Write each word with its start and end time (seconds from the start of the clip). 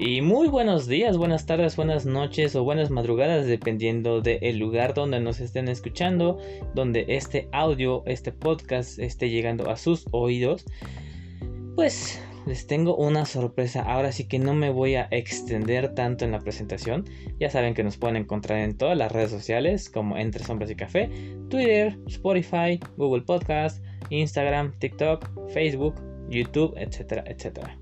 Y 0.00 0.22
muy 0.22 0.46
buenos 0.46 0.86
días, 0.86 1.16
buenas 1.16 1.44
tardes, 1.44 1.74
buenas 1.74 2.06
noches 2.06 2.54
o 2.54 2.62
buenas 2.62 2.88
madrugadas, 2.88 3.48
dependiendo 3.48 4.20
del 4.20 4.56
lugar 4.56 4.94
donde 4.94 5.18
nos 5.18 5.40
estén 5.40 5.66
escuchando, 5.66 6.38
donde 6.72 7.04
este 7.08 7.48
audio, 7.50 8.04
este 8.06 8.30
podcast 8.30 9.00
esté 9.00 9.28
llegando 9.28 9.68
a 9.68 9.76
sus 9.76 10.06
oídos. 10.12 10.64
Pues 11.74 12.22
les 12.46 12.68
tengo 12.68 12.94
una 12.94 13.26
sorpresa. 13.26 13.82
Ahora 13.82 14.12
sí 14.12 14.28
que 14.28 14.38
no 14.38 14.54
me 14.54 14.70
voy 14.70 14.94
a 14.94 15.08
extender 15.10 15.92
tanto 15.96 16.24
en 16.24 16.30
la 16.30 16.38
presentación. 16.38 17.04
Ya 17.40 17.50
saben 17.50 17.74
que 17.74 17.82
nos 17.82 17.96
pueden 17.96 18.18
encontrar 18.18 18.60
en 18.60 18.78
todas 18.78 18.96
las 18.96 19.10
redes 19.10 19.32
sociales 19.32 19.90
como 19.90 20.16
Entre 20.16 20.44
Sombras 20.44 20.70
y 20.70 20.76
Café, 20.76 21.10
Twitter, 21.50 21.98
Spotify, 22.06 22.78
Google 22.96 23.22
Podcast, 23.22 23.84
Instagram, 24.10 24.78
TikTok, 24.78 25.28
Facebook, 25.52 25.96
YouTube, 26.30 26.72
etcétera, 26.76 27.24
etcétera. 27.26 27.76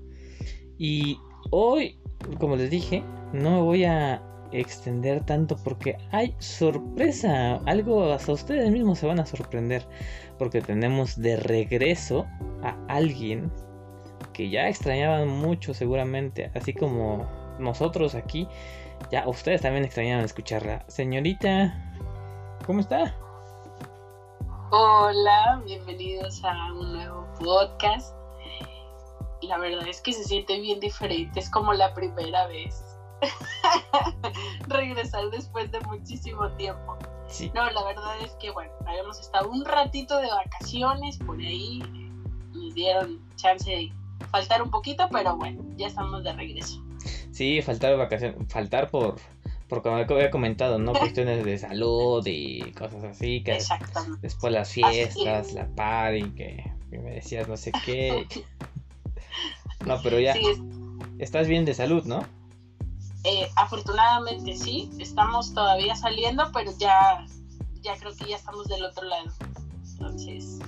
Y 0.79 1.19
hoy 1.51 1.99
como 2.39 2.55
les 2.55 2.69
dije, 2.69 3.03
no 3.33 3.51
me 3.51 3.61
voy 3.61 3.85
a 3.85 4.21
extender 4.51 5.23
tanto 5.25 5.57
porque 5.57 5.97
hay 6.11 6.35
sorpresa. 6.39 7.55
Algo 7.65 8.11
hasta 8.11 8.31
ustedes 8.31 8.71
mismos 8.71 8.99
se 8.99 9.07
van 9.07 9.19
a 9.19 9.25
sorprender. 9.25 9.85
Porque 10.37 10.61
tenemos 10.61 11.19
de 11.19 11.37
regreso 11.37 12.25
a 12.63 12.75
alguien 12.87 13.51
que 14.33 14.49
ya 14.49 14.67
extrañaban 14.67 15.27
mucho 15.27 15.73
seguramente. 15.73 16.51
Así 16.55 16.73
como 16.73 17.27
nosotros 17.59 18.15
aquí. 18.15 18.47
Ya 19.11 19.27
ustedes 19.27 19.61
también 19.61 19.85
extrañaban 19.85 20.25
escucharla. 20.25 20.83
Señorita, 20.87 21.93
¿cómo 22.65 22.79
está? 22.79 23.15
Hola, 24.71 25.61
bienvenidos 25.65 26.43
a 26.43 26.73
un 26.73 26.93
nuevo 26.93 27.27
podcast 27.39 28.16
la 29.41 29.57
verdad 29.57 29.87
es 29.87 30.01
que 30.01 30.13
se 30.13 30.23
siente 30.23 30.59
bien 30.59 30.79
diferente, 30.79 31.39
es 31.39 31.49
como 31.49 31.73
la 31.73 31.93
primera 31.93 32.47
vez. 32.47 32.83
Regresar 34.67 35.29
después 35.31 35.71
de 35.71 35.79
muchísimo 35.81 36.49
tiempo. 36.51 36.97
No, 37.53 37.69
la 37.69 37.83
verdad 37.83 38.21
es 38.21 38.31
que 38.33 38.51
bueno, 38.51 38.71
habíamos 38.85 39.19
estado 39.19 39.49
un 39.49 39.65
ratito 39.65 40.17
de 40.19 40.27
vacaciones 40.27 41.17
por 41.17 41.37
ahí, 41.39 41.79
nos 42.53 42.73
dieron 42.73 43.19
chance 43.35 43.69
de 43.69 43.91
faltar 44.31 44.61
un 44.61 44.71
poquito, 44.71 45.07
pero 45.11 45.35
bueno, 45.35 45.63
ya 45.75 45.87
estamos 45.87 46.23
de 46.23 46.33
regreso. 46.33 46.83
Sí, 47.31 47.61
faltar 47.61 47.97
vacaciones, 47.97 48.37
faltar 48.51 48.89
por, 48.89 49.15
por 49.67 49.81
como 49.81 49.97
había 49.97 50.31
comentado, 50.31 50.79
¿no? 50.79 50.93
Cuestiones 50.99 51.43
de 51.43 51.57
salud 51.57 52.25
y 52.25 52.71
cosas 52.71 53.03
así, 53.03 53.43
que 53.43 53.59
después 54.21 54.53
las 54.53 54.71
fiestas, 54.71 55.53
la 55.53 55.67
party, 55.67 56.31
que, 56.31 56.71
que 56.89 56.99
me 56.99 57.11
decías 57.11 57.47
no 57.47 57.57
sé 57.57 57.71
qué. 57.85 58.25
No, 59.85 60.01
pero 60.01 60.19
ya. 60.19 60.35
Estás 61.19 61.47
bien 61.47 61.65
de 61.65 61.73
salud, 61.73 62.03
¿no? 62.05 62.25
Eh, 63.23 63.49
afortunadamente 63.55 64.55
sí, 64.55 64.89
estamos 64.99 65.53
todavía 65.53 65.95
saliendo, 65.95 66.49
pero 66.53 66.71
ya, 66.77 67.25
ya 67.81 67.97
creo 67.97 68.15
que 68.15 68.25
ya 68.25 68.35
estamos 68.35 68.67
del 68.67 68.85
otro 68.85 69.03
lado. 69.05 69.31
Entonces, 69.93 70.59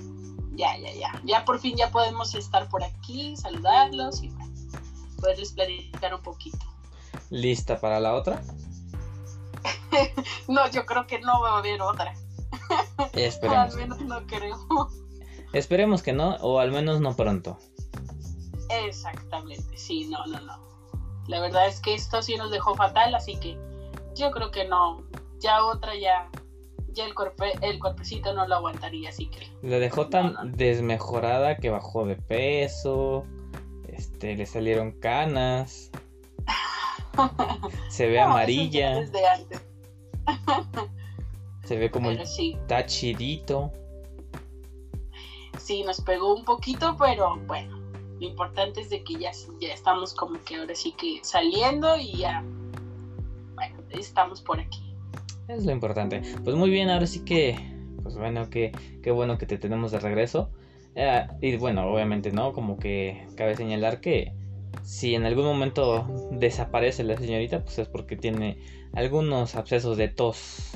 ya, 0.52 0.76
ya, 0.78 0.92
ya. 0.92 1.22
Ya 1.24 1.44
por 1.44 1.58
fin 1.58 1.76
ya 1.76 1.90
podemos 1.90 2.34
estar 2.34 2.68
por 2.68 2.82
aquí, 2.84 3.36
saludarlos 3.36 4.22
y 4.22 4.30
poderles 5.20 5.52
platicar 5.52 6.14
un 6.14 6.22
poquito. 6.22 6.58
¿Lista 7.30 7.80
para 7.80 8.00
la 8.00 8.14
otra? 8.14 8.42
no, 10.48 10.68
yo 10.70 10.84
creo 10.86 11.06
que 11.06 11.20
no 11.20 11.40
va 11.40 11.54
a 11.54 11.58
haber 11.58 11.80
otra. 11.80 12.14
Esperemos. 13.12 13.72
al 13.72 13.76
menos 13.76 14.00
no 14.00 14.26
creo. 14.26 14.90
Esperemos 15.52 16.02
que 16.02 16.12
no, 16.12 16.36
o 16.36 16.58
al 16.58 16.72
menos 16.72 17.00
no 17.00 17.14
pronto. 17.16 17.58
Exactamente, 18.86 19.76
sí, 19.76 20.08
no, 20.08 20.24
no, 20.26 20.40
no. 20.40 20.70
La 21.26 21.40
verdad 21.40 21.66
es 21.68 21.80
que 21.80 21.94
esto 21.94 22.22
sí 22.22 22.36
nos 22.36 22.50
dejó 22.50 22.74
fatal, 22.74 23.14
así 23.14 23.38
que 23.38 23.56
yo 24.14 24.30
creo 24.30 24.50
que 24.50 24.66
no. 24.66 25.04
Ya 25.38 25.64
otra 25.64 25.94
ya, 25.96 26.28
ya 26.88 27.06
el, 27.06 27.14
cuerpe, 27.14 27.52
el 27.62 27.78
cuerpecito 27.78 28.34
no 28.34 28.46
lo 28.46 28.56
aguantaría, 28.56 29.10
así 29.10 29.26
que. 29.26 29.48
Le 29.62 29.78
dejó 29.80 30.08
tan 30.08 30.52
desmejorada 30.52 31.56
que 31.56 31.70
bajó 31.70 32.04
de 32.04 32.16
peso, 32.16 33.24
este, 33.88 34.36
le 34.36 34.46
salieron 34.46 34.92
canas, 34.92 35.90
se 37.88 38.06
ve 38.06 38.20
amarilla. 38.20 39.06
se 41.64 41.76
ve 41.76 41.90
como 41.90 42.10
está 42.10 42.86
chidito. 42.86 43.72
Sí, 45.58 45.82
nos 45.84 46.00
pegó 46.00 46.34
un 46.34 46.44
poquito, 46.44 46.96
pero 46.98 47.36
bueno, 47.46 47.79
lo 48.20 48.26
importante 48.26 48.82
es 48.82 48.90
de 48.90 49.02
que 49.02 49.14
ya, 49.14 49.32
ya 49.60 49.72
estamos 49.72 50.12
como 50.14 50.38
que 50.44 50.56
ahora 50.56 50.74
sí 50.74 50.92
que 50.92 51.20
saliendo 51.22 51.96
y 51.96 52.18
ya, 52.18 52.44
bueno, 53.54 53.76
estamos 53.90 54.42
por 54.42 54.60
aquí. 54.60 54.94
Es 55.48 55.64
lo 55.64 55.72
importante. 55.72 56.22
Pues 56.44 56.54
muy 56.54 56.68
bien, 56.68 56.90
ahora 56.90 57.06
sí 57.06 57.24
que, 57.24 57.56
pues 58.02 58.16
bueno, 58.16 58.50
que, 58.50 58.72
qué 59.02 59.10
bueno 59.10 59.38
que 59.38 59.46
te 59.46 59.56
tenemos 59.56 59.90
de 59.90 60.00
regreso. 60.00 60.50
Eh, 60.94 61.26
y 61.40 61.56
bueno, 61.56 61.90
obviamente, 61.90 62.30
¿no? 62.30 62.52
Como 62.52 62.78
que 62.78 63.26
cabe 63.36 63.56
señalar 63.56 64.02
que 64.02 64.34
si 64.82 65.14
en 65.14 65.24
algún 65.24 65.46
momento 65.46 66.06
desaparece 66.30 67.02
la 67.04 67.16
señorita, 67.16 67.64
pues 67.64 67.78
es 67.78 67.88
porque 67.88 68.16
tiene 68.16 68.58
algunos 68.92 69.54
abscesos 69.54 69.96
de 69.96 70.08
tos. 70.08 70.72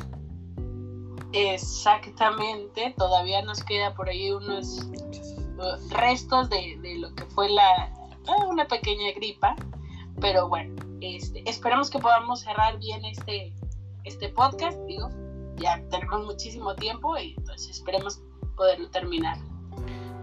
Exactamente, 1.32 2.94
todavía 2.96 3.42
nos 3.42 3.62
queda 3.64 3.94
por 3.94 4.08
ahí 4.08 4.30
unos 4.30 4.88
restos 5.90 6.48
de, 6.50 6.78
lo 6.98 7.14
que 7.14 7.24
fue 7.26 7.48
la 7.48 7.92
ah, 8.26 8.46
una 8.48 8.66
pequeña 8.66 9.12
gripa. 9.14 9.56
Pero 10.20 10.48
bueno, 10.48 10.74
este, 11.00 11.48
esperamos 11.48 11.90
que 11.90 11.98
podamos 11.98 12.40
cerrar 12.40 12.78
bien 12.78 13.04
este, 13.04 13.52
este 14.04 14.28
podcast. 14.28 14.78
Digo, 14.86 15.10
ya 15.56 15.82
tenemos 15.90 16.24
muchísimo 16.24 16.74
tiempo 16.74 17.16
y 17.18 17.34
entonces 17.36 17.70
esperemos 17.70 18.20
poderlo 18.56 18.88
terminar. 18.90 19.38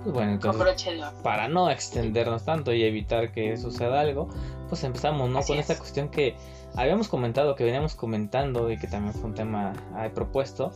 Pues 0.03 0.15
bueno, 0.15 0.31
entonces, 0.31 1.03
para 1.21 1.47
no 1.47 1.69
extendernos 1.69 2.43
tanto 2.43 2.73
y 2.73 2.83
evitar 2.83 3.31
que 3.31 3.55
suceda 3.55 3.99
algo, 3.99 4.29
pues 4.67 4.83
empezamos, 4.83 5.29
¿no? 5.29 5.41
Con 5.43 5.59
esta 5.59 5.77
cuestión 5.77 6.09
que 6.09 6.35
habíamos 6.75 7.07
comentado, 7.07 7.55
que 7.55 7.63
veníamos 7.63 7.93
comentando 7.93 8.71
y 8.71 8.79
que 8.79 8.87
también 8.87 9.13
fue 9.13 9.25
un 9.25 9.35
tema 9.35 9.73
propuesto, 10.15 10.71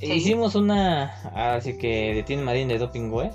Hicimos 0.00 0.54
una, 0.54 1.04
así 1.34 1.78
que 1.78 2.14
de 2.14 2.22
Tim 2.22 2.40
Marín 2.40 2.68
de 2.68 2.78
Doping 2.78 3.10
Web. 3.10 3.32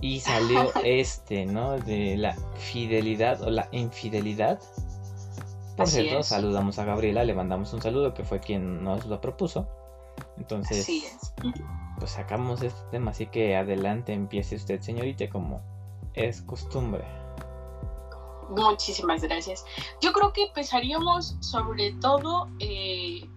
Y 0.00 0.20
salió 0.20 0.72
este, 0.84 1.46
¿no? 1.46 1.78
De 1.78 2.16
la 2.16 2.36
fidelidad 2.56 3.42
o 3.42 3.50
la 3.50 3.68
infidelidad. 3.72 4.60
Por 5.76 5.88
cierto, 5.88 6.22
saludamos 6.22 6.78
a 6.78 6.84
Gabriela, 6.84 7.24
le 7.24 7.34
mandamos 7.34 7.72
un 7.72 7.82
saludo, 7.82 8.14
que 8.14 8.24
fue 8.24 8.40
quien 8.40 8.84
nos 8.84 9.06
lo 9.06 9.20
propuso. 9.20 9.68
Entonces, 10.36 10.88
pues 11.98 12.10
sacamos 12.12 12.62
este 12.62 12.80
tema, 12.90 13.10
así 13.10 13.26
que 13.26 13.56
adelante 13.56 14.12
empiece 14.12 14.56
usted, 14.56 14.80
señorita, 14.80 15.28
como 15.28 15.62
es 16.14 16.42
costumbre. 16.42 17.04
Muchísimas 18.50 19.22
gracias. 19.22 19.64
Yo 20.00 20.12
creo 20.12 20.32
que 20.32 20.44
empezaríamos 20.44 21.36
sobre 21.40 21.92
todo 21.94 22.48
eh, 22.60 23.28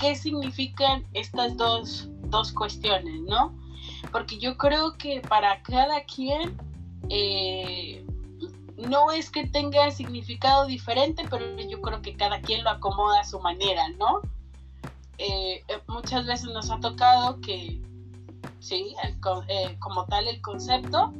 qué 0.00 0.16
significan 0.16 1.04
estas 1.12 1.56
dos, 1.56 2.08
dos 2.24 2.52
cuestiones, 2.52 3.20
¿no? 3.22 3.54
Porque 4.10 4.38
yo 4.38 4.56
creo 4.56 4.96
que 4.96 5.20
para 5.20 5.62
cada 5.62 6.04
quien 6.04 6.58
eh, 7.10 8.04
no 8.76 9.12
es 9.12 9.30
que 9.30 9.46
tenga 9.46 9.90
significado 9.90 10.66
diferente, 10.66 11.24
pero 11.28 11.44
yo 11.60 11.80
creo 11.82 12.00
que 12.00 12.16
cada 12.16 12.40
quien 12.40 12.64
lo 12.64 12.70
acomoda 12.70 13.20
a 13.20 13.24
su 13.24 13.38
manera, 13.40 13.88
¿no? 13.90 14.22
Eh, 15.18 15.62
eh, 15.68 15.80
muchas 15.86 16.26
veces 16.26 16.48
nos 16.50 16.70
ha 16.70 16.80
tocado 16.80 17.40
que, 17.42 17.78
sí, 18.58 18.94
como 19.80 20.06
tal 20.06 20.28
el 20.28 20.40
concepto, 20.40 21.12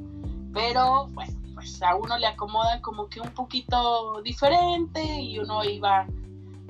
pero 0.55 1.06
bueno, 1.09 1.37
pues 1.55 1.83
a 1.83 1.94
uno 1.97 2.17
le 2.17 2.26
acomoda 2.26 2.81
como 2.81 3.09
que 3.09 3.21
un 3.21 3.31
poquito 3.33 4.23
diferente 4.23 5.21
y 5.21 5.38
uno 5.38 5.62
iba 5.65 6.06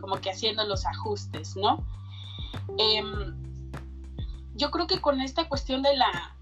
como 0.01 0.17
que 0.17 0.31
haciendo 0.31 0.65
los 0.65 0.85
ajustes, 0.87 1.57
¿no? 1.57 1.85
Em, 2.79 3.35
yo 4.55 4.71
creo 4.71 4.87
que 4.87 5.01
con 5.01 5.21
esta 5.21 5.49
cuestión 5.49 5.83
de 5.83 5.97
la 5.97 6.37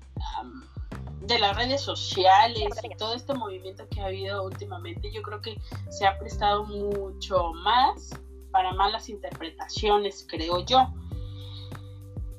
de 1.29 1.39
las 1.39 1.55
redes 1.57 1.83
sociales 1.83 2.69
y 2.83 2.97
todo 2.97 3.15
este 3.15 3.35
movimiento 3.35 3.87
que 3.91 4.01
ha 4.01 4.07
habido 4.07 4.45
últimamente, 4.45 5.13
yo 5.13 5.23
creo 5.23 5.41
que 5.43 5.61
se 5.91 6.07
ha 6.07 6.19
prestado 6.19 6.65
mucho 6.65 7.53
más 7.53 8.19
para 8.51 8.73
malas 8.73 9.11
interpretaciones, 9.11 10.27
creo 10.29 10.65
yo. 10.65 10.89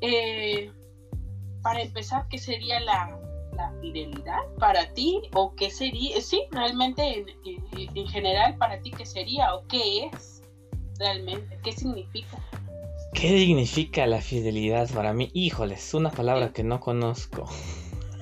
Eh, 0.02 0.72
para 1.62 1.82
empezar, 1.82 2.28
¿qué 2.30 2.38
sería 2.40 2.80
la, 2.80 3.16
fidelidad 3.82 4.40
para 4.58 4.94
ti? 4.94 5.22
¿O 5.34 5.54
qué 5.54 5.70
sería? 5.70 6.22
Sí, 6.22 6.46
realmente 6.50 7.20
en, 7.20 7.98
en 7.98 8.08
general, 8.08 8.56
para 8.58 8.82
ti, 8.82 8.92
¿qué 8.92 9.06
sería? 9.06 9.54
¿O 9.54 9.68
qué 9.68 10.06
es 10.06 10.42
realmente? 10.98 11.60
¿Qué 11.62 11.74
significa? 11.74 12.38
¿Qué 13.14 13.30
significa 13.30 14.06
la 14.08 14.22
fidelidad 14.22 14.90
para 14.92 15.14
mí? 15.14 15.30
Híjoles, 15.34 15.88
es 15.88 15.94
una 15.94 16.12
palabra 16.12 16.54
que 16.54 16.64
no 16.64 16.80
conozco. 16.80 17.46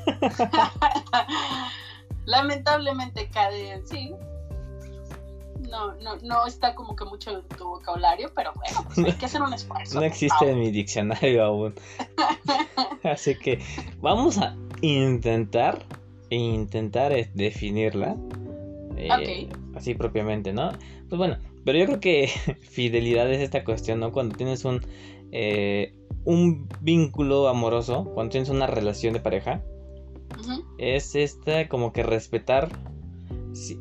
Lamentablemente, 2.25 3.29
Caden, 3.29 3.85
sí. 3.87 4.13
no, 5.69 5.95
no, 5.95 6.17
no 6.17 6.45
está 6.45 6.75
como 6.75 6.95
que 6.95 7.05
mucho 7.05 7.31
en 7.31 7.57
tu 7.57 7.67
vocabulario, 7.67 8.31
pero 8.35 8.53
bueno, 8.53 8.83
pues 8.85 9.05
hay 9.05 9.13
que 9.13 9.25
hacer 9.25 9.41
un 9.41 9.53
esfuerzo. 9.53 9.99
No 9.99 10.05
existe 10.05 10.49
en 10.49 10.59
mi 10.59 10.71
diccionario 10.71 11.43
aún. 11.43 11.75
Así 13.03 13.35
que 13.35 13.59
vamos 13.99 14.37
a 14.37 14.55
intentar, 14.81 15.85
intentar 16.29 17.13
definirla. 17.33 18.15
Eh, 18.97 19.47
así 19.75 19.93
propiamente, 19.93 20.51
¿no? 20.51 20.71
Pues 21.07 21.17
bueno, 21.17 21.37
pero 21.67 21.79
yo 21.79 21.85
creo 21.85 21.99
que 21.99 22.27
fidelidad 22.61 23.29
es 23.29 23.41
esta 23.41 23.65
cuestión, 23.65 23.99
¿no? 23.99 24.13
Cuando 24.13 24.37
tienes 24.37 24.63
un, 24.63 24.79
eh, 25.33 25.93
un 26.23 26.69
vínculo 26.79 27.49
amoroso, 27.49 28.05
cuando 28.13 28.31
tienes 28.31 28.47
una 28.47 28.67
relación 28.67 29.11
de 29.13 29.19
pareja, 29.19 29.61
es 30.77 31.13
esta 31.15 31.67
como 31.67 31.91
que 31.91 32.03
respetar 32.03 32.69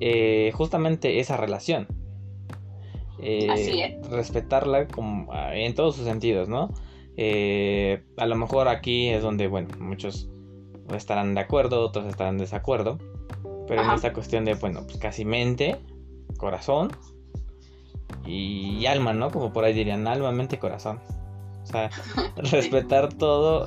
eh, 0.00 0.50
justamente 0.52 1.20
esa 1.20 1.36
relación. 1.36 1.86
Eh, 3.20 4.00
respetarla 4.10 4.88
como, 4.88 5.32
ah, 5.32 5.54
en 5.54 5.76
todos 5.76 5.94
sus 5.94 6.06
sentidos, 6.06 6.48
¿no? 6.48 6.74
Eh, 7.16 8.02
a 8.16 8.26
lo 8.26 8.34
mejor 8.34 8.66
aquí 8.66 9.10
es 9.10 9.22
donde, 9.22 9.46
bueno, 9.46 9.68
muchos 9.78 10.28
estarán 10.92 11.36
de 11.36 11.40
acuerdo, 11.40 11.86
otros 11.86 12.06
estarán 12.06 12.34
en 12.34 12.38
desacuerdo. 12.38 12.98
Pero 13.68 13.84
en 13.84 13.90
esta 13.92 14.12
cuestión 14.12 14.44
de, 14.44 14.54
bueno, 14.54 14.82
pues 14.84 14.98
casi 14.98 15.24
mente, 15.24 15.76
corazón 16.36 16.90
y, 18.24 18.86
alma, 18.86 19.12
¿no? 19.12 19.30
Como 19.30 19.52
por 19.52 19.64
ahí 19.64 19.72
dirían, 19.72 20.06
alma, 20.06 20.32
mente 20.32 20.56
y 20.56 20.58
corazón. 20.58 21.00
O 21.62 21.66
sea, 21.66 21.90
respetar 22.36 23.12
todo, 23.12 23.66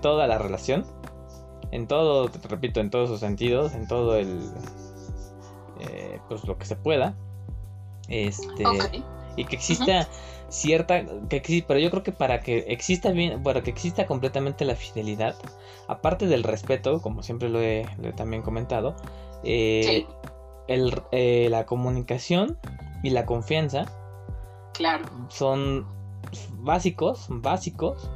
toda 0.00 0.26
la 0.26 0.38
relación. 0.38 0.86
En 1.72 1.86
todo, 1.86 2.28
te 2.28 2.48
repito, 2.48 2.80
en 2.80 2.90
todos 2.90 3.08
sus 3.08 3.20
sentidos, 3.20 3.74
en 3.74 3.86
todo 3.86 4.16
el, 4.16 4.40
eh, 5.80 6.18
pues 6.28 6.44
lo 6.44 6.58
que 6.58 6.66
se 6.66 6.76
pueda. 6.76 7.14
Este, 8.08 8.64
y 9.36 9.44
que 9.44 9.56
exista 9.56 10.08
cierta, 10.48 11.04
que, 11.28 11.64
pero 11.66 11.78
yo 11.78 11.90
creo 11.90 12.02
que 12.02 12.12
para 12.12 12.40
que 12.40 12.58
exista 12.68 13.12
bien, 13.12 13.42
para 13.42 13.62
que 13.62 13.70
exista 13.70 14.06
completamente 14.06 14.64
la 14.64 14.74
fidelidad, 14.74 15.36
aparte 15.86 16.26
del 16.26 16.42
respeto, 16.42 17.00
como 17.00 17.22
siempre 17.22 17.48
lo 17.48 17.60
he, 17.62 17.86
también 18.16 18.42
comentado, 18.42 18.96
eh, 19.44 20.06
el, 20.66 21.00
eh, 21.12 21.48
la 21.50 21.66
comunicación 21.66 22.58
y 23.02 23.10
la 23.10 23.26
confianza 23.26 23.84
claro. 24.74 25.04
son 25.28 25.86
básicos, 26.58 27.26
básicos 27.28 28.10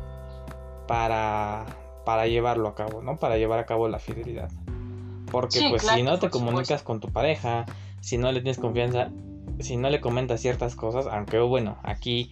para, 0.87 1.67
para 2.05 2.27
llevarlo 2.27 2.69
a 2.69 2.75
cabo, 2.75 3.03
¿no? 3.03 3.17
Para 3.17 3.37
llevar 3.37 3.59
a 3.59 3.67
cabo 3.67 3.89
la 3.89 3.99
fidelidad. 3.99 4.51
Porque 5.31 5.67
pues 5.69 5.83
si 5.83 6.03
no 6.03 6.19
te 6.19 6.31
comunicas 6.31 6.83
con 6.83 7.01
tu 7.01 7.11
pareja, 7.11 7.67
si 8.01 8.19
no 8.19 8.31
le 8.31 8.41
tienes 8.41 8.59
confianza, 8.59 9.11
si 9.59 9.77
no 9.77 9.91
le 9.91 10.01
comentas 10.01 10.41
ciertas 10.41 10.77
cosas, 10.77 11.07
aunque 11.07 11.39
bueno, 11.41 11.77
aquí 11.83 12.31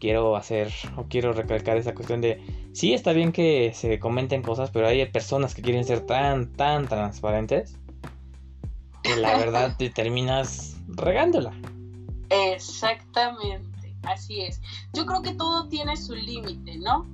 quiero 0.00 0.34
hacer 0.34 0.72
o 0.96 1.04
quiero 1.04 1.32
recalcar 1.32 1.76
esa 1.76 1.94
cuestión 1.94 2.20
de 2.20 2.42
sí 2.72 2.94
está 2.94 3.12
bien 3.12 3.32
que 3.32 3.72
se 3.74 3.98
comenten 3.98 4.42
cosas, 4.42 4.70
pero 4.70 4.88
hay 4.88 5.04
personas 5.06 5.54
que 5.54 5.62
quieren 5.62 5.84
ser 5.84 6.00
tan 6.00 6.52
tan 6.54 6.88
transparentes 6.88 7.76
que 9.02 9.16
la 9.16 9.36
verdad 9.38 9.76
te 9.78 9.90
terminas 9.90 10.76
regándola. 10.88 11.52
Exactamente, 12.30 13.96
así 14.04 14.40
es. 14.40 14.60
Yo 14.92 15.04
creo 15.04 15.22
que 15.22 15.34
todo 15.34 15.68
tiene 15.68 15.96
su 15.96 16.14
límite, 16.14 16.78
¿no? 16.78 17.06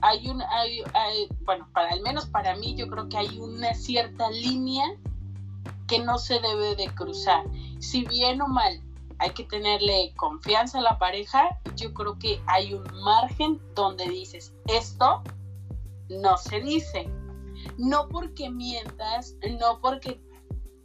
hay 0.00 0.28
un, 0.28 0.42
hay, 0.42 1.28
bueno, 1.44 1.68
para 1.72 1.90
al 1.90 2.00
menos 2.02 2.26
para 2.26 2.56
mí 2.56 2.74
yo 2.74 2.88
creo 2.88 3.08
que 3.08 3.16
hay 3.16 3.38
una 3.38 3.74
cierta 3.74 4.30
línea 4.30 4.84
que 5.86 5.98
no 6.00 6.18
se 6.18 6.40
debe 6.40 6.74
de 6.76 6.92
cruzar. 6.94 7.44
Si 7.80 8.04
bien 8.04 8.40
o 8.42 8.48
mal 8.48 8.80
hay 9.18 9.30
que 9.30 9.44
tenerle 9.44 10.12
confianza 10.16 10.78
a 10.78 10.82
la 10.82 10.98
pareja, 10.98 11.60
yo 11.76 11.92
creo 11.94 12.18
que 12.18 12.40
hay 12.46 12.74
un 12.74 12.84
margen 13.02 13.60
donde 13.74 14.08
dices, 14.08 14.52
esto 14.66 15.22
no 16.08 16.36
se 16.36 16.60
dice. 16.60 17.08
No 17.78 18.08
porque 18.08 18.50
mientas, 18.50 19.36
no 19.58 19.80
porque 19.80 20.20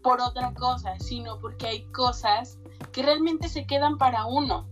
por 0.04 0.22
otra 0.22 0.54
cosa, 0.54 0.98
sino 1.00 1.40
porque 1.40 1.68
hay 1.68 1.84
cosas 1.92 2.60
que 2.92 3.04
realmente 3.04 3.50
se 3.50 3.66
quedan 3.66 3.98
para 3.98 4.26
uno 4.26 4.68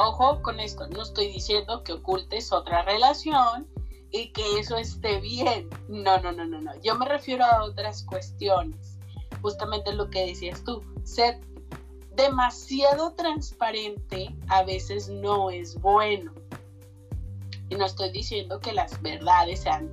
Ojo 0.00 0.42
con 0.42 0.60
esto, 0.60 0.86
no 0.88 1.02
estoy 1.02 1.26
diciendo 1.32 1.82
que 1.82 1.92
ocultes 1.92 2.52
otra 2.52 2.82
relación 2.82 3.66
y 4.12 4.30
que 4.30 4.60
eso 4.60 4.76
esté 4.76 5.20
bien. 5.20 5.68
No, 5.88 6.18
no, 6.18 6.30
no, 6.30 6.44
no, 6.44 6.60
no. 6.60 6.70
Yo 6.82 6.94
me 6.94 7.04
refiero 7.04 7.44
a 7.44 7.64
otras 7.64 8.04
cuestiones. 8.04 8.96
Justamente 9.42 9.92
lo 9.92 10.08
que 10.08 10.26
decías 10.26 10.62
tú, 10.62 10.82
ser 11.02 11.40
demasiado 12.14 13.12
transparente 13.14 14.34
a 14.48 14.62
veces 14.62 15.08
no 15.08 15.50
es 15.50 15.80
bueno. 15.80 16.32
Y 17.68 17.74
no 17.74 17.84
estoy 17.84 18.10
diciendo 18.12 18.60
que 18.60 18.72
las 18.72 19.02
verdades 19.02 19.62
sean, 19.62 19.90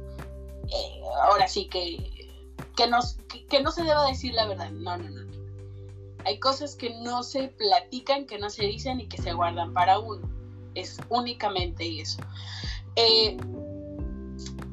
eh, 0.69 1.01
ahora 1.23 1.47
sí 1.47 1.67
que, 1.67 2.37
que, 2.75 3.45
que 3.47 3.61
no 3.63 3.71
se 3.71 3.83
deba 3.83 4.05
decir 4.05 4.35
la 4.35 4.47
verdad. 4.47 4.69
No, 4.69 4.97
no, 4.97 5.09
no. 5.09 5.25
Hay 6.25 6.39
cosas 6.39 6.75
que 6.75 6.89
no 7.01 7.24
se 7.24 7.50
platican, 7.50 8.25
que 8.25 8.39
no 8.39 8.50
se 8.50 8.66
dicen 8.66 9.00
y 9.00 9.07
que 9.07 9.22
se 9.22 9.33
guardan 9.33 9.74
para 9.74 10.00
uno. 10.00 10.27
Es 10.74 11.00
únicamente 11.10 12.01
eso. 12.01 12.22
Eh, 12.95 13.38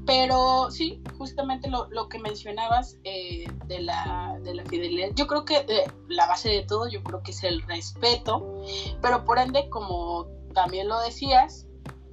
pero 0.07 0.71
sí, 0.71 1.01
justamente 1.17 1.69
lo, 1.71 2.09
que 2.09 2.19
mencionabas 2.19 2.99
eh, 3.05 3.47
de, 3.67 3.81
la, 3.81 4.37
fidelidad, 4.69 5.11
yo 5.15 5.27
creo 5.29 5.45
que 5.45 5.59
eh, 5.59 5.85
la 6.09 6.27
base 6.27 6.49
de 6.49 6.63
todo, 6.63 6.89
yo 6.89 7.03
creo 7.05 7.23
que 7.23 7.31
es 7.31 7.45
el 7.45 7.63
respeto, 7.63 8.63
pero 9.01 9.25
por 9.25 9.39
ende, 9.39 9.69
como 9.69 10.27
también 10.55 10.89
lo 10.89 10.99
decías, 11.01 11.69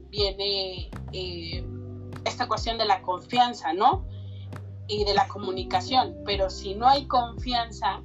viene 0.10 0.92
esta 2.26 2.48
cuestión 2.48 2.78
de 2.78 2.86
la 2.86 3.02
confianza, 3.02 3.74
¿no? 3.74 4.06
Y 4.88 5.06
de 5.06 5.14
la 5.14 5.28
comunicación, 5.28 6.16
pero 6.26 6.50
si 6.50 6.76
no 6.76 6.88
hay 6.88 7.08
confianza, 7.08 8.04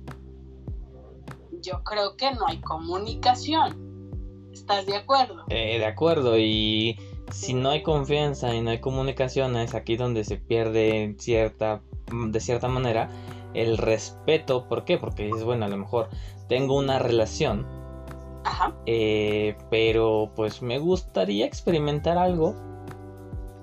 yo 1.65 1.83
creo 1.83 2.17
que 2.17 2.31
no 2.33 2.47
hay 2.47 2.61
comunicación. 2.61 4.11
¿Estás 4.53 4.87
de 4.87 4.97
acuerdo? 4.97 5.45
Eh, 5.49 5.79
de 5.79 5.87
acuerdo, 5.87 6.39
y 6.39 6.97
si 7.31 7.55
no 7.55 7.71
hay 7.71 7.83
confianza 7.83 8.55
y 8.55 8.61
no 8.61 8.71
hay 8.71 8.81
comunicación, 8.81 9.57
es 9.57 9.75
aquí 9.75 9.97
donde 9.97 10.25
se 10.25 10.37
pierde 10.37 11.17
cierta, 11.19 11.81
de 12.13 12.41
cierta 12.41 12.69
manera 12.69 13.11
el 13.55 13.79
respeto. 13.79 14.69
¿Por 14.69 14.85
qué? 14.85 14.99
Porque 14.99 15.29
es 15.29 15.43
bueno, 15.43 15.65
a 15.65 15.69
lo 15.69 15.77
mejor 15.77 16.09
tengo 16.49 16.77
una 16.77 16.99
relación, 16.99 17.67
Ajá. 18.45 18.75
Eh, 18.85 19.57
pero 19.71 20.31
pues 20.37 20.61
me 20.61 20.79
gustaría 20.79 21.47
experimentar 21.47 22.19
algo 22.19 22.55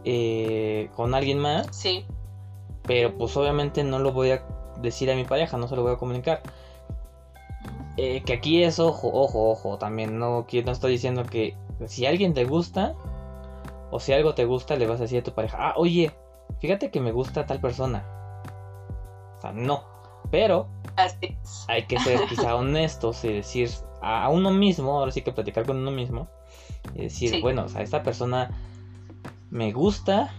eh, 0.04 0.90
con 0.96 1.14
alguien 1.14 1.40
más. 1.40 1.68
Sí. 1.72 2.06
Pero 2.84 3.16
pues 3.16 3.38
obviamente 3.38 3.84
no 3.84 4.00
lo 4.00 4.12
voy 4.12 4.32
a 4.32 4.44
decir 4.82 5.12
a 5.12 5.16
mi 5.16 5.24
pareja, 5.24 5.58
no 5.58 5.68
se 5.68 5.76
lo 5.76 5.84
voy 5.84 5.94
a 5.94 5.98
comunicar. 5.98 6.42
Eh, 7.98 8.24
que 8.24 8.34
aquí 8.34 8.64
es 8.64 8.80
ojo, 8.80 9.10
ojo, 9.14 9.50
ojo. 9.50 9.78
También 9.78 10.18
no, 10.18 10.46
no 10.66 10.72
estoy 10.72 10.92
diciendo 10.92 11.24
que 11.26 11.56
si 11.88 12.06
alguien 12.06 12.34
te 12.34 12.46
gusta 12.46 12.96
o 13.92 14.00
si 14.00 14.14
algo 14.14 14.34
te 14.34 14.46
gusta, 14.46 14.76
le 14.76 14.88
vas 14.88 15.00
a 15.00 15.04
decir 15.04 15.20
a 15.20 15.24
tu 15.24 15.34
pareja, 15.34 15.58
ah, 15.60 15.74
oye, 15.78 16.12
fíjate 16.60 16.92
que 16.92 17.02
me 17.02 17.12
gusta 17.12 17.46
tal 17.46 17.60
persona. 17.60 18.06
O 19.38 19.42
sea, 19.42 19.52
no. 19.52 19.84
Pero 20.30 20.68
hay 21.68 21.84
que 21.84 22.00
ser 22.00 22.22
quizá 22.28 22.56
honestos 22.56 23.24
y 23.26 23.34
decir 23.34 23.70
a, 24.02 24.30
uno 24.30 24.52
mismo, 24.52 24.98
ahora 24.98 25.12
sí 25.12 25.22
que 25.22 25.32
platicar 25.32 25.66
con 25.66 25.78
uno 25.78 25.92
mismo, 25.92 26.28
y 26.96 27.04
decir, 27.04 27.42
bueno, 27.42 27.66
o 27.66 27.70
sea, 27.70 27.82
esta 27.82 28.04
persona 28.04 28.50
me 29.50 29.72
gusta, 29.74 30.34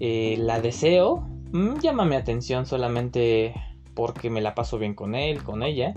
eh, 0.00 0.36
la 0.38 0.60
deseo, 0.60 1.28
mm, 1.52 1.78
llámame 1.80 2.16
atención 2.16 2.66
solamente 2.66 3.54
porque 3.94 4.30
me 4.30 4.40
la 4.40 4.54
paso 4.54 4.78
bien 4.78 4.94
con 4.94 5.14
él, 5.14 5.42
con 5.42 5.62
ella. 5.62 5.94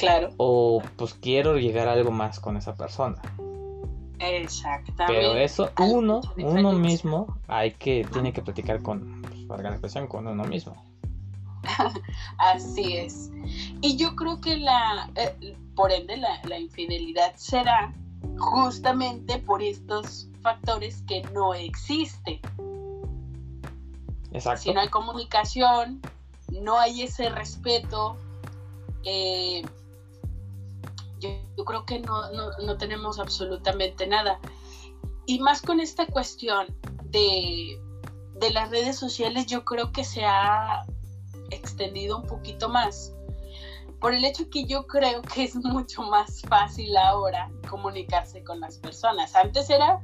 Claro. 0.00 0.30
O 0.38 0.82
pues 0.96 1.14
quiero 1.14 1.56
llegar 1.56 1.86
a 1.88 1.92
algo 1.92 2.10
más 2.10 2.40
con 2.40 2.56
esa 2.56 2.74
persona. 2.74 3.20
Exactamente. 4.18 5.04
Pero 5.06 5.34
eso 5.34 5.70
uno, 5.78 6.20
uno 6.38 6.72
mismo 6.72 7.38
hay 7.48 7.72
que, 7.72 8.06
tiene 8.12 8.32
que 8.32 8.42
platicar 8.42 8.82
con, 8.82 9.22
pues, 9.46 9.62
la 9.62 9.70
expresión, 9.70 10.06
con 10.06 10.26
uno 10.26 10.44
mismo. 10.44 10.82
Así 12.38 12.96
es. 12.96 13.30
Y 13.80 13.96
yo 13.96 14.16
creo 14.16 14.40
que 14.40 14.56
la, 14.56 15.10
eh, 15.16 15.56
por 15.74 15.92
ende, 15.92 16.16
la, 16.16 16.40
la 16.44 16.58
infidelidad 16.58 17.34
será 17.36 17.92
justamente 18.38 19.38
por 19.38 19.62
estos 19.62 20.28
factores 20.42 21.02
que 21.02 21.22
no 21.34 21.54
existen. 21.54 22.40
Exacto. 24.32 24.62
Si 24.62 24.72
no 24.72 24.80
hay 24.80 24.88
comunicación, 24.88 26.00
no 26.50 26.78
hay 26.78 27.02
ese 27.02 27.28
respeto, 27.30 28.16
eh, 29.04 29.62
yo, 31.20 31.64
creo 31.64 31.84
que 31.84 32.00
no, 32.00 32.76
tenemos 32.78 33.18
absolutamente 33.18 34.06
nada. 34.06 34.40
Y 35.26 35.38
más 35.38 35.62
con 35.62 35.80
esta 35.80 36.06
cuestión 36.06 36.66
de, 37.04 37.80
las 38.52 38.70
redes 38.70 38.96
sociales, 38.96 39.46
yo 39.46 39.64
creo 39.64 39.92
que 39.92 40.04
se 40.04 40.24
ha 40.24 40.84
extendido 41.50 42.18
un 42.18 42.26
poquito 42.26 42.68
más. 42.68 43.12
por 44.00 44.14
el 44.14 44.24
hecho 44.24 44.48
que 44.48 44.64
yo 44.64 44.86
creo 44.86 45.20
que 45.20 45.44
es 45.44 45.54
mucho 45.56 46.02
más 46.02 46.40
fácil 46.42 46.96
ahora 46.96 47.50
comunicarse 47.68 48.42
con 48.42 48.58
las 48.60 48.78
personas. 48.78 49.36
Antes 49.36 49.68
era, 49.68 50.00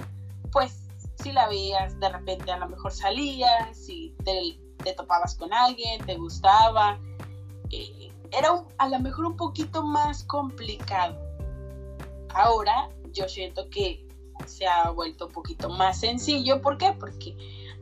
pues, 0.53 0.87
si 1.23 1.33
la 1.33 1.49
veías, 1.49 1.99
de 1.99 2.09
repente 2.09 2.53
a 2.53 2.59
lo 2.59 2.69
mejor 2.69 2.93
salías, 2.93 3.77
si 3.77 4.15
te, 4.25 4.93
topabas 4.93 5.35
con 5.35 5.53
alguien, 5.53 6.05
te 6.05 6.17
gustaba. 6.17 7.01
Era 8.37 8.65
a 8.79 8.89
lo 8.89 8.99
mejor 9.01 9.27
un 9.27 9.37
poquito 9.37 9.83
más 9.83 10.25
complicado. 10.25 11.17
Ahora 12.35 12.91
yo 13.13 13.29
siento 13.29 13.69
que 13.71 14.07
se 14.45 14.67
ha 14.67 14.91
vuelto 14.91 15.27
un 15.27 15.33
poquito 15.33 15.71
más 15.71 16.01
sencillo. 16.01 16.61
¿Por 16.61 16.77
qué? 16.77 16.93
Porque 16.93 17.37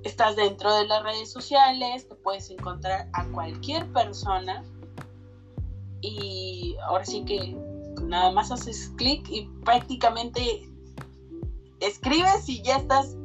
estás 0.04 0.37
dentro 0.37 0.73
de 0.75 0.87
las 0.87 1.02
redes 1.02 1.32
sociales, 1.32 2.08
te 2.08 2.14
puedes 2.14 2.50
encontrar 2.50 3.08
a 3.14 3.25
cualquier 3.28 3.90
persona 3.92 4.62
y 6.00 6.76
ahora 6.87 7.04
sí 7.04 7.25
que 7.25 7.56
nada 8.02 8.30
más 8.30 8.52
haces 8.52 8.92
clic 8.96 9.26
y 9.30 9.49
prácticamente 9.64 10.68
escribes 11.80 12.49
y 12.49 12.62
ya 12.62 12.76
estás 12.76 13.16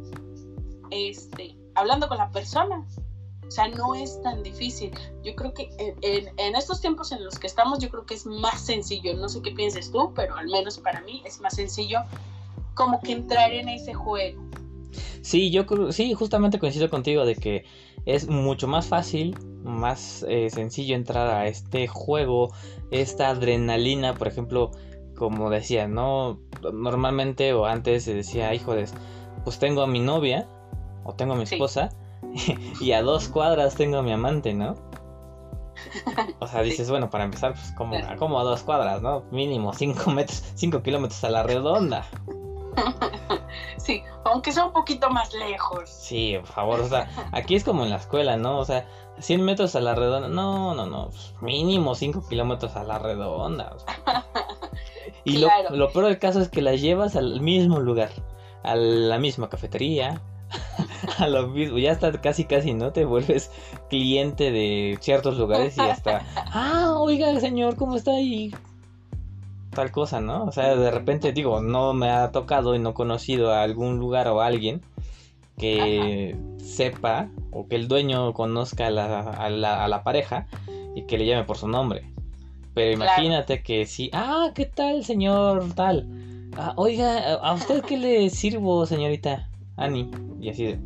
este, 0.89 1.55
hablando 1.75 2.07
con 2.07 2.17
la 2.17 2.31
persona. 2.31 2.86
O 3.50 3.51
sea, 3.51 3.68
no 3.68 3.96
es 3.96 4.22
tan 4.22 4.44
difícil. 4.44 4.91
Yo 5.24 5.36
creo 5.36 5.56
que 5.56 5.72
en, 5.79 6.56
estos 6.56 6.82
tiempos 6.82 7.12
en 7.12 7.25
los 7.25 7.39
que 7.39 7.48
estamos, 7.48 7.79
yo 7.79 7.89
creo 7.89 8.06
que 8.06 8.13
es 8.13 8.27
más 8.27 8.62
sencillo. 8.62 9.15
No 9.15 9.27
sé 9.27 9.41
qué 9.41 9.50
pienses 9.50 9.91
tú, 9.91 10.13
pero 10.15 10.38
al 10.38 10.46
menos 10.46 10.77
para 10.77 11.01
mí 11.01 11.24
es 11.25 11.41
más 11.41 11.56
sencillo 11.56 12.01
como 12.75 13.01
que 13.01 13.12
entrar 13.12 13.51
en 13.51 13.68
ese 13.68 13.96
juego. 13.96 14.44
Sí, 15.24 15.50
yo 15.50 15.65
creo, 15.65 15.91
sí, 15.91 16.13
justamente 16.13 16.60
coincido 16.60 16.91
contigo 16.91 17.25
de 17.25 17.36
que 17.36 17.65
es 18.06 18.27
mucho 18.27 18.68
más 18.68 18.86
fácil, 18.86 19.36
más 19.63 20.24
eh, 20.29 20.51
sencillo 20.51 20.96
entrar 20.96 21.27
a 21.27 21.48
este 21.48 21.88
juego, 21.88 22.53
esta 22.91 23.29
adrenalina, 23.29 24.13
por 24.13 24.27
ejemplo, 24.27 24.70
como 25.18 25.50
decía, 25.50 25.88
¿no? 25.88 26.39
Normalmente 26.72 27.53
o 27.53 27.65
antes 27.65 28.03
se 28.03 28.13
decía, 28.13 28.53
hijo 28.53 28.75
de, 28.75 28.86
pues 29.44 29.58
tengo 29.58 29.82
a 29.82 29.88
mi 29.88 30.00
novia 30.00 30.48
o 31.03 31.15
tengo 31.15 31.34
a 31.34 31.36
mi 31.36 31.44
esposa 31.44 31.89
y 32.81 32.91
a 32.91 33.01
dos 33.01 33.27
cuadras 33.27 33.75
tengo 33.75 33.97
a 33.97 34.03
mi 34.03 34.11
amante, 34.11 34.53
¿no? 34.53 34.75
O 36.39 36.47
sea, 36.47 36.61
dices, 36.63 36.89
bueno, 36.89 37.09
para 37.09 37.25
empezar, 37.25 37.53
pues 37.53 37.71
como, 37.77 37.95
como 38.17 38.39
a 38.39 38.43
dos 38.43 38.63
cuadras, 38.63 39.01
¿no? 39.01 39.23
Mínimo 39.31 39.73
cinco 39.73 40.11
metros, 40.11 40.43
cinco 40.55 40.81
kilómetros 40.81 41.23
a 41.23 41.29
la 41.29 41.43
redonda. 41.43 42.05
Sí, 43.77 44.03
aunque 44.25 44.51
sea 44.51 44.65
un 44.65 44.73
poquito 44.73 45.09
más 45.09 45.33
lejos. 45.33 45.89
Sí, 45.89 46.35
por 46.39 46.49
favor, 46.49 46.79
o 46.81 46.88
sea, 46.88 47.09
aquí 47.31 47.55
es 47.55 47.63
como 47.63 47.83
en 47.83 47.89
la 47.89 47.95
escuela, 47.95 48.38
¿no? 48.38 48.59
O 48.59 48.65
sea, 48.65 48.85
100 49.19 49.43
metros 49.43 49.75
a 49.75 49.81
la 49.81 49.95
redonda, 49.95 50.27
no, 50.27 50.75
no, 50.75 50.85
no, 50.85 51.09
pues, 51.09 51.33
mínimo 51.41 51.95
5 51.95 52.27
kilómetros 52.27 52.75
a 52.75 52.83
la 52.83 52.99
redonda. 52.99 53.75
Y 55.23 55.38
lo, 55.38 55.49
lo 55.71 55.91
peor 55.91 56.05
del 56.05 56.19
caso 56.19 56.41
es 56.41 56.49
que 56.49 56.61
la 56.61 56.75
llevas 56.75 57.15
al 57.15 57.41
mismo 57.41 57.79
lugar, 57.79 58.11
a 58.63 58.75
la 58.75 59.17
misma 59.17 59.49
cafetería, 59.49 60.21
a 61.18 61.27
lo 61.27 61.48
mismo, 61.48 61.77
ya 61.77 61.91
está 61.91 62.12
casi 62.13 62.46
casi, 62.46 62.74
¿no? 62.74 62.91
Te 62.91 63.06
vuelves 63.06 63.51
cliente 63.89 64.51
de 64.51 64.98
ciertos 65.01 65.38
lugares 65.38 65.77
y 65.77 65.82
hasta, 65.82 66.25
ah, 66.36 66.96
oiga, 66.98 67.39
señor, 67.39 67.75
¿cómo 67.75 67.96
está 67.96 68.12
ahí? 68.12 68.53
tal 69.72 69.91
cosa, 69.91 70.20
¿no? 70.20 70.46
O 70.46 70.51
sea, 70.51 70.75
de 70.75 70.91
repente 70.91 71.32
digo, 71.32 71.62
no 71.62 71.94
me 71.94 72.10
ha 72.10 72.32
tocado 72.32 72.75
y 72.75 72.79
no 72.79 72.89
he 72.89 72.94
conocido 72.94 73.53
a 73.53 73.63
algún 73.63 74.00
lugar 74.00 74.27
o 74.27 74.41
a 74.41 74.48
alguien 74.48 74.82
que 75.58 76.36
sepa 76.58 77.29
o 77.51 77.68
que 77.68 77.75
el 77.75 77.88
dueño 77.88 78.34
conozca 78.34 78.88
a 78.88 78.91
la, 78.91 80.01
pareja 80.03 80.48
y 80.96 81.03
que 81.03 81.18
le 81.18 81.25
llame 81.25 81.44
por 81.44 81.58
su 81.58 81.68
nombre. 81.68 82.12
Pero 82.74 82.91
imagínate 82.91 83.62
que 83.62 83.86
si, 83.86 84.10
ah, 84.13 84.51
¿qué 84.56 84.65
tal, 84.65 85.03
señor 85.03 85.74
tal? 85.75 86.08
Ah, 86.58 86.74
oiga, 86.75 87.36
¿a 87.36 87.53
usted 87.53 87.84
qué 87.84 87.98
le 87.98 88.29
sirvo, 88.29 88.86
señorita 88.86 89.49
Ani? 89.79 90.12
Y 90.39 90.50
así 90.50 90.65
de, 90.65 90.79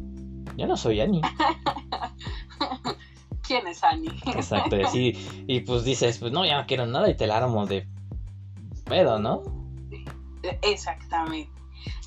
yo 0.58 0.68
no 0.68 0.78
soy 0.78 1.02
Ani. 1.02 1.22
¿Quién 3.42 3.68
es 3.68 3.84
Ani? 3.84 4.08
Exacto, 4.28 4.78
y 4.78 4.84
así, 4.84 5.44
y 5.48 5.60
pues 5.62 5.84
dices, 5.84 6.20
pues 6.20 6.32
no, 6.32 6.46
ya 6.46 6.62
no 6.62 6.66
quiero 6.66 6.86
nada 6.86 7.10
y 7.10 7.16
te 7.16 7.28
la 7.28 7.38
armo 7.38 7.66
de 7.66 7.88
pedo, 8.86 9.20
¿no? 9.20 9.44
Exactamente. 10.62 11.52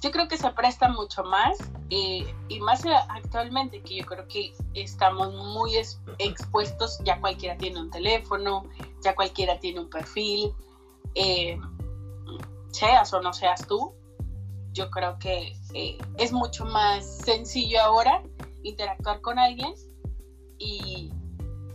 Yo 0.03 0.11
creo 0.11 0.29
que 0.29 0.37
se 0.37 0.51
presta 0.53 0.89
mucho 0.89 1.25
más 1.25 1.59
eh, 1.91 2.27
y 2.49 2.61
más 2.61 2.85
actualmente 3.09 3.83
que 3.83 3.97
yo 3.97 4.07
creo 4.07 4.27
que 4.29 4.53
estamos 4.75 5.35
muy 5.35 5.77
expuestos, 6.19 6.99
ya 7.05 7.21
cualquiera 7.21 7.57
tiene 7.57 7.81
un 7.81 7.91
teléfono, 7.91 8.65
ya 9.03 9.15
cualquiera 9.15 9.59
tiene 9.59 9.81
un 9.81 9.91
perfil, 9.91 10.53
eh, 11.15 11.59
seas 12.71 13.13
o 13.13 13.21
no 13.21 13.33
seas 13.33 13.67
tú, 13.67 13.95
yo 14.77 14.91
creo 14.91 15.19
que 15.19 15.57
eh, 15.75 15.99
es 16.19 16.33
mucho 16.33 16.65
más 16.65 17.05
sencillo 17.25 17.81
ahora 17.81 18.23
interactuar 18.63 19.21
con 19.21 19.39
alguien 19.39 19.73
y, 20.59 21.11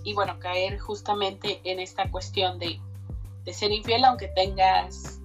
y 0.03 0.13
bueno, 0.13 0.37
caer 0.39 0.79
justamente 0.79 1.61
en 1.63 1.79
esta 1.79 2.09
cuestión 2.11 2.59
de 2.59 2.79
de 3.45 3.53
ser 3.53 3.71
infiel 3.71 4.05
aunque 4.05 4.27
tengas 4.29 5.19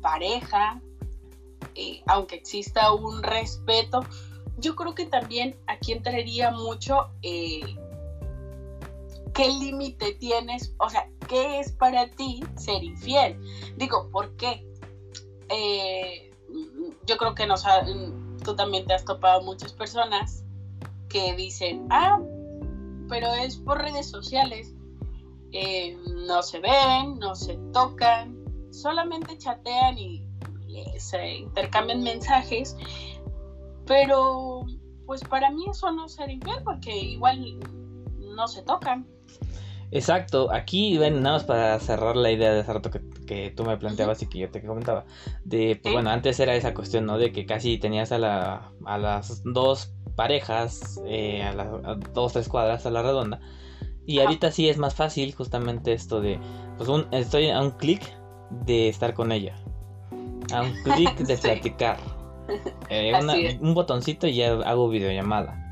pareja, 0.00 0.80
eh, 1.74 2.02
aunque 2.06 2.36
exista 2.36 2.92
un 2.92 3.22
respeto. 3.22 4.00
Yo 4.58 4.74
creo 4.74 4.94
que 4.94 5.06
también 5.06 5.56
aquí 5.66 5.92
entraría 5.92 6.50
mucho 6.50 7.10
eh, 7.22 7.60
qué 9.34 9.48
límite 9.48 10.14
tienes, 10.14 10.74
o 10.78 10.88
sea, 10.88 11.08
qué 11.28 11.60
es 11.60 11.72
para 11.72 12.10
ti 12.10 12.40
ser 12.56 12.82
infiel. 12.82 13.40
Digo, 13.76 14.08
¿por 14.10 14.34
qué? 14.36 14.66
Eh, 15.48 16.27
yo 17.08 17.16
creo 17.16 17.34
que 17.34 17.46
nos 17.46 17.64
tú 18.44 18.54
también 18.54 18.86
te 18.86 18.92
has 18.92 19.04
topado 19.04 19.42
muchas 19.42 19.72
personas 19.72 20.44
que 21.08 21.34
dicen, 21.34 21.86
ah, 21.90 22.20
pero 23.08 23.32
es 23.32 23.56
por 23.56 23.78
redes 23.78 24.08
sociales. 24.10 24.74
Eh, 25.52 25.96
no 26.26 26.42
se 26.42 26.60
ven, 26.60 27.18
no 27.18 27.34
se 27.34 27.56
tocan, 27.72 28.36
solamente 28.70 29.38
chatean 29.38 29.98
y, 29.98 30.24
se 30.98 31.38
intercambian 31.38 32.02
mensajes, 32.02 32.76
pero 33.86 34.64
pues 35.06 35.24
para 35.24 35.50
mí 35.50 35.64
eso 35.68 35.90
no 35.90 36.08
sería 36.08 36.34
infiel 36.34 36.62
porque 36.62 36.94
igual 36.94 37.58
no 38.18 38.46
se 38.46 38.62
tocan. 38.62 39.08
Exacto, 39.90 40.52
aquí 40.52 40.98
ven 40.98 41.22
nada 41.22 41.36
más 41.36 41.44
para 41.44 41.78
cerrar 41.80 42.16
la 42.16 42.30
idea 42.30 42.52
de 42.52 42.60
hace 42.60 42.72
rato 42.72 42.90
que, 42.90 43.50
tú 43.50 43.64
me 43.64 43.76
planteabas 43.76 44.22
y 44.22 44.28
que 44.28 44.38
yo 44.38 44.50
te 44.50 44.62
comentaba. 44.62 45.04
De, 45.44 45.78
pues 45.82 45.94
bueno, 45.94 46.10
antes 46.10 46.38
era 46.40 46.54
esa 46.54 46.74
cuestión, 46.74 47.06
¿no? 47.06 47.18
De 47.18 47.32
que 47.32 47.46
casi 47.46 47.78
tenías 47.78 48.12
a, 48.12 48.18
la, 48.18 48.72
a 48.84 48.98
las 48.98 49.42
dos 49.44 49.92
parejas, 50.14 51.00
eh, 51.06 51.42
a 51.42 51.52
las 51.54 51.68
dos, 52.12 52.32
tres 52.32 52.48
cuadras 52.48 52.84
a 52.86 52.90
la 52.90 53.02
redonda. 53.02 53.40
Y 54.04 54.20
ahorita 54.20 54.50
sí 54.50 54.68
es 54.68 54.78
más 54.78 54.94
fácil 54.94 55.34
justamente 55.34 55.92
esto 55.92 56.20
de, 56.20 56.40
pues 56.76 56.88
un, 56.88 57.06
estoy 57.12 57.50
a 57.50 57.60
un 57.60 57.72
clic 57.72 58.02
de 58.64 58.88
estar 58.88 59.14
con 59.14 59.32
ella. 59.32 59.54
A 60.52 60.62
un 60.62 60.72
clic 60.82 61.14
de 61.18 61.36
platicar. 61.36 61.98
Eh, 62.88 63.58
un 63.60 63.74
botoncito 63.74 64.26
y 64.26 64.36
ya 64.36 64.52
hago 64.52 64.88
videollamada. 64.88 65.62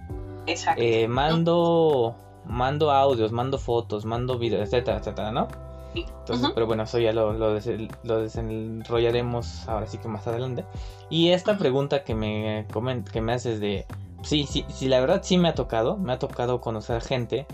Exacto. 0.47 0.83
Eh, 0.83 1.09
mando, 1.09 2.17
mando 2.47 2.91
audios, 2.91 3.33
mando 3.33 3.59
fotos, 3.59 4.05
mando 4.05 4.39
videos, 4.39 4.69
etcétera, 4.69 4.99
etcétera, 4.99 5.33
¿no? 5.33 5.49
Entonces, 5.95 6.51
pero 6.55 6.67
bueno, 6.67 6.83
eso 6.83 6.99
ya 6.99 7.13
lo, 7.13 7.33
lo, 7.33 7.55
desenrollaremos 7.55 9.69
ahora 9.69 9.87
sí 9.87 9.99
que 9.99 10.09
más 10.09 10.27
adelante. 10.27 10.65
Y 11.09 11.31
esta 11.31 11.57
pregunta 11.57 12.05
que 12.05 12.15
me, 12.15 12.67
que 13.13 13.21
me 13.21 13.33
haces 13.33 13.61
de, 13.61 13.87
sí, 14.23 14.47
sí, 14.47 14.65
sí, 14.69 14.89
la 14.89 15.01
verdad 15.01 15.21
sí 15.23 15.39
me 15.39 15.49
ha 15.49 15.55
tocado, 15.55 15.97
me 15.97 16.13
ha 16.13 16.19
tocado 16.19 16.61
conocer 16.61 17.01
gente 17.01 17.47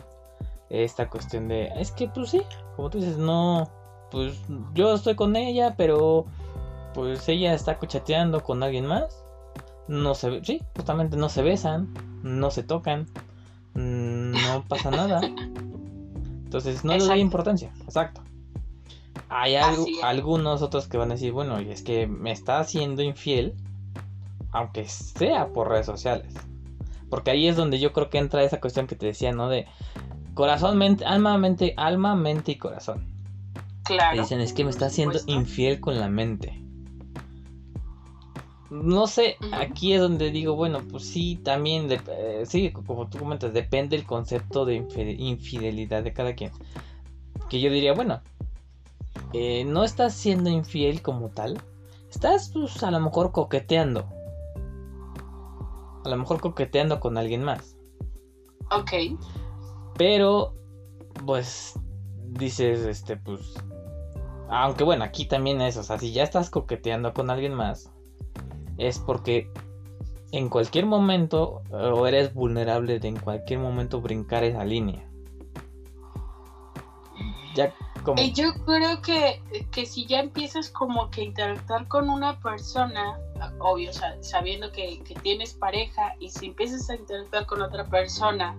esta 0.71 1.09
cuestión 1.09 1.49
de, 1.49 1.69
es 1.77 1.93
que 1.93 2.09
pues 2.09 2.31
sí, 2.31 2.43
como 2.77 2.91
tú 2.91 2.99
dices, 2.99 3.19
no, 3.19 3.71
pues 4.11 4.41
yo 4.75 4.95
estoy 4.95 5.15
con 5.15 5.37
ella, 5.37 5.75
pero 5.77 6.27
pues 6.95 7.29
ella 7.29 7.55
está 7.55 7.79
cochateando 7.79 8.43
con 8.43 8.63
alguien 8.63 8.87
más. 8.87 9.25
No 9.89 10.15
se, 10.15 10.45
sí, 10.45 10.63
justamente 10.77 11.17
no 11.17 11.29
se 11.29 11.43
besan, 11.43 11.93
no 12.23 12.51
se 12.51 12.63
tocan, 12.63 13.07
no 14.53 14.65
pasa 14.65 14.91
nada. 14.91 15.21
Entonces 16.45 16.85
no 16.85 16.93
le 16.93 17.05
doy 17.05 17.21
importancia, 17.21 17.73
exacto. 17.85 18.23
Hay 19.29 19.57
algunos 19.57 20.61
otros 20.61 20.89
que 20.89 20.99
van 20.99 21.11
a 21.11 21.15
decir, 21.15 21.33
bueno, 21.33 21.61
y 21.61 21.71
es 21.71 21.83
que 21.83 22.07
me 22.07 22.33
está 22.33 22.61
haciendo 22.61 23.03
infiel, 23.03 23.55
aunque 24.51 24.87
sea 24.87 25.49
por 25.49 25.69
redes 25.69 25.87
sociales. 25.87 26.35
Porque 27.09 27.31
ahí 27.31 27.49
es 27.49 27.57
donde 27.57 27.79
yo 27.79 27.93
creo 27.93 28.11
que 28.11 28.19
entra 28.19 28.43
esa 28.43 28.61
cuestión 28.61 28.87
que 28.87 28.97
te 28.97 29.07
decía, 29.07 29.33
¿no? 29.33 29.49
De, 29.49 29.67
Corazón, 30.35 30.79
mente, 30.79 31.05
alma, 31.05 31.37
mente, 31.37 31.75
alma, 31.77 32.17
mente 32.17 32.53
y 32.53 32.57
corazón. 32.57 33.07
Claro. 33.85 34.21
dicen, 34.21 34.41
es 34.41 34.53
que 34.53 34.65
me 34.65 34.71
está 34.71 34.87
haciendo 34.87 35.19
infiel 35.27 35.81
con 35.81 35.99
la 35.99 36.09
mente. 36.09 36.62
No 38.73 39.07
sé, 39.07 39.37
aquí 39.53 39.93
es 39.93 40.01
donde 40.01 40.31
digo, 40.31 40.57
bueno, 40.57 40.81
pues 40.91 41.05
sí, 41.05 41.37
también, 41.37 41.89
eh, 41.91 42.45
sí, 42.47 42.73
como 42.73 43.07
tú 43.07 43.19
comentas, 43.19 43.53
depende 43.53 43.97
el 43.97 44.07
concepto 44.07 44.65
de 44.65 44.77
infidelidad 45.19 46.03
de 46.03 46.15
cada 46.15 46.35
quien. 46.35 46.53
Que 47.51 47.61
yo 47.61 47.71
diría, 47.71 47.93
bueno, 47.93 48.23
eh, 49.35 49.67
no 49.67 49.85
estás 49.85 50.15
siendo 50.15 50.49
infiel 50.49 51.03
como 51.03 51.29
tal. 51.29 51.61
Estás 52.11 52.49
pues 52.51 52.83
a 52.83 52.91
lo 52.91 52.99
mejor 52.99 53.31
coqueteando. 53.31 54.09
A 56.05 56.09
lo 56.09 56.17
mejor 56.17 56.41
coqueteando 56.41 56.99
con 56.99 57.19
alguien 57.19 57.45
más. 57.45 57.77
Ok. 58.71 59.19
Pero, 59.99 60.55
pues, 61.27 61.79
dices, 62.31 62.87
este, 62.87 63.19
pues... 63.19 63.55
Aunque 64.49 64.85
bueno, 64.85 65.05
aquí 65.05 65.27
también 65.27 65.61
es, 65.61 65.77
o 65.77 65.83
sea, 65.83 65.99
si 65.99 66.13
ya 66.13 66.23
estás 66.23 66.49
coqueteando 66.49 67.13
con 67.13 67.29
alguien 67.29 67.53
más, 67.53 67.91
es 68.79 68.99
porque 68.99 69.51
en 70.33 70.49
cualquier 70.49 70.87
momento, 70.87 71.63
o 71.71 72.07
eres 72.07 72.33
vulnerable 72.33 72.99
de 72.99 73.09
en 73.09 73.19
cualquier 73.19 73.59
momento 73.61 74.01
brincar 74.01 74.45
esa 74.45 74.65
línea. 74.65 75.07
Ya 77.55 77.75
como... 78.03 78.21
Yo 78.23 78.55
creo 78.65 79.03
que, 79.03 79.43
que 79.71 79.85
si 79.85 80.07
ya 80.07 80.21
empiezas 80.21 80.71
como 80.71 81.11
que 81.11 81.23
interactuar 81.23 81.87
con 81.87 82.09
una 82.09 82.41
persona, 82.41 83.19
obvio, 83.59 83.91
sabiendo 84.21 84.73
que, 84.73 85.03
que 85.05 85.15
tienes 85.17 85.53
pareja, 85.53 86.17
y 86.19 86.31
si 86.31 86.47
empiezas 86.47 86.89
a 86.89 86.95
interactuar 86.95 87.47
con 87.47 87.61
otra 87.61 87.89
persona 87.89 88.57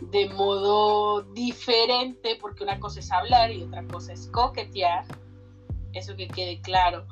de 0.00 0.28
modo 0.30 1.22
diferente, 1.32 2.38
porque 2.40 2.64
una 2.64 2.78
cosa 2.80 3.00
es 3.00 3.10
hablar 3.12 3.50
y 3.52 3.62
otra 3.62 3.84
cosa 3.86 4.12
es 4.12 4.28
coquetear, 4.28 5.04
eso 5.96 6.16
que 6.16 6.28
quede 6.28 6.60
claro. 6.60 7.06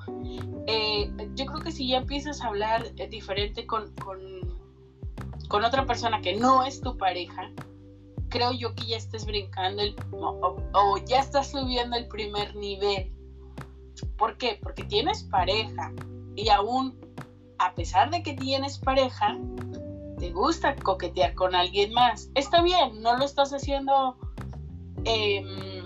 Eh, 0.67 1.11
yo 1.35 1.47
creo 1.47 1.61
que 1.61 1.73
si 1.73 1.88
ya 1.88 1.99
empiezas 1.99 2.41
a 2.41 2.49
hablar 2.49 2.87
eh, 2.97 3.09
diferente 3.09 3.67
con, 3.67 3.93
con, 3.97 4.19
con, 5.49 5.64
otra 5.64 5.87
persona 5.87 6.21
que 6.21 6.35
no 6.35 6.64
es 6.64 6.81
tu 6.81 6.97
pareja, 6.97 7.50
creo 8.29 8.53
yo 8.53 8.75
que 8.75 8.87
ya 8.87 8.97
estés 8.97 9.26
brincando 9.26 9.83
o, 10.12 10.57
o 10.73 10.99
ya 11.07 11.21
estás 11.21 11.50
subiendo 11.50 11.97
el 11.97 12.09
primer 12.09 12.55
nivel. 12.57 13.12
¿Por 14.17 14.37
qué? 14.38 14.59
Porque 14.62 14.85
tienes 14.85 15.23
pareja 15.25 15.93
y 16.37 16.49
aún 16.49 16.99
a 17.59 17.75
pesar 17.75 18.11
de 18.11 18.23
que 18.23 18.35
tienes 18.35 18.79
pareja, 18.79 19.38
te 20.19 20.31
gusta 20.31 20.75
coquetear 20.76 21.35
con 21.35 21.55
alguien 21.55 21.93
más. 21.93 22.31
Está 22.35 22.62
bien, 22.62 23.00
no 23.03 23.17
lo 23.17 23.25
estás 23.25 23.53
haciendo 23.53 24.17
em, 25.05 25.84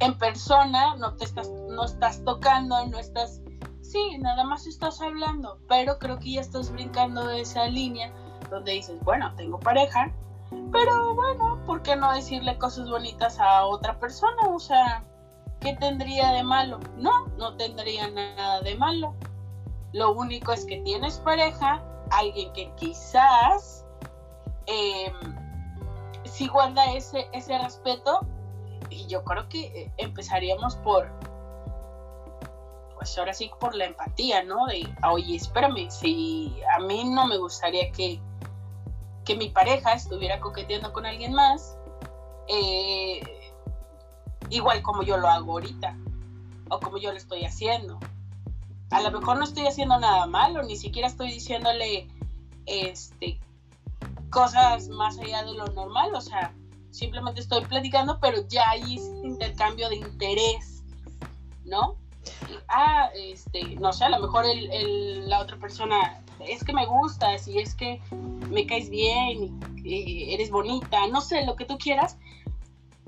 en 0.00 0.16
persona, 0.18 0.96
no 0.96 1.14
te 1.14 1.24
estás, 1.24 1.50
no 1.50 1.84
estás 1.84 2.22
tocando, 2.24 2.86
no 2.86 2.98
estás, 2.98 3.40
sí, 3.80 4.18
nada 4.18 4.44
más 4.44 4.66
estás 4.66 5.00
hablando, 5.00 5.58
pero 5.68 5.98
creo 5.98 6.18
que 6.18 6.32
ya 6.32 6.40
estás 6.40 6.70
brincando 6.70 7.26
de 7.26 7.40
esa 7.40 7.66
línea 7.66 8.12
donde 8.50 8.72
dices, 8.72 8.98
bueno, 9.02 9.34
tengo 9.36 9.58
pareja, 9.58 10.12
pero 10.72 11.14
bueno, 11.14 11.60
¿por 11.66 11.82
qué 11.82 11.96
no 11.96 12.12
decirle 12.12 12.56
cosas 12.58 12.88
bonitas 12.88 13.38
a 13.38 13.64
otra 13.66 13.98
persona? 13.98 14.36
O 14.48 14.58
sea, 14.58 15.04
¿qué 15.60 15.74
tendría 15.76 16.32
de 16.32 16.42
malo? 16.42 16.78
No, 16.96 17.26
no 17.36 17.56
tendría 17.56 18.08
nada 18.08 18.60
de 18.60 18.74
malo. 18.76 19.14
Lo 19.92 20.12
único 20.12 20.52
es 20.52 20.64
que 20.64 20.78
tienes 20.82 21.18
pareja 21.18 21.82
alguien 22.10 22.52
que 22.52 22.72
quizás 22.76 23.84
eh, 24.66 25.12
sí 26.24 26.46
guarda 26.48 26.92
ese, 26.92 27.28
ese 27.32 27.58
respeto 27.58 28.26
y 28.90 29.06
yo 29.06 29.24
creo 29.24 29.48
que 29.48 29.66
eh, 29.66 29.92
empezaríamos 29.96 30.76
por 30.76 31.10
pues 32.94 33.16
ahora 33.16 33.32
sí 33.32 33.50
por 33.60 33.74
la 33.74 33.84
empatía, 33.84 34.42
¿no? 34.42 34.66
De, 34.66 34.92
oye, 35.08 35.36
espérame, 35.36 35.88
si 35.88 36.56
a 36.76 36.80
mí 36.80 37.04
no 37.04 37.26
me 37.26 37.36
gustaría 37.38 37.92
que, 37.92 38.20
que 39.24 39.36
mi 39.36 39.50
pareja 39.50 39.92
estuviera 39.92 40.40
coqueteando 40.40 40.92
con 40.92 41.06
alguien 41.06 41.32
más, 41.32 41.76
eh, 42.48 43.20
igual 44.50 44.82
como 44.82 45.04
yo 45.04 45.16
lo 45.16 45.28
hago 45.28 45.52
ahorita, 45.52 45.96
o 46.70 46.80
como 46.80 46.98
yo 46.98 47.12
lo 47.12 47.18
estoy 47.18 47.44
haciendo 47.44 48.00
a 48.90 49.02
lo 49.02 49.10
mejor 49.10 49.38
no 49.38 49.44
estoy 49.44 49.66
haciendo 49.66 49.98
nada 49.98 50.26
malo, 50.26 50.62
ni 50.62 50.76
siquiera 50.76 51.08
estoy 51.08 51.32
diciéndole 51.32 52.08
este 52.66 53.38
cosas 54.30 54.88
más 54.88 55.18
allá 55.18 55.42
de 55.44 55.54
lo 55.54 55.66
normal, 55.68 56.14
o 56.14 56.20
sea, 56.20 56.54
simplemente 56.90 57.40
estoy 57.40 57.64
platicando, 57.64 58.18
pero 58.20 58.46
ya 58.48 58.68
hay 58.70 58.98
intercambio 59.22 59.88
de 59.88 59.96
interés, 59.96 60.84
¿no? 61.64 61.96
ah, 62.68 63.10
este, 63.14 63.76
no 63.76 63.92
sé, 63.92 64.04
a 64.04 64.10
lo 64.10 64.20
mejor 64.20 64.44
el, 64.46 65.28
la 65.28 65.40
otra 65.40 65.56
persona 65.56 66.22
es 66.40 66.62
que 66.64 66.72
me 66.72 66.86
gusta, 66.86 67.36
si 67.38 67.58
es 67.58 67.74
que 67.74 68.00
me 68.50 68.66
caes 68.66 68.90
bien, 68.90 69.58
y, 69.84 70.32
eres 70.34 70.50
bonita, 70.50 71.06
no 71.08 71.20
sé, 71.20 71.44
lo 71.44 71.56
que 71.56 71.64
tú 71.64 71.78
quieras, 71.78 72.18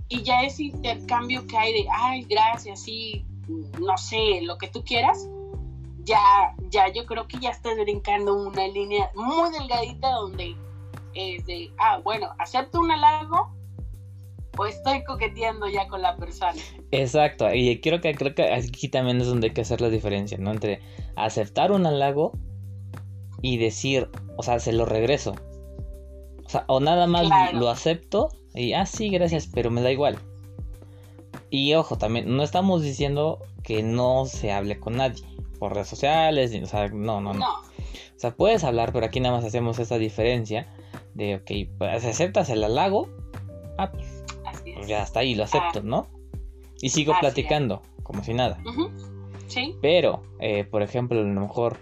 y 0.09 0.23
ya 0.23 0.43
ese 0.43 0.65
intercambio 0.65 1.47
que 1.47 1.57
hay 1.57 1.73
de, 1.73 1.89
ay, 1.93 2.25
gracias, 2.25 2.83
sí, 2.83 3.25
no 3.81 3.97
sé, 3.97 4.41
lo 4.43 4.59
que 4.59 4.69
tú 4.69 4.83
quieras, 4.85 5.29
ya, 6.05 6.55
ya 6.71 6.89
yo 6.93 7.07
creo 7.07 7.29
que 7.29 7.39
ya 7.39 7.51
estás 7.51 7.77
brincando 7.77 8.35
una 8.35 8.67
línea 8.67 9.11
muy 9.15 9.51
delgadita 9.53 10.11
donde 10.11 10.57
es 11.15 11.45
de, 11.47 11.71
ah, 11.79 11.99
bueno, 12.03 12.31
acepto 12.39 12.81
un 12.81 12.91
halago 12.91 13.53
o 14.61 14.67
estoy 14.67 15.03
coqueteando 15.05 15.69
ya 15.69 15.89
con 15.89 16.03
la 16.03 16.17
persona. 16.17 16.61
Exacto, 16.91 17.53
y 17.53 17.81
creo 17.81 18.01
que, 18.03 18.15
creo 18.15 18.35
que 18.35 18.53
aquí 18.53 18.89
también 18.89 19.21
es 19.21 19.27
donde 19.27 19.49
hay 19.49 19.55
que 19.55 19.63
hacer 19.63 19.81
la 19.81 19.89
diferencia, 19.89 20.37
¿no? 20.37 20.51
Entre 20.51 20.81
aceptar 21.17 21.73
un 21.73 21.87
halago 21.87 22.33
y 23.41 23.57
decir, 23.57 24.11
o 24.37 24.43
sea, 24.43 24.61
se 24.61 24.75
lo 24.75 24.85
regreso. 24.85 25.35
O 26.45 26.49
sea, 26.49 26.65
o 26.67 26.81
nada 26.81 27.07
más 27.07 27.27
lo 27.55 27.71
acepto 27.71 28.29
y, 28.55 28.75
ah, 28.75 28.85
sí, 28.85 29.09
gracias, 29.09 29.47
pero 29.47 29.71
me 29.71 29.81
da 29.81 29.93
igual. 29.93 30.19
Y 31.49 31.73
ojo, 31.75 31.97
también, 31.97 32.37
no 32.37 32.43
estamos 32.43 32.83
diciendo 32.83 33.39
que 33.63 33.83
no 33.83 34.27
se 34.27 34.53
hable 34.53 34.79
con 34.79 34.97
nadie 34.97 35.25
por 35.59 35.75
redes 35.75 35.89
sociales, 35.89 36.55
o 36.63 36.67
sea, 36.67 36.89
no, 36.89 37.21
no, 37.23 37.33
no, 37.33 37.47
O 37.47 38.19
sea, 38.19 38.33
puedes 38.33 38.63
hablar, 38.65 38.93
pero 38.93 39.07
aquí 39.07 39.21
nada 39.21 39.37
más 39.37 39.45
hacemos 39.45 39.79
esa 39.79 39.97
diferencia 39.97 40.69
de, 41.15 41.37
ok, 41.37 41.79
pues 41.79 42.05
aceptas 42.05 42.51
el 42.51 42.63
halago, 42.63 43.09
ah, 43.79 43.91
pues, 43.91 44.20
ya 44.87 45.03
está 45.03 45.21
ahí, 45.21 45.35
lo 45.35 45.45
acepto, 45.45 45.81
ah. 45.81 45.85
¿no? 45.85 46.07
Y 46.81 46.91
sigo 46.91 47.15
platicando, 47.21 47.83
como 48.03 48.23
si 48.25 48.35
nada. 48.35 48.63
Sí. 49.49 49.75
Pero, 49.83 50.23
eh, 50.39 50.65
por 50.65 50.83
ejemplo, 50.83 51.21
a 51.21 51.23
lo 51.23 51.41
mejor 51.41 51.79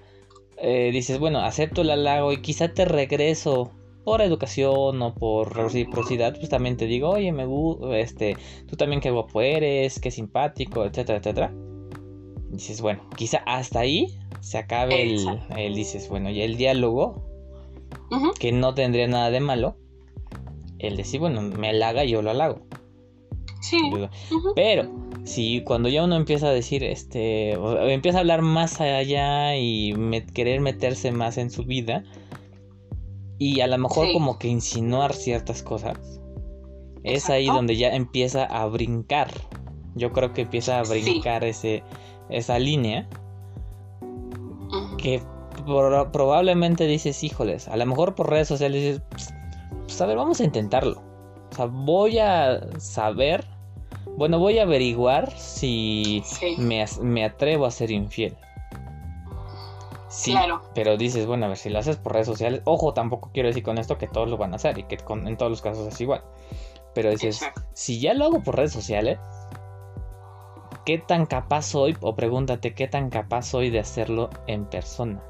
eh, 0.57 0.91
dices, 0.93 1.19
bueno, 1.19 1.41
acepto 1.41 1.83
el 1.83 1.91
halago 1.91 2.33
y 2.33 2.41
quizá 2.41 2.73
te 2.73 2.85
regreso 2.85 3.71
por 4.05 4.23
educación 4.23 5.03
o 5.03 5.15
por 5.15 5.55
reciprocidad, 5.55 6.35
pues 6.37 6.49
también 6.49 6.77
te 6.77 6.87
digo, 6.87 7.11
oye, 7.11 7.31
me 7.31 7.45
gusta, 7.45 7.99
este, 7.99 8.37
tú 8.67 8.77
también 8.77 9.01
qué 9.01 9.11
guapo 9.11 9.43
eres, 9.43 10.01
qué 10.01 10.11
simpático, 10.11 10.85
etcétera, 10.85 11.19
etcétera 11.19 11.53
dices, 12.51 12.81
bueno, 12.81 13.03
quizá 13.17 13.39
hasta 13.47 13.81
ahí 13.81 14.19
se 14.41 14.59
acabe 14.59 15.03
el, 15.03 15.75
dices, 15.75 16.09
bueno, 16.09 16.31
ya 16.31 16.45
el 16.45 16.57
diálogo, 16.57 17.25
que 18.39 18.53
no 18.53 18.75
tendría 18.75 19.07
nada 19.07 19.31
de 19.31 19.41
malo, 19.41 19.77
el 20.79 20.97
decir, 20.97 21.21
bueno, 21.21 21.43
me 21.43 21.71
halaga 21.71 22.05
y 22.05 22.11
yo 22.11 22.23
lo 22.23 22.31
halago. 22.31 22.61
Sí. 23.61 23.79
Pero, 24.55 24.89
si 25.25 25.63
cuando 25.63 25.89
ya 25.89 26.05
uno 26.05 26.17
empieza 26.17 26.49
a 26.49 26.53
decir, 26.53 26.85
este, 26.85 27.53
empieza 27.93 28.19
a 28.19 28.21
hablar 28.21 28.43
más 28.43 28.81
allá 28.81 29.57
y 29.57 29.95
querer 30.35 30.61
meterse 30.61 31.13
más 31.13 31.39
en 31.39 31.51
su 31.51 31.65
vida, 31.65 32.05
y 33.39 33.61
a 33.61 33.67
lo 33.67 33.79
mejor 33.79 34.13
como 34.13 34.39
que 34.39 34.49
insinuar 34.49 35.15
ciertas 35.15 35.63
cosas, 35.63 35.99
es 37.05 37.31
ahí 37.31 37.47
donde 37.47 37.77
ya 37.77 37.95
empieza 37.95 38.45
a 38.45 38.67
brincar. 38.67 39.31
Yo 39.95 40.13
creo 40.13 40.33
que 40.33 40.43
empieza 40.43 40.79
a 40.79 40.83
brincar 40.83 41.45
ese, 41.45 41.83
esa 42.31 42.59
línea 42.59 43.09
que 44.99 45.23
probablemente 46.13 46.87
dices, 46.87 47.23
híjoles, 47.25 47.69
a 47.69 47.77
lo 47.77 47.87
mejor 47.87 48.15
por 48.15 48.31
redes 48.31 48.49
sociales 48.49 48.83
dices, 48.83 49.03
pues 49.85 50.01
a 50.01 50.07
ver, 50.07 50.17
vamos 50.17 50.41
a 50.41 50.45
intentarlo. 50.45 51.08
O 51.51 51.55
sea, 51.55 51.67
voy 51.67 52.19
a 52.19 52.61
saber, 52.79 53.45
bueno, 54.17 54.39
voy 54.39 54.59
a 54.59 54.63
averiguar 54.63 55.31
si 55.39 56.23
me, 56.59 57.25
atrevo 57.25 57.67
a 57.67 57.71
ser 57.71 57.91
infiel. 57.91 58.37
Sí, 60.09 60.35
pero 60.75 60.97
dices, 60.97 61.27
bueno, 61.27 61.47
a 61.47 61.49
ver, 61.49 61.59
si 61.59 61.69
lo 61.69 61.79
haces 61.79 61.97
por 61.97 62.15
redes 62.15 62.27
sociales, 62.27 62.63
ojo, 62.65 62.95
tampoco 62.95 63.31
quiero 63.33 63.49
decir 63.49 63.63
con 63.63 63.79
esto 63.79 63.99
que 63.99 64.09
todos 64.09 64.29
lo 64.29 64.39
van 64.39 64.53
a 64.53 64.57
hacer 64.57 64.79
y 64.79 64.85
que 64.85 64.99
en 65.09 65.37
todos 65.37 65.51
los 65.51 65.63
casos 65.63 65.87
es 65.87 66.01
igual. 66.01 66.23
Pero 66.95 67.11
dices, 67.11 67.41
si 67.75 68.01
ya 68.01 68.15
lo 68.15 68.25
hago 68.25 68.43
por 68.43 68.57
redes 68.57 68.73
sociales, 68.73 69.19
¿qué 70.85 70.99
tan 70.99 71.27
capaz 71.27 71.63
soy? 71.67 71.97
O 72.01 72.17
pregúntate, 72.17 72.75
¿qué 72.75 72.89
tan 72.89 73.11
capaz 73.11 73.43
soy 73.43 73.69
de 73.71 73.81
hacerlo 73.81 74.31
en 74.47 74.65
persona? 74.65 75.23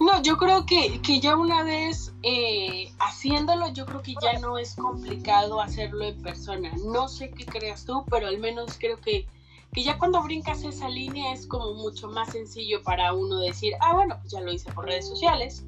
No, 0.00 0.22
yo 0.22 0.36
creo 0.36 0.66
que, 0.66 1.00
ya 1.20 1.36
una 1.36 1.62
vez 1.62 2.12
eh, 2.22 2.90
haciéndolo, 2.98 3.72
yo 3.72 3.86
creo 3.86 4.02
que 4.02 4.14
ya 4.22 4.38
no 4.38 4.58
es 4.58 4.74
complicado 4.74 5.60
hacerlo 5.60 6.04
en 6.04 6.20
persona. 6.22 6.72
No 6.84 7.08
sé 7.08 7.30
qué 7.30 7.44
creas 7.44 7.84
tú, 7.84 8.04
pero 8.10 8.26
al 8.26 8.38
menos 8.38 8.76
creo 8.78 9.00
que, 9.00 9.26
que 9.72 9.82
ya 9.82 9.98
cuando 9.98 10.22
brincas 10.22 10.62
esa 10.62 10.88
línea 10.88 11.32
es 11.32 11.46
como 11.46 11.74
mucho 11.74 12.08
más 12.08 12.32
sencillo 12.32 12.82
para 12.82 13.12
uno 13.12 13.40
decir, 13.40 13.74
ah, 13.80 13.94
bueno, 13.94 14.16
pues 14.20 14.32
ya 14.32 14.40
lo 14.40 14.52
hice 14.52 14.72
por 14.72 14.86
redes 14.86 15.08
sociales, 15.08 15.64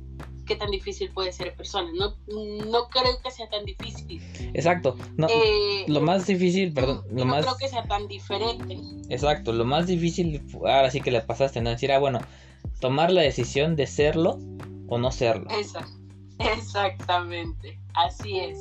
qué 0.47 0.57
tan 0.57 0.71
difícil 0.71 1.11
puede 1.11 1.33
ser 1.33 1.55
persona. 1.55 1.91
No, 1.93 2.15
no 2.29 2.89
creo 2.89 3.21
que 3.23 3.31
sea 3.31 3.49
tan 3.51 3.65
difícil. 3.65 4.23
Exacto. 4.55 4.97
No, 5.17 5.27
Eh, 5.29 5.85
lo 5.89 6.01
más 6.01 6.27
difícil, 6.27 6.73
perdón, 6.73 7.05
lo 7.11 7.25
no 7.25 7.25
más... 7.27 7.45
creo 7.45 7.57
que 7.59 7.69
sea 7.69 7.85
tan 7.85 8.09
diferente. 8.09 8.79
Exacto, 9.09 9.53
lo 9.53 9.65
más 9.65 9.87
difícil, 9.87 10.43
ahora 10.55 10.91
sí 10.91 11.01
que 11.01 11.11
le 11.11 11.21
pasaste, 11.21 11.61
¿no? 11.61 11.71
Decir, 11.71 11.93
ah, 11.93 11.99
bueno, 11.99 12.21
tomar 12.81 13.11
la 13.11 13.23
decisión 13.23 13.77
de 13.77 13.87
serlo 13.87 14.39
o 14.89 14.99
no 14.99 15.11
serlo. 15.11 15.49
Exactamente, 16.39 17.79
así 17.95 18.39
es. 18.39 18.59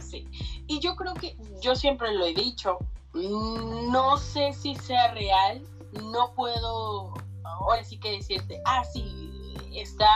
Sí. 0.00 0.26
Y 0.66 0.80
yo 0.80 0.94
creo 0.96 1.14
que, 1.14 1.36
yo 1.62 1.74
siempre 1.74 2.12
lo 2.14 2.26
he 2.26 2.34
dicho, 2.34 2.78
no 3.14 4.16
sé 4.16 4.52
si 4.52 4.74
sea 4.76 5.12
real, 5.14 5.62
no 6.02 6.32
puedo 6.34 7.12
ahora 7.44 7.84
sí 7.84 7.98
que 7.98 8.12
decirte, 8.12 8.60
ah, 8.64 8.84
sí, 8.84 9.54
está 9.74 10.06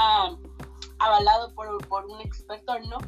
avalado 0.98 1.54
por, 1.54 1.86
por 1.88 2.06
un 2.06 2.20
experto, 2.20 2.78
no. 2.80 2.98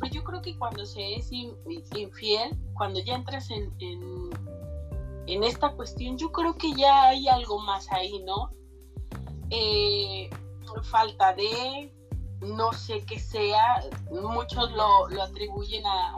Pero 0.00 0.12
yo 0.12 0.24
creo 0.24 0.42
que 0.42 0.56
cuando 0.58 0.84
se 0.86 1.14
es 1.16 1.32
in- 1.32 1.56
infiel, 1.96 2.56
cuando 2.74 3.00
ya 3.00 3.14
entras 3.14 3.50
en, 3.50 3.72
en, 3.80 4.30
en 5.26 5.44
esta 5.44 5.72
cuestión, 5.72 6.16
yo 6.18 6.30
creo 6.32 6.54
que 6.56 6.72
ya 6.74 7.08
hay 7.08 7.28
algo 7.28 7.58
más 7.60 7.90
ahí, 7.92 8.22
¿no? 8.24 8.50
Eh, 9.50 10.30
falta 10.82 11.32
de, 11.34 11.92
no 12.40 12.72
sé 12.72 13.04
qué 13.06 13.18
sea, 13.18 13.82
muchos 14.10 14.70
lo, 14.72 15.08
lo 15.08 15.22
atribuyen 15.22 15.84
a, 15.86 16.14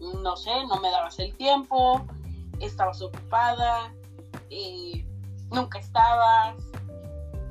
no 0.00 0.36
sé, 0.36 0.50
no 0.66 0.80
me 0.80 0.90
dabas 0.90 1.18
el 1.18 1.34
tiempo, 1.36 2.04
estabas 2.60 3.02
ocupada, 3.02 3.94
eh, 4.50 5.04
nunca 5.50 5.78
estabas. 5.78 6.56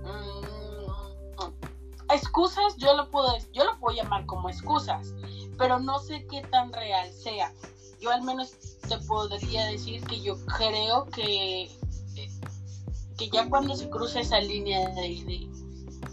mm, 0.04 2.14
excusas, 2.14 2.76
yo 2.78 2.96
lo 2.96 3.10
puedo, 3.10 3.38
yo 3.54 3.66
lo 3.66 3.80
puedo 3.80 3.96
llamar 3.96 4.26
como 4.26 4.50
excusas, 4.50 5.14
pero 5.58 5.80
no 5.80 6.00
sé 6.00 6.26
qué 6.28 6.42
tan 6.44 6.72
real 6.74 7.12
sea. 7.12 7.54
Yo 8.00 8.12
al 8.12 8.22
menos 8.22 8.52
te 8.88 8.98
podría 9.00 9.66
decir 9.66 10.04
que 10.06 10.22
yo 10.22 10.36
creo 10.58 11.06
que, 11.06 11.70
que 13.20 13.30
ya 13.30 13.50
cuando 13.50 13.76
se 13.76 13.90
cruza 13.90 14.22
esa 14.22 14.40
línea 14.40 14.90
de, 14.92 15.50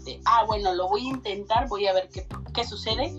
de- 0.03 0.21
ah, 0.25 0.43
bueno, 0.45 0.73
lo 0.73 0.89
voy 0.89 1.07
a 1.07 1.11
intentar, 1.11 1.69
voy 1.69 1.87
a 1.87 1.93
ver 1.93 2.09
qué, 2.09 2.27
qué 2.53 2.65
sucede, 2.65 3.13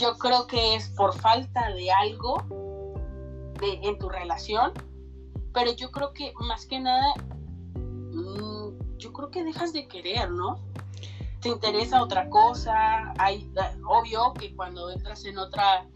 yo 0.00 0.16
creo 0.16 0.46
que 0.46 0.74
es 0.74 0.88
por 0.96 1.14
falta 1.14 1.70
de 1.74 1.92
algo 1.92 2.42
de, 3.60 3.74
en 3.82 3.98
tu 3.98 4.08
relación, 4.08 4.72
pero 5.52 5.72
yo 5.74 5.90
creo 5.90 6.14
que 6.14 6.32
más 6.40 6.64
que 6.64 6.80
nada, 6.80 7.12
mm, 7.74 8.96
yo 8.96 9.12
creo 9.12 9.30
que 9.30 9.44
dejas 9.44 9.74
de 9.74 9.86
querer, 9.86 10.30
¿no? 10.30 10.58
Te 11.42 11.50
interesa 11.50 12.02
otra 12.02 12.30
cosa, 12.30 13.12
hay, 13.18 13.52
obvio 13.86 14.32
que 14.32 14.56
cuando 14.56 14.88
entras 14.90 15.26
en 15.26 15.36
otra 15.36 15.86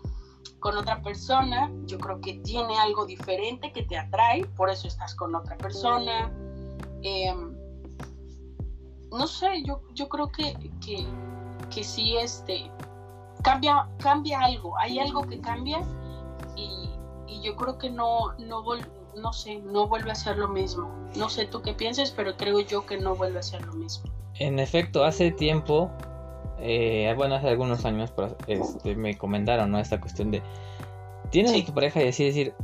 con 0.60 0.76
otra 0.76 1.02
persona, 1.02 1.70
yo 1.86 1.98
creo 1.98 2.20
que 2.20 2.34
tiene 2.40 2.78
algo 2.78 3.06
diferente 3.06 3.72
que 3.72 3.82
te 3.82 3.96
atrae, 3.98 4.44
por 4.56 4.70
eso 4.70 4.88
estás 4.88 5.14
con 5.14 5.34
otra 5.34 5.56
persona. 5.56 6.30
Em, 7.02 7.54
no 9.10 9.26
sé, 9.26 9.62
yo, 9.64 9.80
yo 9.94 10.08
creo 10.08 10.28
que, 10.30 10.54
que, 10.84 11.06
que 11.70 11.84
sí, 11.84 12.16
este, 12.16 12.70
cambia, 13.42 13.88
cambia 13.98 14.40
algo, 14.40 14.76
hay 14.78 14.98
algo 14.98 15.22
que 15.22 15.40
cambia 15.40 15.80
y, 16.56 16.90
y 17.26 17.40
yo 17.42 17.56
creo 17.56 17.78
que 17.78 17.90
no, 17.90 18.32
no, 18.38 18.62
vol- 18.64 18.86
no 19.16 19.32
sé, 19.32 19.58
no 19.60 19.86
vuelve 19.86 20.10
a 20.10 20.14
ser 20.14 20.38
lo 20.38 20.48
mismo. 20.48 20.90
No 21.16 21.28
sé 21.30 21.46
tú 21.46 21.62
qué 21.62 21.72
pienses, 21.72 22.10
pero 22.10 22.36
creo 22.36 22.60
yo 22.60 22.84
que 22.84 22.98
no 22.98 23.14
vuelve 23.14 23.38
a 23.38 23.42
ser 23.42 23.64
lo 23.64 23.72
mismo. 23.72 24.10
En 24.38 24.58
efecto, 24.58 25.02
hace 25.04 25.30
tiempo, 25.30 25.90
eh, 26.60 27.12
bueno, 27.16 27.34
hace 27.36 27.48
algunos 27.48 27.84
años, 27.84 28.10
pero, 28.14 28.36
este, 28.46 28.94
me 28.96 29.16
comentaron, 29.16 29.70
¿no? 29.70 29.78
Esta 29.78 30.00
cuestión 30.00 30.30
de, 30.30 30.42
tienes 31.30 31.52
Sí. 31.52 31.62
a 31.62 31.66
tu 31.66 31.74
pareja 31.74 32.02
y 32.02 32.08
así 32.08 32.24
decir, 32.24 32.54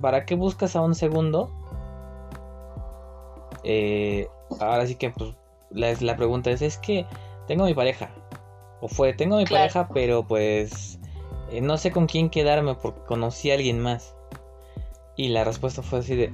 ¿para 0.00 0.24
qué 0.24 0.34
buscas 0.34 0.76
a 0.76 0.80
un 0.80 0.94
segundo? 0.94 1.50
Eh, 3.64 4.28
ahora 4.60 4.86
sí 4.86 4.94
que, 4.94 5.10
pues, 5.10 5.34
la, 5.70 5.94
la 6.00 6.16
pregunta 6.16 6.50
es, 6.50 6.62
es 6.62 6.78
que 6.78 7.06
tengo 7.46 7.64
mi 7.64 7.74
pareja, 7.74 8.10
o 8.80 8.88
fue, 8.88 9.12
tengo 9.12 9.36
mi 9.36 9.44
Claro. 9.44 9.62
pareja, 9.62 9.88
pero 9.92 10.26
pues, 10.26 10.98
eh, 11.50 11.60
no 11.60 11.76
sé 11.78 11.90
con 11.90 12.06
quién 12.06 12.30
quedarme 12.30 12.74
porque 12.74 13.00
conocí 13.06 13.50
a 13.50 13.54
alguien 13.54 13.80
más. 13.80 14.14
Y 15.16 15.28
la 15.28 15.44
respuesta 15.44 15.82
fue 15.82 15.98
así 15.98 16.14
de, 16.14 16.32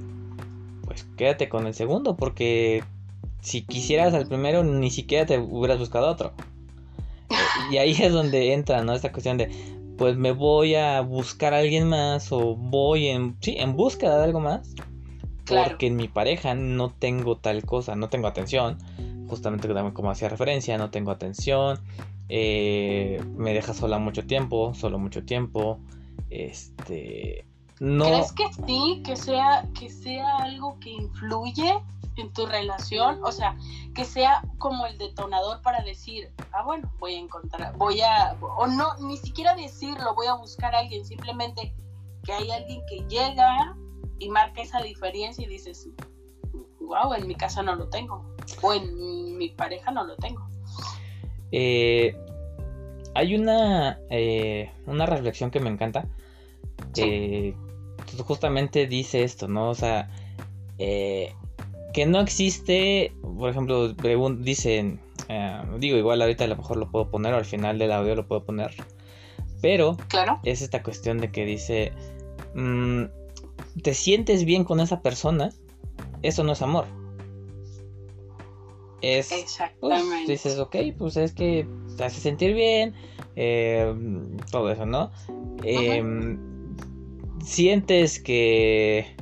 pues 0.85 1.03
quédate 1.17 1.49
con 1.49 1.65
el 1.65 1.73
segundo, 1.73 2.15
porque 2.15 2.83
si 3.41 3.63
quisieras 3.63 4.13
al 4.13 4.27
primero, 4.27 4.63
ni 4.63 4.91
siquiera 4.91 5.25
te 5.25 5.39
hubieras 5.39 5.79
buscado 5.79 6.07
otro. 6.07 6.33
Y 7.71 7.77
ahí 7.77 7.91
es 7.91 8.11
donde 8.11 8.53
entra, 8.53 8.83
¿no? 8.83 8.93
Esta 8.93 9.11
cuestión 9.11 9.37
de, 9.37 9.49
pues 9.97 10.17
me 10.17 10.31
voy 10.31 10.75
a 10.75 11.01
buscar 11.01 11.53
a 11.53 11.59
alguien 11.59 11.87
más 11.87 12.31
o 12.31 12.55
voy 12.55 13.07
en, 13.07 13.35
sí, 13.41 13.55
en 13.57 13.75
búsqueda 13.75 14.17
de 14.17 14.23
algo 14.25 14.39
más. 14.39 14.73
Claro. 15.45 15.69
Porque 15.69 15.87
en 15.87 15.95
mi 15.95 16.07
pareja 16.07 16.55
no 16.55 16.89
tengo 16.89 17.37
tal 17.37 17.63
cosa, 17.65 17.95
no 17.95 18.09
tengo 18.09 18.27
atención. 18.27 18.77
Justamente 19.27 19.67
como 19.93 20.11
hacía 20.11 20.29
referencia, 20.29 20.77
no 20.77 20.89
tengo 20.89 21.11
atención. 21.11 21.79
eh, 22.29 23.21
me 23.37 23.53
deja 23.53 23.73
sola 23.73 23.99
mucho 23.99 24.25
tiempo, 24.25 24.73
solo 24.73 24.97
mucho 24.99 25.23
tiempo. 25.23 25.79
Este, 26.29 27.45
no. 27.79 28.05
¿Crees 28.05 28.31
que 28.31 28.43
sí, 28.65 29.01
que 29.05 29.15
sea, 29.15 29.67
que 29.79 29.89
sea 29.89 30.37
algo 30.37 30.79
que 30.79 30.91
influye 30.91 31.77
en 32.17 32.33
tu 32.33 32.45
relación? 32.45 33.19
O 33.23 33.31
sea, 33.31 33.55
que 33.95 34.05
sea 34.05 34.43
como 34.59 34.85
el 34.85 34.97
detonador 34.97 35.61
para 35.61 35.81
decir, 35.81 36.29
ah, 36.51 36.63
bueno, 36.63 36.91
voy 36.99 37.15
a 37.15 37.19
encontrar, 37.19 37.75
voy 37.77 38.01
a, 38.01 38.37
o 38.57 38.67
no, 38.67 38.95
ni 38.99 39.17
siquiera 39.17 39.55
decirlo, 39.55 40.13
voy 40.13 40.27
a 40.27 40.33
buscar 40.33 40.75
a 40.75 40.79
alguien, 40.79 41.05
simplemente 41.05 41.73
que 42.23 42.33
hay 42.33 42.51
alguien 42.51 42.81
que 42.89 43.05
llega 43.07 43.75
y 44.19 44.29
marca 44.29 44.61
esa 44.61 44.81
diferencia 44.81 45.45
y 45.45 45.47
dices, 45.47 45.87
wow, 46.81 47.13
en 47.13 47.25
mi 47.27 47.35
casa 47.35 47.63
no 47.63 47.75
lo 47.75 47.89
tengo, 47.89 48.35
o 48.61 48.73
en 48.73 49.37
mi 49.37 49.49
pareja 49.49 49.91
no 49.91 50.03
lo 50.03 50.15
tengo. 50.17 50.45
Eh, 51.51 52.15
hay 53.13 53.35
una, 53.35 53.99
eh, 54.09 54.71
una 54.85 55.05
reflexión 55.05 55.51
que 55.51 55.61
me 55.61 55.69
encanta. 55.69 56.05
Sí. 56.93 57.01
eh, 57.03 57.55
justamente 58.25 58.87
dice 58.87 59.23
esto, 59.23 59.47
¿no? 59.47 59.69
O 59.69 59.75
sea, 59.75 60.09
eh, 60.77 61.33
que 61.95 62.05
no 62.05 62.19
existe, 62.19 63.13
por 63.21 63.49
ejemplo, 63.49 63.93
dicen, 63.93 64.99
eh, 65.29 65.61
digo, 65.79 65.95
igual 65.95 66.21
ahorita 66.21 66.43
a 66.43 66.47
lo 66.47 66.57
mejor 66.57 66.75
lo 66.75 66.91
puedo 66.91 67.09
poner 67.09 67.33
o 67.33 67.37
al 67.37 67.45
final 67.45 67.79
del 67.79 67.93
audio 67.93 68.15
lo 68.15 68.27
puedo 68.27 68.43
poner, 68.43 68.71
pero 69.61 69.95
Claro, 70.09 70.41
es 70.43 70.61
esta 70.61 70.83
cuestión 70.83 71.19
de 71.19 71.31
que 71.31 71.45
dice, 71.45 71.93
mm, 72.53 73.03
te 73.81 73.93
sientes 73.93 74.43
bien 74.43 74.65
con 74.65 74.81
esa 74.81 75.01
persona, 75.01 75.51
eso 76.21 76.43
no 76.43 76.51
es 76.51 76.61
amor. 76.61 76.83
Es, 79.01 79.29
pues, 79.29 79.43
exactamente. 79.43 80.29
dices, 80.33 80.59
ok, 80.59 80.75
pues 80.97 81.15
es 81.15 81.31
que 81.31 81.65
te 81.95 82.03
hace 82.03 82.19
sentir 82.19 82.55
bien, 82.55 82.93
eh, 83.37 83.95
todo 84.51 84.69
eso, 84.69 84.85
¿no? 84.85 85.11
Eh, 85.63 86.03
Sientes 87.41 88.19
que, 88.19 89.15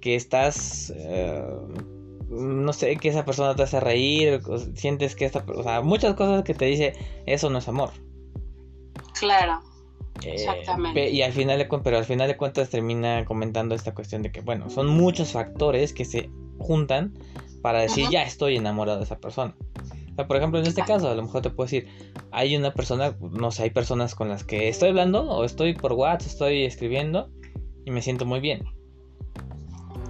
que 0.00 0.16
estás, 0.16 0.92
eh, 0.96 1.42
no 2.32 2.72
sé, 2.72 2.96
que 2.96 3.08
esa 3.08 3.24
persona 3.24 3.54
te 3.54 3.62
hace 3.62 3.78
reír, 3.78 4.40
o 4.46 4.58
sientes 4.58 5.14
que 5.14 5.24
esta, 5.24 5.44
o 5.46 5.62
sea, 5.62 5.82
muchas 5.82 6.14
cosas 6.14 6.42
que 6.44 6.54
te 6.54 6.64
dice, 6.64 6.94
eso 7.26 7.50
no 7.50 7.58
es 7.58 7.68
amor. 7.68 7.90
Claro, 9.18 9.60
Eh, 10.24 10.34
Exactamente. 10.34 11.10
y 11.10 11.22
al 11.22 11.32
final 11.32 11.58
de 11.58 11.66
pero 11.82 11.98
al 11.98 12.04
final 12.04 12.28
de 12.28 12.36
cuentas 12.36 12.70
termina 12.70 13.24
comentando 13.24 13.74
esta 13.74 13.94
cuestión 13.94 14.22
de 14.22 14.30
que, 14.30 14.40
bueno, 14.40 14.70
son 14.70 14.88
muchos 14.88 15.32
factores 15.32 15.92
que 15.92 16.04
se 16.04 16.30
juntan 16.58 17.14
para 17.60 17.80
decir, 17.80 18.08
ya 18.10 18.22
estoy 18.22 18.56
enamorado 18.56 18.98
de 18.98 19.04
esa 19.04 19.18
persona. 19.18 19.54
O 20.12 20.14
sea, 20.14 20.26
por 20.26 20.36
ejemplo, 20.36 20.60
en 20.60 20.66
este 20.66 20.82
caso, 20.82 21.08
a 21.08 21.14
lo 21.14 21.22
mejor 21.22 21.42
te 21.42 21.50
puedo 21.50 21.66
decir, 21.66 21.88
hay 22.30 22.56
una 22.56 22.72
persona, 22.72 23.16
no 23.20 23.50
sé, 23.50 23.64
hay 23.64 23.70
personas 23.70 24.14
con 24.14 24.28
las 24.28 24.44
que 24.44 24.68
estoy 24.68 24.90
hablando 24.90 25.22
o 25.22 25.44
estoy 25.44 25.74
por 25.74 25.92
WhatsApp, 25.92 26.28
estoy 26.28 26.64
escribiendo 26.64 27.30
y 27.84 27.90
me 27.90 28.02
siento 28.02 28.26
muy 28.26 28.40
bien. 28.40 28.64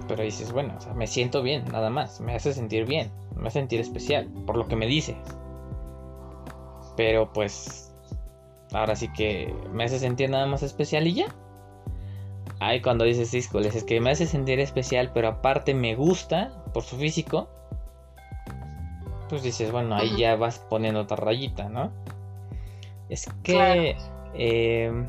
Pero 0.07 0.23
dices, 0.23 0.51
bueno, 0.51 0.75
o 0.77 0.81
sea, 0.81 0.93
me 0.93 1.07
siento 1.07 1.41
bien, 1.41 1.65
nada 1.71 1.89
más, 1.89 2.19
me 2.19 2.35
hace 2.35 2.53
sentir 2.53 2.85
bien, 2.85 3.09
me 3.35 3.47
hace 3.47 3.59
sentir 3.59 3.79
especial, 3.79 4.27
por 4.45 4.57
lo 4.57 4.67
que 4.67 4.75
me 4.75 4.85
dice. 4.85 5.15
Pero 6.97 7.31
pues, 7.31 7.95
ahora 8.73 8.95
sí 8.95 9.07
que 9.13 9.53
me 9.71 9.85
hace 9.85 9.99
sentir 9.99 10.29
nada 10.29 10.45
más 10.45 10.61
especial 10.61 11.07
y 11.07 11.13
ya. 11.15 11.25
Ay, 12.59 12.81
cuando 12.81 13.03
dices, 13.05 13.33
híjoles, 13.33 13.75
es 13.75 13.83
que 13.83 13.99
me 13.99 14.11
hace 14.11 14.25
sentir 14.25 14.59
especial, 14.59 15.11
pero 15.13 15.27
aparte 15.27 15.73
me 15.73 15.95
gusta 15.95 16.51
por 16.73 16.83
su 16.83 16.97
físico. 16.97 17.49
Pues 19.29 19.41
dices, 19.43 19.71
bueno, 19.71 19.95
ahí 19.95 20.17
ya 20.17 20.35
vas 20.35 20.59
poniendo 20.59 21.01
otra 21.01 21.17
rayita, 21.17 21.69
¿no? 21.69 21.91
Es 23.09 23.25
que 23.43 23.95
Claro. 23.95 24.31
eh, 24.33 25.07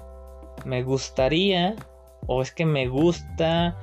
me 0.64 0.82
gustaría, 0.82 1.76
o 2.26 2.42
es 2.42 2.52
que 2.52 2.64
me 2.64 2.88
gusta 2.88 3.76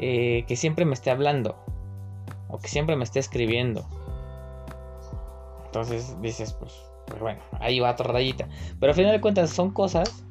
eh, 0.00 0.44
que 0.46 0.56
siempre 0.56 0.84
me 0.84 0.94
esté 0.94 1.10
hablando, 1.10 1.56
o 2.48 2.58
que 2.58 2.68
siempre 2.68 2.96
me 2.96 3.04
esté 3.04 3.20
escribiendo. 3.20 3.86
Entonces 5.66 6.20
dices, 6.20 6.52
pues, 6.52 6.72
Pues 7.06 7.20
bueno, 7.20 7.40
ahí 7.60 7.80
va 7.80 7.90
otra 7.90 8.12
rayita. 8.12 8.48
Pero 8.80 8.92
al 8.92 8.96
final 8.96 9.12
de 9.12 9.20
cuentas 9.20 9.50
son 9.50 9.70
cosas 9.70 10.24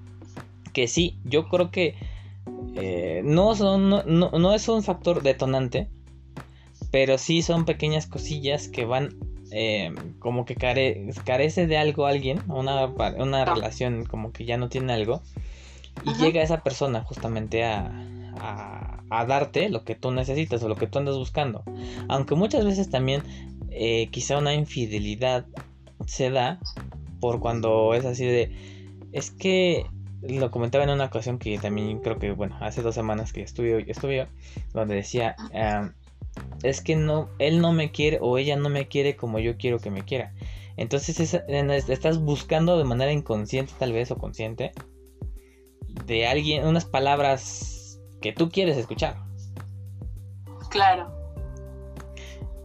que 0.73 0.87
sí, 0.87 1.19
yo 1.23 1.47
creo 1.47 1.69
que 1.69 1.95
eh, 2.75 3.21
no, 3.23 3.55
son, 3.55 3.89
no, 3.89 4.03
no, 4.05 4.53
es 4.53 4.67
un 4.67 4.83
factor 4.83 5.21
detonante, 5.21 5.87
pero 6.91 7.17
sí 7.17 7.41
son 7.41 7.65
pequeñas 7.65 8.07
cosillas 8.07 8.67
que 8.67 8.85
van 8.85 9.15
eh, 9.51 9.93
como 10.19 10.45
que 10.45 10.55
carece 10.55 11.67
de 11.67 11.77
algo 11.77 12.07
alguien, 12.07 12.41
una, 12.47 12.87
una 12.87 13.45
relación 13.45 14.05
como 14.05 14.31
que 14.31 14.45
ya 14.45 14.57
no 14.57 14.69
tiene 14.69 14.93
algo, 14.93 15.21
y 16.03 16.13
llega 16.15 16.41
esa 16.41 16.63
persona 16.63 17.03
justamente 17.03 17.63
a, 17.63 17.91
a, 18.39 18.92
darte 19.09 19.69
lo 19.69 19.83
que 19.83 19.95
tú 19.95 20.11
necesitas 20.11 20.63
o 20.63 20.67
lo 20.67 20.75
que 20.75 20.87
tú 20.87 20.99
andas 20.99 21.15
buscando. 21.15 21.63
Aunque 22.07 22.35
muchas 22.35 22.65
veces 22.65 22.89
también 22.89 23.23
eh, 23.69 24.07
quizá 24.11 24.37
una 24.37 24.53
infidelidad 24.53 25.45
se 26.05 26.29
da 26.29 26.59
por 27.19 27.39
cuando 27.39 27.93
es 27.93 28.05
así 28.05 28.25
de, 28.25 28.51
es 29.11 29.31
que 29.31 29.85
lo 30.21 30.51
comentaba 30.51 30.83
en 30.83 30.89
una 30.89 31.05
ocasión 31.05 31.37
que 31.37 31.57
también 31.57 31.99
creo 31.99 32.17
que, 32.17 32.31
bueno, 32.31 32.57
hace 32.61 32.81
dos 32.81 32.95
semanas 32.95 33.33
que 33.33 33.41
estuve, 33.41 33.89
estuve 33.89 34.27
donde 34.73 34.95
decía, 34.95 35.35
es 36.63 36.81
que 36.81 36.95
no, 36.95 37.29
él 37.39 37.61
no 37.61 37.73
me 37.73 37.91
quiere 37.91 38.19
o 38.21 38.37
ella 38.37 38.55
no 38.55 38.69
me 38.69 38.87
quiere 38.87 39.15
como 39.15 39.39
yo 39.39 39.57
quiero 39.57 39.79
que 39.79 39.91
me 39.91 40.03
quiera. 40.03 40.33
Entonces 40.75 41.33
estás 41.89 42.19
buscando 42.19 42.77
de 42.77 42.83
manera 42.83 43.11
inconsciente 43.11 43.73
tal 43.77 43.93
vez 43.93 44.11
o 44.11 44.17
consciente 44.17 44.71
de 46.05 46.25
alguien, 46.25 46.65
unas 46.65 46.85
palabras 46.85 47.72
que 48.23 48.31
tú 48.31 48.49
quieres 48.49 48.77
escuchar. 48.77 49.17
Claro. 50.69 51.11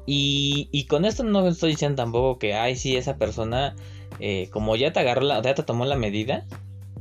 Y, 0.06 0.68
y 0.70 0.86
con 0.86 1.04
esto 1.04 1.24
no 1.24 1.46
estoy 1.48 1.72
diciendo 1.72 1.96
tampoco 1.96 2.38
que, 2.38 2.54
ay, 2.54 2.76
sí, 2.76 2.96
esa 2.96 3.18
persona, 3.18 3.74
eh, 4.20 4.48
como 4.52 4.76
ya 4.76 4.92
te 4.92 5.00
agarró 5.00 5.22
la, 5.22 5.42
ya 5.42 5.54
te 5.54 5.64
tomó 5.64 5.84
la 5.84 5.96
medida, 5.96 6.46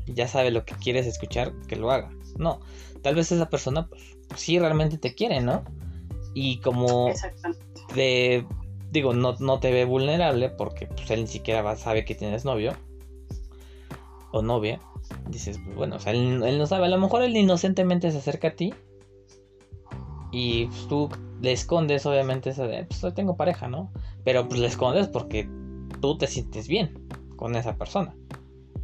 ya 0.07 0.27
sabe 0.27 0.49
lo 0.49 0.65
que 0.65 0.73
quieres 0.73 1.05
escuchar, 1.05 1.53
que 1.67 1.75
lo 1.75 1.91
haga. 1.91 2.09
No, 2.37 2.59
tal 3.03 3.13
vez 3.13 3.31
esa 3.31 3.47
persona, 3.47 3.87
pues, 3.87 4.17
sí 4.35 4.57
realmente 4.57 4.97
te 4.97 5.13
quiere, 5.13 5.39
¿no? 5.39 5.63
Y 6.33 6.57
como 6.61 7.11
te, 7.93 8.43
digo, 8.91 9.13
no, 9.13 9.35
no 9.39 9.59
te 9.59 9.71
ve 9.71 9.85
vulnerable 9.85 10.49
porque 10.49 10.87
pues, 10.87 11.11
él 11.11 11.21
ni 11.21 11.27
siquiera 11.27 11.61
va, 11.61 11.75
sabe 11.75 12.05
que 12.05 12.15
tienes 12.15 12.43
novio 12.43 12.73
o 14.31 14.41
novia. 14.41 14.81
Dices, 15.29 15.59
pues, 15.63 15.75
bueno, 15.75 15.97
o 15.97 15.99
sea, 15.99 16.13
él, 16.13 16.57
no 16.57 16.65
sabe, 16.67 16.85
a 16.85 16.89
lo 16.89 16.97
mejor 16.97 17.21
él 17.21 17.35
inocentemente 17.35 18.11
se 18.11 18.17
acerca 18.17 18.49
a 18.49 18.55
ti 18.55 18.73
y 20.31 20.65
pues, 20.65 20.87
tú 20.87 21.09
le 21.41 21.51
escondes, 21.51 22.05
obviamente, 22.05 22.49
esa 22.49 22.67
de, 22.67 22.85
pues 22.85 23.13
tengo 23.13 23.35
pareja, 23.35 23.67
¿no? 23.67 23.91
Pero 24.23 24.47
pues 24.47 24.59
le 24.59 24.67
escondes 24.67 25.07
porque 25.07 25.49
tú 26.01 26.17
te 26.17 26.27
sientes 26.27 26.67
bien 26.67 27.07
con 27.35 27.55
esa 27.55 27.75
persona. 27.75 28.15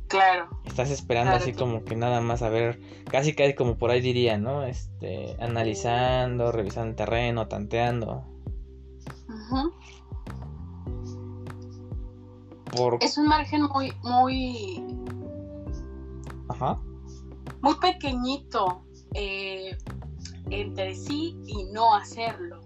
Claro. 0.07 0.47
Estás 0.65 0.91
esperando 0.91 1.31
así 1.31 1.53
como 1.53 1.83
que 1.83 1.95
nada 1.95 2.21
más 2.21 2.43
a 2.43 2.49
ver, 2.49 2.79
casi 3.09 3.33
casi 3.33 3.55
como 3.55 3.77
por 3.77 3.89
ahí 3.89 3.99
diría, 3.99 4.37
¿no? 4.37 4.63
Este, 4.63 5.35
analizando, 5.39 6.51
revisando 6.51 6.91
el 6.91 6.95
terreno, 6.95 7.47
tanteando. 7.47 8.23
Es 13.01 13.17
un 13.17 13.27
margen 13.27 13.63
muy, 13.63 13.91
muy... 14.03 14.83
Muy 17.61 17.75
pequeñito 17.75 18.83
eh, 19.13 19.77
entre 20.49 20.95
sí 20.95 21.37
y 21.45 21.65
no 21.65 21.93
hacerlo. 21.95 22.61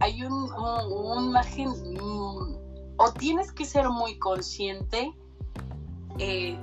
Hay, 0.00 0.22
un, 0.22 0.50
un, 0.52 1.32
margen... 1.32 1.68
Mm, 1.68 2.62
o 2.98 3.12
tienes 3.18 3.52
que 3.52 3.64
ser 3.64 3.88
muy 3.88 4.18
consciente 4.18 5.12
eh, 6.18 6.56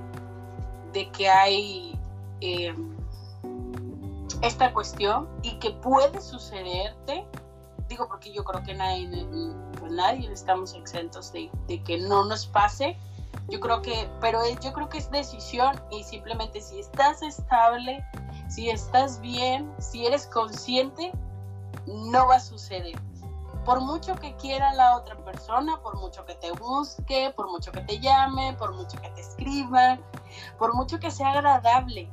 de 0.92 1.10
que 1.12 1.28
hay 1.28 1.98
eh, 2.40 2.74
esta 4.42 4.72
cuestión 4.72 5.28
y 5.42 5.58
que 5.58 5.70
puede 5.70 6.20
sucederte, 6.20 7.26
digo 7.88 8.08
porque 8.08 8.32
yo 8.32 8.44
creo 8.44 8.62
que 8.62 8.74
nadie, 8.74 9.08
pues 9.78 9.92
nadie 9.92 10.32
estamos 10.32 10.74
exentos 10.74 11.32
de, 11.32 11.50
que 11.84 11.98
no 11.98 12.24
nos 12.24 12.46
pase, 12.46 12.96
yo 13.48 13.60
creo 13.60 13.82
que, 13.82 14.08
pero 14.20 14.40
yo 14.60 14.72
creo 14.72 14.88
que 14.88 14.98
es 14.98 15.10
decisión 15.10 15.80
y 15.90 16.04
simplemente 16.04 16.60
si 16.60 16.80
estás 16.80 17.22
estable, 17.22 18.04
si 18.48 18.70
estás 18.70 19.20
bien, 19.20 19.72
si 19.78 20.06
eres 20.06 20.26
consciente, 20.26 21.12
no 21.86 22.28
va 22.28 22.36
a 22.36 22.40
suceder 22.40 22.98
por 23.64 23.80
mucho 23.80 24.14
que 24.16 24.34
quiera 24.36 24.72
la 24.74 24.96
otra 24.96 25.16
persona, 25.16 25.80
por 25.82 25.96
mucho 25.98 26.24
que 26.24 26.34
te 26.34 26.50
busque, 26.52 27.32
por 27.36 27.50
mucho 27.50 27.70
que 27.72 27.80
te 27.82 28.00
llame, 28.00 28.54
por 28.54 28.74
mucho 28.74 29.00
que 29.00 29.10
te 29.10 29.20
escriba, 29.20 29.98
por 30.58 30.74
mucho 30.74 30.98
que 30.98 31.10
sea 31.10 31.32
agradable. 31.32 32.10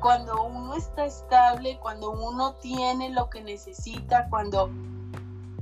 Cuando 0.00 0.44
uno 0.44 0.74
está 0.74 1.04
estable, 1.04 1.78
cuando 1.80 2.10
uno 2.10 2.54
tiene 2.54 3.10
lo 3.10 3.28
que 3.28 3.42
necesita, 3.42 4.28
cuando 4.30 4.70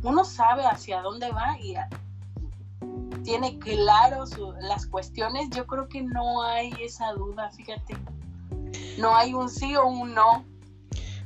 uno 0.03 0.25
sabe 0.25 0.65
hacia 0.67 1.03
dónde 1.03 1.31
va 1.33 1.59
y 1.59 1.75
tiene 3.25 3.59
claro 3.59 4.25
las 4.61 4.87
cuestiones, 4.87 5.49
yo 5.51 5.67
creo 5.67 5.89
que 5.89 6.03
no 6.03 6.43
hay 6.43 6.73
esa 6.81 7.13
duda, 7.13 7.51
fíjate. 7.51 7.97
No 8.99 9.15
hay 9.15 9.35
un 9.35 9.49
sí 9.49 9.77
o 9.77 9.87
un 9.87 10.15
no 10.15 10.45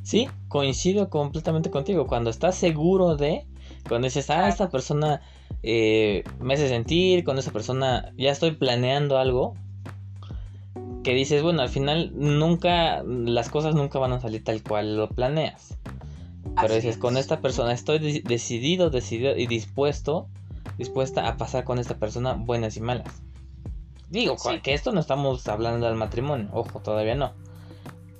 Sí, 0.03 0.29
coincido 0.49 1.09
completamente 1.11 1.71
contigo. 1.71 2.07
Cuando 2.07 2.31
estás 2.31 2.57
seguro 2.57 3.17
de, 3.17 3.47
cuando 3.89 4.07
dices, 4.07 4.31
ah, 4.31 4.49
esta 4.49 4.69
persona 4.69 5.23
eh, 5.63 6.25
me 6.41 6.55
hace 6.55 6.69
sentir, 6.69 7.25
con 7.25 7.39
esa 7.39 7.53
persona 7.53 8.13
ya 8.17 8.33
estoy 8.33 8.53
planeando 8.53 9.19
algo, 9.19 9.55
que 11.05 11.15
dices, 11.15 11.43
bueno, 11.43 11.63
al 11.63 11.69
final 11.69 12.13
nunca, 12.15 13.03
las 13.05 13.49
cosas 13.49 13.75
nunca 13.75 13.99
van 13.99 14.13
a 14.13 14.21
salir 14.21 14.43
tal 14.43 14.63
cual 14.63 14.97
lo 14.97 15.09
planeas. 15.09 15.79
Pero 16.61 16.75
dices, 16.75 16.99
con 16.99 17.17
esta 17.17 17.41
persona 17.41 17.73
estoy 17.73 18.21
decidido, 18.23 18.91
decidido 18.91 19.37
y 19.37 19.47
dispuesto, 19.47 20.29
dispuesta 20.83 21.29
a 21.29 21.37
pasar 21.37 21.65
con 21.65 21.79
esta 21.79 21.97
persona 21.97 22.35
buenas 22.35 22.77
y 22.77 22.81
malas. 22.81 23.23
Digo, 24.11 24.37
que 24.63 24.75
esto 24.75 24.93
no 24.93 25.01
estamos 25.01 25.49
hablando 25.49 25.87
del 25.87 25.95
matrimonio, 25.95 26.51
ojo, 26.53 26.81
todavía 26.81 27.15
no. 27.15 27.33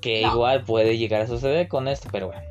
Que 0.01 0.23
igual 0.23 0.65
puede 0.65 0.97
llegar 0.97 1.23
a 1.23 1.27
suceder 1.27 1.69
con 1.69 1.87
esto, 1.87 2.09
pero 2.11 2.29
bueno, 2.29 2.43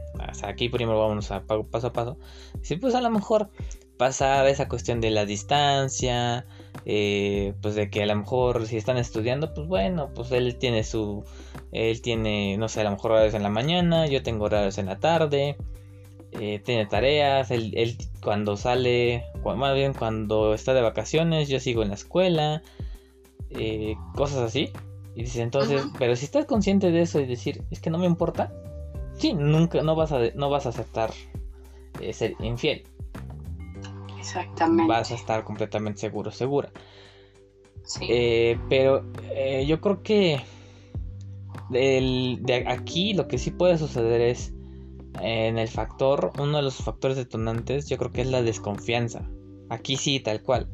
aquí 0.43 0.69
primero 0.69 0.99
vamos 0.99 1.31
a 1.31 1.41
paso 1.41 1.87
a 1.87 1.93
paso. 1.93 2.17
Sí, 2.61 2.75
pues 2.75 2.93
a 2.93 3.01
lo 3.01 3.09
mejor 3.09 3.49
pasa 3.97 4.47
esa 4.49 4.67
cuestión 4.67 5.01
de 5.01 5.11
la 5.11 5.25
distancia, 5.25 6.45
eh, 6.85 7.53
pues 7.61 7.75
de 7.75 7.89
que 7.89 8.03
a 8.03 8.05
lo 8.05 8.15
mejor 8.15 8.65
si 8.67 8.77
están 8.77 8.97
estudiando, 8.97 9.53
pues 9.53 9.67
bueno, 9.67 10.09
pues 10.13 10.31
él 10.31 10.57
tiene 10.57 10.83
su, 10.83 11.23
él 11.71 12.01
tiene, 12.01 12.57
no 12.57 12.67
sé, 12.67 12.81
a 12.81 12.83
lo 12.85 12.91
mejor 12.91 13.11
horarios 13.11 13.33
en 13.33 13.43
la 13.43 13.49
mañana, 13.49 14.07
yo 14.07 14.23
tengo 14.23 14.45
horarios 14.45 14.77
en 14.77 14.87
la 14.87 14.99
tarde, 14.99 15.57
eh, 16.33 16.59
tiene 16.63 16.85
tareas, 16.85 17.51
él, 17.51 17.73
él, 17.75 17.97
cuando 18.21 18.57
sale, 18.57 19.25
más 19.43 19.75
bien 19.75 19.93
cuando 19.93 20.53
está 20.53 20.73
de 20.73 20.81
vacaciones, 20.81 21.49
yo 21.49 21.59
sigo 21.59 21.83
en 21.83 21.89
la 21.89 21.95
escuela, 21.95 22.61
eh, 23.49 23.95
cosas 24.15 24.39
así. 24.39 24.71
Y 25.15 25.23
dice 25.23 25.41
entonces, 25.41 25.83
pero 25.99 26.15
si 26.15 26.25
estás 26.25 26.45
consciente 26.45 26.91
de 26.91 27.01
eso 27.01 27.19
y 27.19 27.25
decir, 27.25 27.63
es 27.69 27.81
que 27.81 27.89
no 27.89 27.97
me 27.97 28.05
importa, 28.05 28.53
sí, 29.17 29.33
nunca, 29.33 29.81
no 29.83 29.95
vas 29.95 30.11
a, 30.13 30.19
no 30.35 30.49
vas 30.49 30.65
a 30.65 30.69
aceptar 30.69 31.11
eh, 31.99 32.13
ser 32.13 32.35
infiel. 32.39 32.83
Exactamente. 34.17 34.87
Vas 34.87 35.11
a 35.11 35.15
estar 35.15 35.43
completamente 35.43 35.99
seguro, 35.99 36.31
segura. 36.31 36.71
Sí. 37.83 38.05
Eh, 38.09 38.59
pero 38.69 39.03
eh, 39.31 39.65
yo 39.67 39.81
creo 39.81 40.01
que 40.01 40.39
de 41.69 42.65
aquí 42.67 43.13
lo 43.13 43.27
que 43.27 43.37
sí 43.37 43.51
puede 43.51 43.77
suceder 43.77 44.21
es 44.21 44.53
en 45.19 45.57
el 45.57 45.67
factor, 45.67 46.31
uno 46.39 46.57
de 46.57 46.63
los 46.63 46.75
factores 46.75 47.17
detonantes, 47.17 47.89
yo 47.89 47.97
creo 47.97 48.11
que 48.11 48.21
es 48.21 48.27
la 48.27 48.41
desconfianza. 48.41 49.29
Aquí 49.69 49.97
sí, 49.97 50.19
tal 50.19 50.41
cual. 50.41 50.67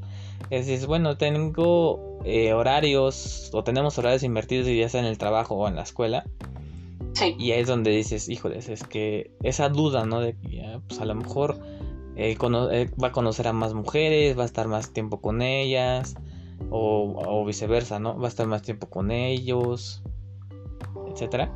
Es 0.49 0.67
decir, 0.67 0.87
bueno, 0.87 1.17
tengo 1.17 2.19
eh, 2.23 2.53
horarios 2.53 3.49
o 3.53 3.63
tenemos 3.63 3.97
horarios 3.97 4.23
invertidos 4.23 4.67
ya 4.67 4.89
sea 4.89 5.01
en 5.01 5.07
el 5.07 5.17
trabajo 5.17 5.55
o 5.55 5.67
en 5.67 5.75
la 5.75 5.83
escuela. 5.83 6.25
Sí. 7.13 7.35
Y 7.39 7.51
ahí 7.51 7.61
es 7.61 7.67
donde 7.67 7.91
dices, 7.91 8.29
híjoles, 8.29 8.69
es 8.69 8.83
que 8.83 9.31
esa 9.41 9.69
duda, 9.69 10.05
¿no? 10.05 10.19
De 10.19 10.35
que 10.35 10.79
pues 10.87 10.99
a 10.99 11.05
lo 11.05 11.15
mejor 11.15 11.57
él, 12.15 12.37
va 12.39 13.07
a 13.07 13.11
conocer 13.11 13.47
a 13.47 13.53
más 13.53 13.73
mujeres, 13.73 14.37
va 14.37 14.43
a 14.43 14.45
estar 14.45 14.67
más 14.67 14.93
tiempo 14.93 15.21
con 15.21 15.41
ellas, 15.41 16.15
o, 16.69 17.13
o, 17.25 17.45
viceversa, 17.45 17.99
¿no? 17.99 18.17
Va 18.17 18.25
a 18.25 18.29
estar 18.29 18.47
más 18.47 18.61
tiempo 18.61 18.87
con 18.87 19.11
ellos, 19.11 20.01
etcétera. 21.11 21.51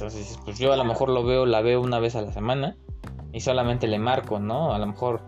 Entonces, 0.00 0.38
pues 0.46 0.58
yo 0.58 0.72
a 0.72 0.76
lo 0.76 0.84
mejor 0.84 1.10
lo 1.10 1.24
veo, 1.24 1.44
la 1.44 1.60
veo 1.60 1.82
una 1.82 1.98
vez 1.98 2.16
a 2.16 2.22
la 2.22 2.32
semana 2.32 2.74
y 3.32 3.40
solamente 3.40 3.86
le 3.86 3.98
marco, 3.98 4.40
¿no? 4.40 4.72
A 4.72 4.78
lo 4.78 4.86
mejor 4.86 5.20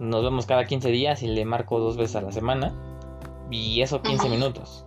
nos 0.00 0.24
vemos 0.24 0.44
cada 0.44 0.64
15 0.64 0.88
días 0.88 1.22
y 1.22 1.28
le 1.28 1.44
marco 1.44 1.78
dos 1.78 1.96
veces 1.96 2.16
a 2.16 2.22
la 2.22 2.32
semana. 2.32 2.74
Y 3.48 3.80
eso 3.80 4.02
15 4.02 4.28
minutos. 4.28 4.84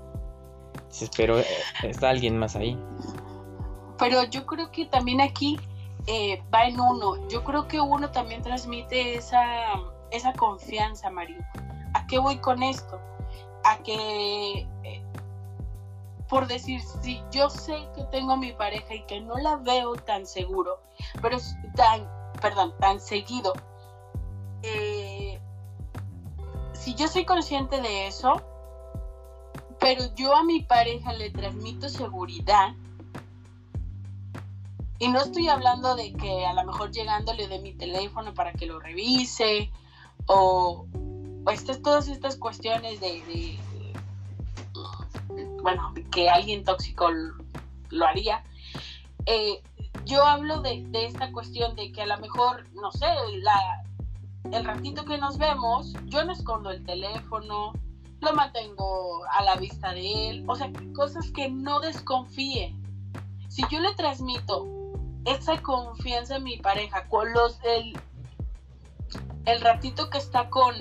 Pero 1.15 1.39
eh, 1.39 1.46
está 1.84 2.10
alguien 2.10 2.38
más 2.38 2.58
ahí. 2.58 2.78
Pero 3.98 4.26
yo 4.26 4.46
creo 4.46 4.70
que 4.70 4.86
también 4.86 5.22
aquí 5.22 5.58
eh, 6.08 6.44
va 6.54 6.65
en 6.65 6.82
uno. 6.82 7.26
Yo 7.30 7.46
creo 7.46 7.70
que 7.70 7.80
uno 7.80 8.12
también 8.12 8.41
transmite 8.41 9.15
esa, 9.15 9.44
esa 10.12 10.34
confianza, 10.34 11.10
Mario. 11.10 11.38
¿A 11.94 12.06
qué 12.08 12.20
voy 12.20 12.38
con 12.39 12.63
esto? 12.63 13.00
A 13.63 13.78
que, 13.78 14.67
eh, 14.84 15.04
por 16.32 16.48
decir, 16.48 16.82
si 17.04 17.22
yo 17.30 17.50
sé 17.50 17.76
que 17.94 18.06
tengo 18.06 18.38
mi 18.38 18.54
pareja 18.54 18.96
y 18.96 19.04
que 19.04 19.20
no 19.20 19.38
la 19.38 19.58
veo 19.58 19.96
tan 19.96 20.26
seguro, 20.26 20.80
pero 21.22 21.38
tan, 21.76 22.10
perdón, 22.41 22.74
tan 22.80 23.02
seguido, 23.02 23.52
eh, 24.63 25.41
si 26.72 26.96
yo 26.96 27.10
soy 27.10 27.26
consciente 27.26 27.82
de 27.82 28.08
eso, 28.08 28.41
pero 29.78 30.06
yo 30.15 30.34
a 30.34 30.44
mi 30.44 30.62
pareja 30.62 31.12
le 31.12 31.32
transmito 31.32 31.89
seguridad, 31.89 32.76
y 35.00 35.10
no 35.10 35.20
estoy 35.20 35.50
hablando 35.50 35.96
de 35.96 36.13
que 36.13 36.46
a 36.46 36.54
lo 36.54 36.63
mejor 36.63 36.91
llegando 36.91 37.34
le 37.34 37.50
dé 37.50 37.60
mi 37.60 37.74
teléfono 37.74 38.34
para 38.34 38.54
que 38.54 38.67
lo 38.67 38.80
revise 38.80 39.70
o, 40.28 40.86
estas, 41.52 41.82
todas 41.82 42.08
estas 42.08 42.38
cuestiones 42.38 43.02
de, 43.02 43.60
bueno, 45.62 45.93
que 46.12 46.30
alguien 46.30 46.63
tóxico 46.63 47.10
lo, 47.89 48.06
haría. 48.06 48.43
Eh, 49.26 49.62
yo 50.06 50.24
hablo 50.24 50.62
de, 50.62 50.88
esta 50.93 51.32
cuestión 51.32 51.76
de 51.76 51.91
que 51.91 52.02
a 52.02 52.06
lo 52.08 52.17
mejor, 52.17 52.65
no 52.74 52.91
sé, 52.91 53.08
el 54.52 54.65
ratito 54.65 55.06
que 55.06 55.17
nos 55.17 55.38
vemos, 55.38 55.93
yo 56.06 56.24
no 56.26 56.32
escondo 56.32 56.71
el 56.71 56.84
teléfono, 56.84 57.74
lo 58.21 58.34
mantengo 58.34 59.26
a 59.26 59.43
la 59.43 59.56
vista 59.56 59.93
de 59.93 60.30
él, 60.30 60.45
o 60.47 60.56
sea, 60.56 60.71
cosas 60.95 61.32
que 61.32 61.50
no 61.50 61.80
desconfíe. 61.80 62.76
Si 63.50 63.63
yo 63.69 63.80
le 63.80 63.93
transmito 63.95 64.67
esa 65.26 65.62
confianza 65.62 66.38
en 66.38 66.43
mi 66.43 66.58
pareja, 66.58 67.08
con 67.10 67.34
los, 67.34 67.60
el, 67.63 68.00
el 69.45 69.62
ratito 69.62 70.10
que 70.10 70.17
está 70.17 70.50
con 70.50 70.76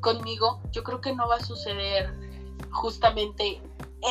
conmigo, 0.00 0.60
yo 0.70 0.84
creo 0.84 1.00
que 1.00 1.14
no 1.14 1.26
va 1.26 1.36
a 1.36 1.44
suceder 1.44 2.25
justamente 2.76 3.60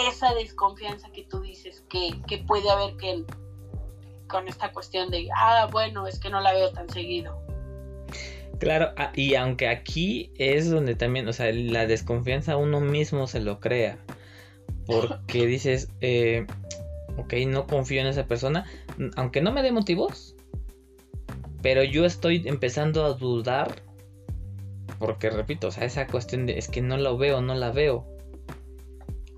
esa 0.10 0.34
desconfianza 0.34 1.10
que 1.12 1.24
tú 1.24 1.42
dices 1.42 1.84
que, 1.90 2.20
que 2.28 2.40
puede 2.40 2.70
haber 2.70 2.98
que 2.98 3.24
con 4.28 4.48
esta 4.48 4.72
cuestión 4.72 5.10
de, 5.12 5.30
ah, 5.36 5.70
bueno, 5.72 6.08
es 6.08 6.20
que 6.20 6.30
no 6.30 6.42
la 6.42 6.54
veo 6.54 6.72
tan 6.72 6.90
seguido. 6.90 7.40
Claro, 8.60 8.92
ah, 8.98 9.12
y 9.16 9.36
aunque 9.36 9.68
aquí 9.68 10.32
es 10.38 10.70
donde 10.70 10.96
también, 10.96 11.28
o 11.28 11.34
sea, 11.34 11.52
la 11.52 11.86
desconfianza 11.88 12.58
uno 12.58 12.80
mismo 12.80 13.28
se 13.28 13.40
lo 13.40 13.60
crea. 13.60 13.98
Porque 14.86 15.46
dices, 15.48 15.90
eh, 16.02 16.46
ok, 17.18 17.34
no 17.48 17.68
confío 17.68 18.02
en 18.02 18.08
esa 18.08 18.26
persona, 18.26 18.66
aunque 19.16 19.42
no 19.42 19.52
me 19.52 19.62
dé 19.62 19.72
motivos, 19.72 20.36
pero 21.62 21.84
yo 21.84 22.06
estoy 22.06 22.48
empezando 22.48 23.06
a 23.06 23.14
dudar, 23.14 23.82
porque 25.00 25.30
repito, 25.30 25.68
o 25.68 25.72
sea, 25.72 25.86
esa 25.86 26.08
cuestión 26.08 26.46
de 26.46 26.58
es 26.58 26.68
que 26.68 26.82
no 26.82 26.98
lo 26.98 27.18
veo, 27.18 27.42
no 27.42 27.56
la 27.56 27.72
veo. 27.72 28.15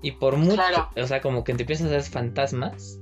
Y 0.02 0.12
por 0.12 0.36
mucho, 0.36 0.62
o 0.96 1.06
sea, 1.06 1.20
como 1.20 1.44
que 1.44 1.54
te 1.54 1.62
empiezas 1.62 1.90
a 1.90 1.96
hacer 1.96 2.12
fantasmas 2.12 3.00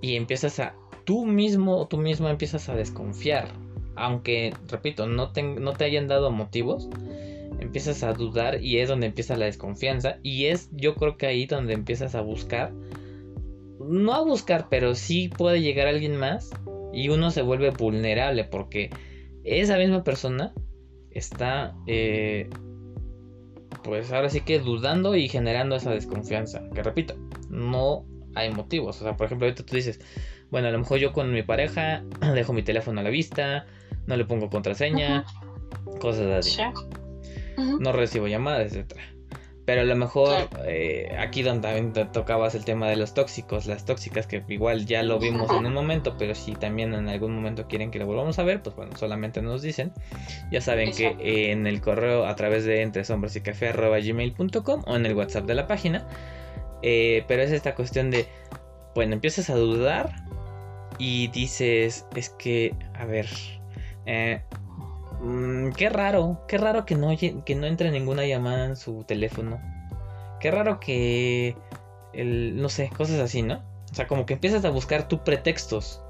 y 0.00 0.16
empiezas 0.16 0.58
a, 0.58 0.74
tú 1.04 1.24
mismo 1.24 1.78
o 1.78 1.86
tú 1.86 1.98
mismo 1.98 2.28
empiezas 2.28 2.68
a 2.68 2.74
desconfiar, 2.74 3.48
aunque, 3.94 4.54
repito, 4.68 5.06
no 5.06 5.32
te, 5.32 5.42
no 5.42 5.72
te 5.72 5.84
hayan 5.84 6.08
dado 6.08 6.30
motivos, 6.30 6.88
empiezas 7.60 8.02
a 8.02 8.12
dudar 8.12 8.62
y 8.62 8.78
es 8.78 8.88
donde 8.88 9.06
empieza 9.06 9.36
la 9.36 9.46
desconfianza. 9.46 10.18
Y 10.22 10.46
es 10.46 10.68
yo 10.72 10.94
creo 10.94 11.16
que 11.16 11.26
ahí 11.26 11.46
donde 11.46 11.74
empiezas 11.74 12.14
a 12.14 12.20
buscar 12.20 12.72
no 13.88 14.14
a 14.14 14.22
buscar, 14.22 14.68
pero 14.68 14.94
sí 14.94 15.28
puede 15.28 15.60
llegar 15.60 15.86
alguien 15.86 16.16
más 16.16 16.50
y 16.92 17.08
uno 17.08 17.30
se 17.30 17.42
vuelve 17.42 17.70
vulnerable 17.70 18.44
porque 18.44 18.90
esa 19.44 19.78
misma 19.78 20.04
persona 20.04 20.52
está, 21.10 21.76
eh, 21.86 22.50
pues 23.82 24.12
ahora 24.12 24.30
sí 24.30 24.40
que 24.40 24.58
dudando 24.58 25.14
y 25.16 25.28
generando 25.28 25.76
esa 25.76 25.90
desconfianza. 25.90 26.62
Que 26.74 26.82
repito, 26.82 27.14
no 27.50 28.04
hay 28.34 28.50
motivos. 28.50 29.00
O 29.00 29.04
sea, 29.04 29.16
por 29.16 29.26
ejemplo, 29.26 29.46
ahorita 29.46 29.64
tú 29.64 29.76
dices, 29.76 30.00
bueno, 30.50 30.68
a 30.68 30.70
lo 30.70 30.78
mejor 30.78 30.98
yo 30.98 31.12
con 31.12 31.32
mi 31.32 31.42
pareja 31.42 32.02
dejo 32.34 32.52
mi 32.52 32.62
teléfono 32.62 33.00
a 33.00 33.02
la 33.02 33.10
vista, 33.10 33.66
no 34.06 34.16
le 34.16 34.24
pongo 34.24 34.50
contraseña, 34.50 35.24
cosas 36.00 36.26
así. 36.46 36.60
No 37.80 37.92
recibo 37.92 38.28
llamadas, 38.28 38.72
etcétera. 38.72 39.02
Pero 39.68 39.82
a 39.82 39.84
lo 39.84 39.96
mejor 39.96 40.48
eh, 40.64 41.14
aquí 41.18 41.42
donde 41.42 41.68
también 41.68 42.10
tocabas 42.10 42.54
el 42.54 42.64
tema 42.64 42.88
de 42.88 42.96
los 42.96 43.12
tóxicos, 43.12 43.66
las 43.66 43.84
tóxicas, 43.84 44.26
que 44.26 44.42
igual 44.48 44.86
ya 44.86 45.02
lo 45.02 45.18
vimos 45.18 45.50
en 45.50 45.66
un 45.66 45.74
momento, 45.74 46.16
pero 46.16 46.34
si 46.34 46.54
también 46.54 46.94
en 46.94 47.06
algún 47.06 47.34
momento 47.34 47.68
quieren 47.68 47.90
que 47.90 47.98
lo 47.98 48.06
volvamos 48.06 48.38
a 48.38 48.44
ver, 48.44 48.62
pues 48.62 48.74
bueno, 48.76 48.96
solamente 48.96 49.42
nos 49.42 49.60
dicen. 49.60 49.92
Ya 50.50 50.62
saben 50.62 50.92
que 50.92 51.52
en 51.52 51.66
el 51.66 51.82
correo 51.82 52.24
a 52.24 52.34
través 52.34 52.64
de 52.64 52.80
entre 52.80 53.04
sombras 53.04 53.36
y 53.36 53.42
café 53.42 53.70
gmail.com 53.72 54.84
o 54.86 54.96
en 54.96 55.04
el 55.04 55.14
WhatsApp 55.14 55.44
de 55.44 55.54
la 55.54 55.66
página. 55.66 56.08
Eh, 56.80 57.24
pero 57.28 57.42
es 57.42 57.52
esta 57.52 57.74
cuestión 57.74 58.10
de, 58.10 58.26
bueno, 58.94 59.12
empiezas 59.12 59.50
a 59.50 59.54
dudar 59.54 60.14
y 60.96 61.28
dices, 61.28 62.06
es 62.16 62.30
que, 62.30 62.74
a 62.94 63.04
ver, 63.04 63.26
eh, 64.06 64.40
Mm, 65.20 65.72
qué 65.72 65.88
raro, 65.88 66.44
qué 66.46 66.58
raro 66.58 66.84
que 66.84 66.94
no, 66.94 67.08
que 67.16 67.54
no 67.54 67.66
entre 67.66 67.90
ninguna 67.90 68.24
llamada 68.26 68.66
en 68.66 68.76
su 68.76 69.04
teléfono. 69.04 69.60
Qué 70.40 70.50
raro 70.50 70.80
que... 70.80 71.56
El, 72.12 72.60
no 72.60 72.68
sé, 72.68 72.90
cosas 72.96 73.20
así, 73.20 73.42
¿no? 73.42 73.62
O 73.90 73.94
sea, 73.94 74.06
como 74.06 74.26
que 74.26 74.34
empiezas 74.34 74.64
a 74.64 74.70
buscar 74.70 75.08
tus 75.08 75.20
pretextos. 75.20 76.02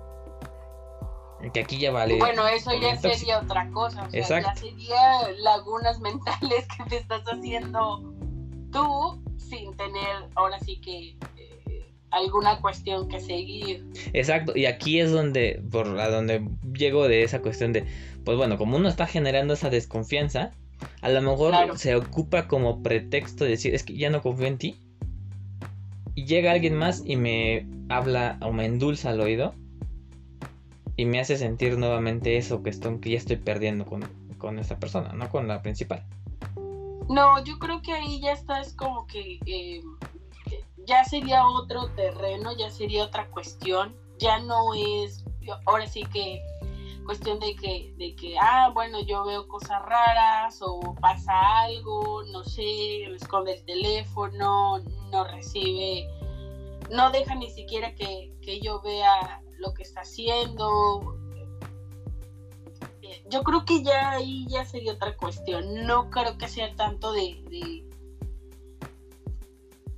Que 1.52 1.60
aquí 1.60 1.78
ya 1.78 1.92
vale. 1.92 2.18
Bueno, 2.18 2.46
eso 2.48 2.72
ya 2.80 2.96
sería 2.96 3.38
otra 3.38 3.70
cosa. 3.70 4.04
O 4.04 4.24
sea, 4.24 4.40
ya 4.40 4.54
sería 4.56 5.28
lagunas 5.38 6.00
mentales 6.00 6.66
que 6.76 6.84
te 6.88 6.96
estás 6.96 7.22
haciendo 7.24 8.12
tú 8.72 9.22
sin 9.36 9.74
tener 9.76 10.28
ahora 10.34 10.58
sí 10.60 10.80
que 10.80 11.16
alguna 12.10 12.60
cuestión 12.60 13.08
que 13.08 13.20
seguir. 13.20 13.84
Exacto, 14.12 14.52
y 14.56 14.66
aquí 14.66 15.00
es 15.00 15.10
donde, 15.10 15.62
por 15.70 15.98
a 16.00 16.08
donde 16.10 16.48
llego 16.72 17.08
de 17.08 17.22
esa 17.22 17.40
cuestión 17.40 17.72
de, 17.72 17.84
pues 18.24 18.36
bueno, 18.36 18.58
como 18.58 18.76
uno 18.76 18.88
está 18.88 19.06
generando 19.06 19.54
esa 19.54 19.70
desconfianza, 19.70 20.52
a 21.00 21.08
lo 21.08 21.20
mejor 21.22 21.78
se 21.78 21.94
ocupa 21.96 22.48
como 22.48 22.82
pretexto 22.82 23.44
de 23.44 23.50
decir, 23.50 23.74
es 23.74 23.82
que 23.82 23.96
ya 23.96 24.10
no 24.10 24.22
confío 24.22 24.46
en 24.46 24.58
ti. 24.58 24.76
Y 26.14 26.26
llega 26.26 26.52
alguien 26.52 26.74
más 26.74 27.02
y 27.04 27.16
me 27.16 27.66
habla 27.88 28.38
o 28.42 28.52
me 28.52 28.64
endulza 28.64 29.10
al 29.10 29.20
oído 29.20 29.54
y 30.96 31.04
me 31.04 31.20
hace 31.20 31.36
sentir 31.36 31.78
nuevamente 31.78 32.36
eso 32.36 32.62
que, 32.62 32.70
estoy, 32.70 32.98
que 32.98 33.10
ya 33.10 33.18
estoy 33.18 33.36
perdiendo 33.36 33.86
con, 33.86 34.04
con 34.36 34.58
esta 34.58 34.78
persona, 34.78 35.12
no 35.12 35.28
con 35.28 35.46
la 35.46 35.62
principal. 35.62 36.04
No, 37.08 37.42
yo 37.44 37.58
creo 37.58 37.80
que 37.80 37.92
ahí 37.92 38.20
ya 38.20 38.32
estás 38.32 38.74
como 38.74 39.06
que 39.06 39.38
eh, 39.46 39.80
ya 40.88 41.04
sería 41.04 41.46
otro 41.46 41.90
terreno, 41.94 42.56
ya 42.56 42.70
sería 42.70 43.04
otra 43.04 43.28
cuestión, 43.28 43.94
ya 44.18 44.38
no 44.38 44.72
es, 44.74 45.22
ahora 45.66 45.86
sí 45.86 46.02
que 46.12 46.42
cuestión 47.04 47.38
de 47.40 47.54
que, 47.56 47.94
de 47.98 48.16
que, 48.16 48.38
ah, 48.38 48.70
bueno, 48.72 49.00
yo 49.00 49.24
veo 49.24 49.46
cosas 49.48 49.82
raras 49.82 50.58
o 50.62 50.94
pasa 51.00 51.60
algo, 51.60 52.22
no 52.32 52.42
sé, 52.42 53.04
esconde 53.14 53.52
el 53.54 53.64
teléfono, 53.66 54.78
no 55.10 55.24
recibe, 55.24 56.08
no 56.90 57.10
deja 57.10 57.34
ni 57.34 57.50
siquiera 57.50 57.94
que, 57.94 58.32
yo 58.62 58.80
vea 58.80 59.42
lo 59.58 59.74
que 59.74 59.82
está 59.82 60.00
haciendo. 60.00 61.16
Yo 63.30 63.42
creo 63.42 63.66
que 63.66 63.82
ya 63.82 64.12
ahí 64.12 64.46
ya 64.48 64.64
sería 64.64 64.94
otra 64.94 65.14
cuestión. 65.16 65.86
No 65.86 66.08
creo 66.08 66.38
que 66.38 66.48
sea 66.48 66.74
tanto 66.76 67.12
de, 67.12 67.84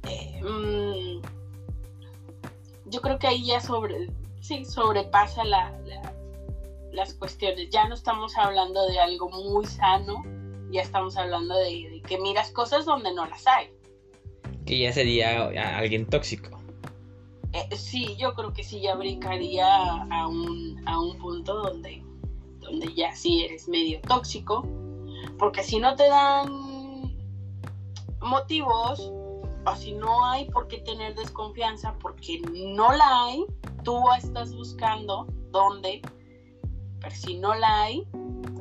mm, 0.02 1.22
yo 2.86 3.00
creo 3.00 3.18
que 3.18 3.26
ahí 3.26 3.46
ya 3.46 3.60
sobre 3.60 4.08
sí 4.40 4.64
sobrepasa 4.64 5.44
la, 5.44 5.72
las 6.92 7.14
cuestiones. 7.14 7.70
Ya 7.70 7.88
no 7.88 7.94
estamos 7.94 8.36
hablando 8.36 8.86
de 8.86 8.98
algo 8.98 9.30
muy 9.30 9.66
sano, 9.66 10.24
ya 10.70 10.82
estamos 10.82 11.16
hablando 11.16 11.56
de, 11.56 12.02
que 12.06 12.18
miras 12.18 12.50
cosas 12.50 12.84
donde 12.84 13.14
no 13.14 13.26
las 13.26 13.46
hay. 13.46 13.70
Que 14.66 14.78
ya 14.78 14.92
sería 14.92 15.46
alguien 15.78 16.06
tóxico. 16.06 16.58
Eh, 17.52 17.76
sí, 17.76 18.16
yo 18.16 18.34
creo 18.34 18.52
que 18.52 18.62
sí, 18.62 18.80
ya 18.80 18.94
brincaría 18.94 19.66
a 19.66 20.28
un, 20.28 20.80
a 20.86 21.00
un 21.00 21.18
punto 21.18 21.54
donde, 21.54 22.02
donde 22.60 22.94
ya 22.94 23.14
sí 23.14 23.44
eres 23.44 23.68
medio 23.68 24.00
tóxico. 24.02 24.66
Porque 25.38 25.62
si 25.62 25.78
no 25.78 25.96
te 25.96 26.08
dan 26.08 27.16
motivos, 28.20 29.12
si 29.76 29.92
no 29.92 30.24
hay 30.26 30.50
por 30.50 30.68
qué 30.68 30.78
tener 30.78 31.14
desconfianza, 31.14 31.94
porque 32.00 32.40
no 32.52 32.92
la 32.92 33.24
hay, 33.26 33.44
tú 33.84 34.02
estás 34.16 34.54
buscando 34.54 35.26
dónde 35.50 36.02
pero 37.00 37.14
si 37.14 37.38
no 37.38 37.54
la 37.54 37.82
hay, 37.82 38.06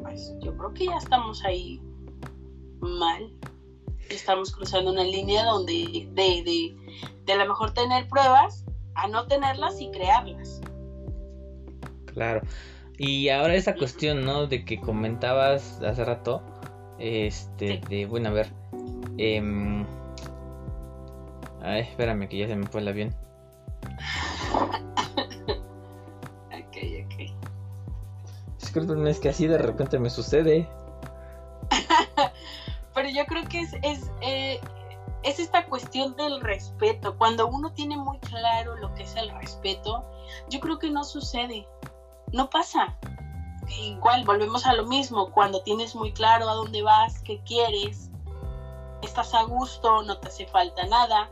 pues 0.01 0.33
yo 0.39 0.55
creo 0.57 0.73
que 0.73 0.85
ya 0.85 0.97
estamos 0.97 1.43
ahí 1.43 1.81
mal. 2.79 3.31
Estamos 4.09 4.51
cruzando 4.51 4.91
una 4.91 5.03
línea 5.03 5.45
donde 5.45 6.07
de, 6.13 6.43
de, 6.43 6.75
de 7.25 7.33
a 7.33 7.35
lo 7.35 7.47
mejor 7.47 7.73
tener 7.73 8.07
pruebas 8.07 8.65
a 8.95 9.07
no 9.07 9.27
tenerlas 9.27 9.79
y 9.79 9.91
crearlas. 9.91 10.61
Claro. 12.13 12.41
Y 12.97 13.29
ahora 13.29 13.55
esa 13.55 13.75
cuestión, 13.75 14.25
¿no? 14.25 14.47
De 14.47 14.65
que 14.65 14.79
comentabas 14.79 15.81
hace 15.81 16.03
rato, 16.03 16.41
Este, 16.97 17.81
de, 17.89 18.05
bueno, 18.05 18.29
a 18.29 18.31
ver. 18.31 18.51
Eh, 19.17 19.85
ay, 21.61 21.81
espérame 21.81 22.27
que 22.27 22.37
ya 22.37 22.47
se 22.47 22.55
me 22.55 22.67
fue 22.67 22.81
el 22.81 22.87
avión. 22.87 23.15
ok, 26.47 26.77
ok. 27.05 27.15
Disculpenme, 28.59 29.09
es 29.09 29.19
que 29.19 29.29
así 29.29 29.47
de 29.47 29.57
repente 29.57 29.99
me 29.99 30.09
sucede. 30.09 30.67
Pero 32.93 33.09
yo 33.09 33.25
creo 33.25 33.47
que 33.47 33.61
es, 33.61 33.73
es, 33.83 34.11
eh, 34.21 34.59
es 35.23 35.39
esta 35.39 35.65
cuestión 35.65 36.15
del 36.15 36.41
respeto. 36.41 37.17
Cuando 37.17 37.47
uno 37.47 37.71
tiene 37.73 37.97
muy 37.97 38.19
claro 38.19 38.75
lo 38.77 38.93
que 38.95 39.03
es 39.03 39.15
el 39.15 39.29
respeto, 39.39 40.05
yo 40.49 40.59
creo 40.59 40.79
que 40.79 40.89
no 40.89 41.03
sucede. 41.03 41.67
No 42.31 42.49
pasa 42.49 42.97
igual 43.77 44.23
volvemos 44.25 44.65
a 44.65 44.73
lo 44.73 44.85
mismo, 44.85 45.31
cuando 45.31 45.61
tienes 45.63 45.95
muy 45.95 46.11
claro 46.11 46.49
a 46.49 46.53
dónde 46.53 46.81
vas, 46.81 47.19
qué 47.21 47.41
quieres, 47.43 48.09
estás 49.01 49.33
a 49.33 49.43
gusto, 49.43 50.03
no 50.03 50.17
te 50.17 50.27
hace 50.27 50.45
falta 50.47 50.85
nada. 50.87 51.29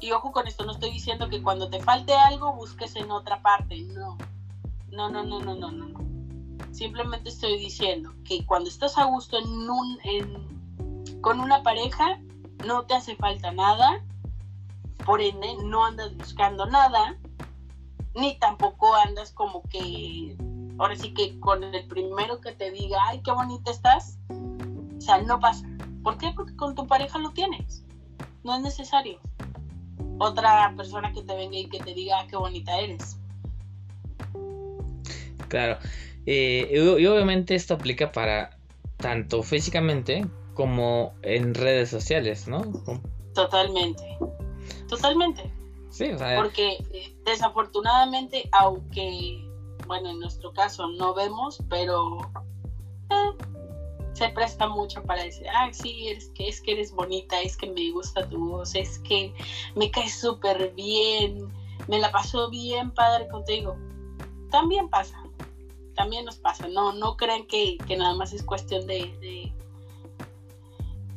Y 0.00 0.12
ojo 0.12 0.32
con 0.32 0.46
esto, 0.46 0.64
no 0.64 0.72
estoy 0.72 0.90
diciendo 0.90 1.28
que 1.28 1.42
cuando 1.42 1.70
te 1.70 1.80
falte 1.80 2.14
algo 2.14 2.52
busques 2.54 2.96
en 2.96 3.10
otra 3.10 3.40
parte, 3.40 3.80
no. 3.82 4.18
No, 4.90 5.10
no, 5.10 5.24
no, 5.24 5.40
no, 5.40 5.54
no, 5.54 5.70
no. 5.70 6.06
Simplemente 6.72 7.30
estoy 7.30 7.58
diciendo 7.58 8.12
que 8.24 8.44
cuando 8.44 8.68
estás 8.68 8.98
a 8.98 9.04
gusto 9.04 9.38
en 9.38 9.48
un, 9.48 9.98
en, 10.04 11.20
con 11.22 11.40
una 11.40 11.62
pareja, 11.62 12.20
no 12.66 12.84
te 12.84 12.94
hace 12.94 13.16
falta 13.16 13.50
nada, 13.52 14.02
por 15.04 15.20
ende 15.20 15.56
no 15.64 15.84
andas 15.84 16.16
buscando 16.16 16.66
nada, 16.66 17.16
ni 18.14 18.38
tampoco 18.38 18.94
andas 18.94 19.32
como 19.32 19.62
que 19.64 20.36
ahora 20.78 20.96
sí 20.96 21.14
que 21.14 21.38
con 21.40 21.62
el 21.64 21.86
primero 21.86 22.40
que 22.40 22.52
te 22.52 22.70
diga, 22.70 22.98
ay, 23.08 23.22
qué 23.22 23.32
bonita 23.32 23.70
estás, 23.70 24.18
o 24.28 25.00
sea, 25.00 25.22
no 25.22 25.40
pasa. 25.40 25.66
¿Por 26.02 26.18
qué? 26.18 26.32
Porque 26.34 26.54
con 26.56 26.74
tu 26.74 26.86
pareja 26.86 27.18
lo 27.18 27.30
tienes. 27.30 27.84
No 28.44 28.54
es 28.54 28.62
necesario. 28.62 29.20
Otra 30.18 30.72
persona 30.76 31.12
que 31.12 31.22
te 31.22 31.34
venga 31.34 31.58
y 31.58 31.68
que 31.68 31.78
te 31.78 31.94
diga, 31.94 32.26
qué 32.28 32.36
bonita 32.36 32.78
eres. 32.78 33.18
Claro. 35.48 35.78
Eh, 36.26 36.68
y 36.72 37.06
obviamente 37.06 37.54
esto 37.54 37.74
aplica 37.74 38.10
para 38.10 38.58
tanto 38.96 39.42
físicamente 39.42 40.26
como 40.54 41.14
en 41.22 41.54
redes 41.54 41.90
sociales, 41.90 42.48
¿no? 42.48 42.62
Totalmente. 43.34 44.02
Totalmente. 44.88 45.52
Sí, 45.90 46.10
o 46.10 46.18
sea, 46.18 46.36
Porque 46.36 46.78
eh, 46.92 47.16
desafortunadamente, 47.24 48.48
aunque 48.52 49.46
bueno, 49.86 50.10
en 50.10 50.20
nuestro 50.20 50.52
caso 50.52 50.88
no 50.88 51.14
vemos, 51.14 51.62
pero 51.68 52.18
eh, 53.10 53.44
se 54.16 54.30
presta 54.30 54.66
mucho 54.66 55.02
para 55.02 55.22
decir, 55.22 55.46
ah, 55.48 55.68
sí, 55.72 56.08
es 56.08 56.30
que, 56.30 56.48
es 56.48 56.60
que 56.62 56.72
eres 56.72 56.92
bonita, 56.92 57.40
es 57.42 57.56
que 57.56 57.70
me 57.70 57.90
gusta 57.90 58.26
tu 58.28 58.38
voz, 58.38 58.74
es 58.74 58.98
que 59.00 59.34
me 59.74 59.90
caes 59.90 60.18
súper 60.18 60.72
bien, 60.74 61.52
me 61.86 61.98
la 61.98 62.10
pasó 62.10 62.48
bien 62.48 62.90
padre 62.92 63.28
contigo. 63.28 63.76
También 64.50 64.88
pasa, 64.88 65.22
también 65.94 66.24
nos 66.24 66.36
pasa, 66.36 66.66
no, 66.68 66.94
no 66.94 67.16
crean 67.16 67.46
que, 67.46 67.76
nada 67.96 68.14
más 68.14 68.32
es 68.32 68.42
cuestión 68.42 68.86
de, 68.86 69.52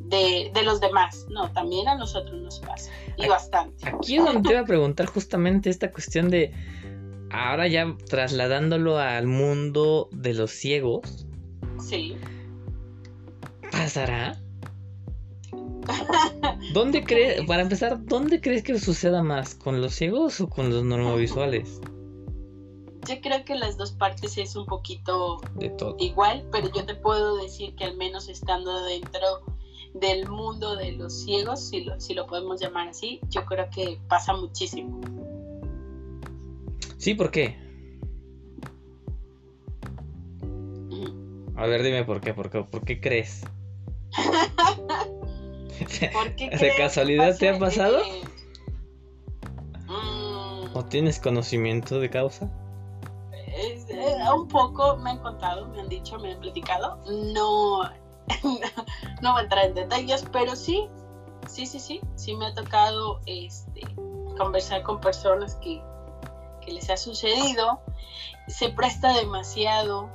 de, 0.02 0.52
de, 0.54 0.64
los 0.64 0.82
demás, 0.82 1.26
no, 1.30 1.50
también 1.54 1.88
a 1.88 1.96
nosotros 1.96 2.42
nos 2.42 2.60
pasa, 2.60 2.92
y 3.16 3.28
bastante. 3.28 3.88
Aquí 3.88 4.18
es 4.18 4.26
donde 4.26 4.42
te 4.42 4.54
iba 4.54 4.62
a 4.62 4.66
preguntar 4.66 5.06
justamente 5.06 5.70
esta 5.70 5.90
cuestión 5.90 6.30
de 6.30 6.54
ahora 7.32 7.68
ya 7.68 7.96
trasladándolo 8.10 8.98
al 8.98 9.28
mundo 9.28 10.10
de 10.12 10.34
los 10.34 10.52
ciegos. 10.52 11.26
Sí. 11.80 12.18
¿Pasará? 13.72 14.40
¿Dónde 16.74 17.04
crees, 17.04 17.46
para 17.46 17.62
empezar, 17.62 18.04
dónde 18.06 18.42
crees 18.42 18.64
que 18.64 18.78
suceda 18.80 19.24
más? 19.24 19.56
¿Con 19.56 19.82
los 19.82 19.96
ciegos 19.96 20.40
o 20.42 20.50
con 20.50 20.70
los 20.70 20.84
normovisuales? 20.84 21.82
Yo 23.08 23.22
creo 23.22 23.44
que 23.44 23.56
las 23.56 23.78
dos 23.78 23.92
partes 23.94 24.38
es 24.38 24.56
un 24.56 24.66
poquito 24.66 25.42
de 25.56 25.70
todo. 25.70 25.96
igual, 26.00 26.48
pero 26.52 26.72
yo 26.72 26.86
te 26.86 26.94
puedo 26.96 27.38
decir 27.38 27.74
que 27.76 27.86
al 27.86 27.98
menos 27.98 28.30
estando 28.30 28.84
dentro 28.84 29.42
del 29.94 30.28
mundo 30.30 30.76
de 30.76 30.92
los 30.92 31.24
ciegos, 31.24 31.70
si 31.70 31.84
lo, 31.86 32.00
si 32.00 32.14
lo 32.14 32.28
podemos 32.28 32.62
llamar 32.62 32.90
así, 32.90 33.20
yo 33.30 33.46
creo 33.46 33.68
que 33.72 34.00
pasa 34.08 34.34
muchísimo. 34.36 35.02
Sí, 36.98 37.16
¿por 37.16 37.32
qué? 37.32 37.58
A 41.56 41.66
ver, 41.66 41.82
dime 41.84 42.04
por 42.04 42.22
qué, 42.22 42.34
por 42.34 42.50
qué, 42.52 42.64
¿por 42.64 42.86
qué 42.86 43.02
crees? 43.02 43.44
¿Por 46.14 46.36
qué 46.36 46.50
¿De 46.50 46.76
casualidad 46.76 47.38
te 47.38 47.50
ha 47.50 47.60
pasado? 47.60 48.00
Mm. 49.88 50.76
¿O 50.76 50.86
tienes 50.86 51.20
conocimiento 51.20 52.00
de 52.00 52.10
causa? 52.10 52.50
Eh, 53.32 54.16
un 54.34 54.48
poco 54.48 54.98
me 54.98 55.12
han 55.12 55.20
contado, 55.20 55.68
me 55.68 55.82
han 55.82 55.90
dicho, 55.90 56.18
me 56.20 56.34
han 56.34 56.40
platicado. 56.40 56.98
No, 57.06 57.84
no 59.22 59.32
voy 59.32 59.40
a 59.40 59.44
entrar 59.44 59.66
en 59.66 59.74
detalles, 59.74 60.26
pero 60.32 60.56
sí, 60.56 60.88
sí, 61.48 61.66
sí, 61.66 61.80
sí, 61.80 62.02
sí 62.16 62.36
me 62.36 62.48
ha 62.48 62.54
tocado 62.54 63.20
este, 63.26 63.82
conversar 64.38 64.84
con 64.84 65.00
personas 65.02 65.56
que, 65.56 65.82
les 66.68 66.88
ha 66.92 66.98
sucedido 66.98 67.82
se 68.48 68.70
presta 68.70 69.12
demasiado. 69.14 70.08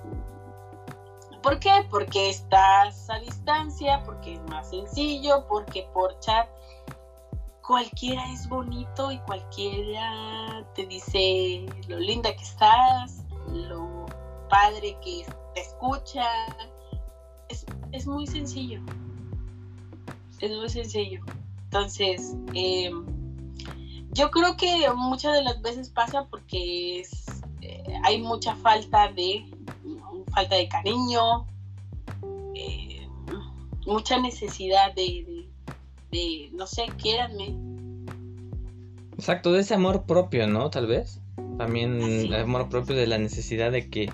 ¿Por 1.44 1.58
qué? 1.58 1.86
Porque 1.90 2.30
estás 2.30 3.10
a 3.10 3.18
distancia, 3.18 4.02
porque 4.06 4.32
es 4.32 4.42
más 4.48 4.70
sencillo, 4.70 5.46
porque 5.46 5.86
por 5.92 6.18
chat 6.20 6.48
cualquiera 7.60 8.24
es 8.32 8.48
bonito 8.48 9.12
y 9.12 9.18
cualquiera 9.18 10.64
te 10.74 10.86
dice 10.86 11.66
lo 11.86 11.98
linda 11.98 12.34
que 12.34 12.42
estás, 12.42 13.26
lo 13.52 14.06
padre 14.48 14.96
que 15.04 15.26
te 15.54 15.60
escucha. 15.60 16.24
Es, 17.92 18.06
muy 18.06 18.26
sencillo. 18.26 18.80
Es 20.40 20.50
muy 20.50 20.70
sencillo. 20.70 21.22
Entonces, 21.64 22.36
eh, 22.54 22.90
yo 24.12 24.30
creo 24.30 24.56
que 24.56 24.90
muchas 24.96 25.34
de 25.34 25.42
las 25.42 25.60
veces 25.60 25.90
pasa 25.90 26.26
porque 26.30 27.02
eh, 27.60 28.00
hay 28.02 28.22
mucha 28.22 28.56
falta 28.56 29.12
de 29.12 29.44
falta 30.34 30.56
de 30.56 30.68
cariño, 30.68 31.46
eh, 32.54 33.06
mucha 33.86 34.18
necesidad 34.20 34.94
de, 34.94 35.48
no 36.52 36.66
sé, 36.66 36.86
quiéranme. 37.00 37.54
Exacto, 39.16 39.52
de 39.52 39.60
ese 39.60 39.74
amor 39.74 40.04
propio, 40.04 40.46
¿no? 40.46 40.70
Tal 40.70 40.86
vez. 40.86 41.20
También 41.58 42.02
el 42.02 42.34
amor 42.34 42.68
propio 42.68 42.96
de 42.96 43.06
la 43.06 43.16
necesidad 43.18 43.70
de 43.70 43.88
que, 43.88 44.10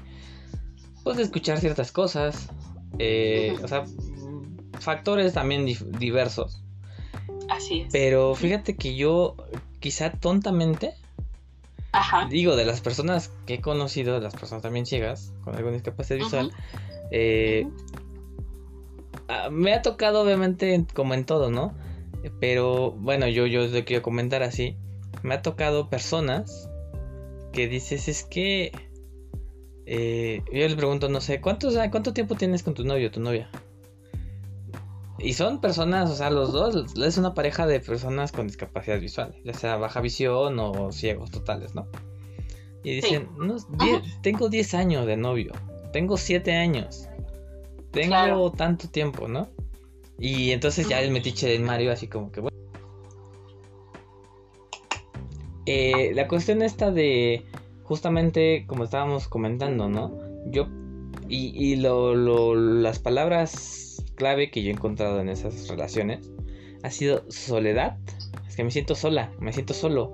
pues, 1.02 1.18
escuchar 1.18 1.58
ciertas 1.58 1.90
cosas. 1.90 2.48
Eh, 2.98 3.56
o 3.62 3.68
sea, 3.68 3.84
factores 4.78 5.32
también 5.32 5.66
diversos. 5.98 6.62
Así 7.48 7.80
es. 7.80 7.92
Pero 7.92 8.34
fíjate 8.34 8.76
que 8.76 8.94
yo 8.94 9.36
quizá 9.80 10.10
tontamente, 10.12 10.94
digo, 12.28 12.56
de 12.56 12.64
las 12.64 12.80
personas 12.80 13.32
que 13.46 13.54
he 13.54 13.60
conocido, 13.60 14.14
de 14.14 14.20
las 14.20 14.34
personas 14.34 14.62
también 14.62 14.86
ciegas, 14.86 15.32
con 15.42 15.54
alguna 15.54 15.74
discapacidad 15.74 16.18
visual, 16.18 16.52
eh, 17.10 17.66
ah, 19.28 19.48
me 19.50 19.72
ha 19.72 19.82
tocado 19.82 20.22
obviamente 20.22 20.86
como 20.94 21.14
en 21.14 21.24
todo, 21.24 21.50
¿no? 21.50 21.74
Pero 22.40 22.92
bueno, 22.92 23.26
yo, 23.28 23.46
yo 23.46 23.66
lo 23.66 23.84
quiero 23.84 24.02
comentar 24.02 24.42
así. 24.42 24.76
Me 25.22 25.34
ha 25.34 25.42
tocado 25.42 25.88
personas 25.88 26.68
que 27.52 27.68
dices, 27.68 28.08
es 28.08 28.24
que... 28.24 28.72
Eh, 29.86 30.42
yo 30.52 30.68
le 30.68 30.76
pregunto, 30.76 31.08
no 31.08 31.20
sé, 31.20 31.40
¿cuántos, 31.40 31.76
¿cuánto 31.90 32.12
tiempo 32.12 32.36
tienes 32.36 32.62
con 32.62 32.74
tu 32.74 32.84
novio 32.84 33.08
o 33.08 33.10
tu 33.10 33.20
novia? 33.20 33.50
Y 35.22 35.34
son 35.34 35.60
personas, 35.60 36.10
o 36.10 36.16
sea, 36.16 36.30
los 36.30 36.52
dos, 36.52 36.96
es 36.96 37.18
una 37.18 37.34
pareja 37.34 37.66
de 37.66 37.80
personas 37.80 38.32
con 38.32 38.46
discapacidad 38.46 38.98
visual, 38.98 39.34
ya 39.44 39.52
sea 39.52 39.76
baja 39.76 40.00
visión 40.00 40.58
o 40.58 40.92
ciegos 40.92 41.30
totales, 41.30 41.74
¿no? 41.74 41.86
Y 42.82 42.96
dicen, 42.96 43.28
no, 43.38 43.56
tengo 44.22 44.48
10 44.48 44.74
años 44.74 45.06
de 45.06 45.18
novio, 45.18 45.52
tengo 45.92 46.16
7 46.16 46.52
años, 46.56 47.08
tengo 47.90 48.50
tanto 48.52 48.88
tiempo, 48.88 49.28
¿no? 49.28 49.48
Y 50.18 50.52
entonces 50.52 50.88
ya 50.88 51.00
el 51.00 51.10
metiche 51.10 51.48
del 51.48 51.62
Mario 51.62 51.92
así 51.92 52.06
como 52.06 52.32
que 52.32 52.40
bueno. 52.40 52.56
Eh, 55.66 56.12
la 56.14 56.26
cuestión 56.28 56.62
esta 56.62 56.90
de 56.90 57.44
justamente 57.84 58.64
como 58.66 58.84
estábamos 58.84 59.28
comentando, 59.28 59.88
¿no? 59.88 60.18
Yo 60.46 60.66
y, 61.28 61.52
y 61.54 61.76
lo, 61.76 62.14
lo, 62.14 62.54
las 62.54 62.98
palabras 62.98 63.89
clave 64.20 64.50
que 64.50 64.62
yo 64.62 64.68
he 64.68 64.74
encontrado 64.74 65.18
en 65.18 65.30
esas 65.30 65.66
relaciones 65.66 66.30
ha 66.82 66.90
sido 66.90 67.24
soledad. 67.30 67.96
Es 68.46 68.54
que 68.54 68.62
me 68.62 68.70
siento 68.70 68.94
sola, 68.94 69.32
me 69.40 69.50
siento 69.54 69.72
solo. 69.72 70.12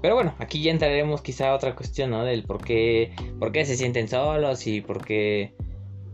Pero 0.00 0.14
bueno, 0.14 0.32
aquí 0.38 0.62
ya 0.62 0.70
entraremos 0.70 1.22
quizá 1.22 1.50
a 1.50 1.56
otra 1.56 1.74
cuestión, 1.74 2.10
¿no? 2.10 2.22
Del 2.22 2.44
por 2.44 2.64
qué, 2.64 3.12
por 3.40 3.50
qué 3.50 3.64
se 3.64 3.76
sienten 3.76 4.06
solos 4.06 4.64
y 4.68 4.80
por 4.80 5.04
qué, 5.04 5.54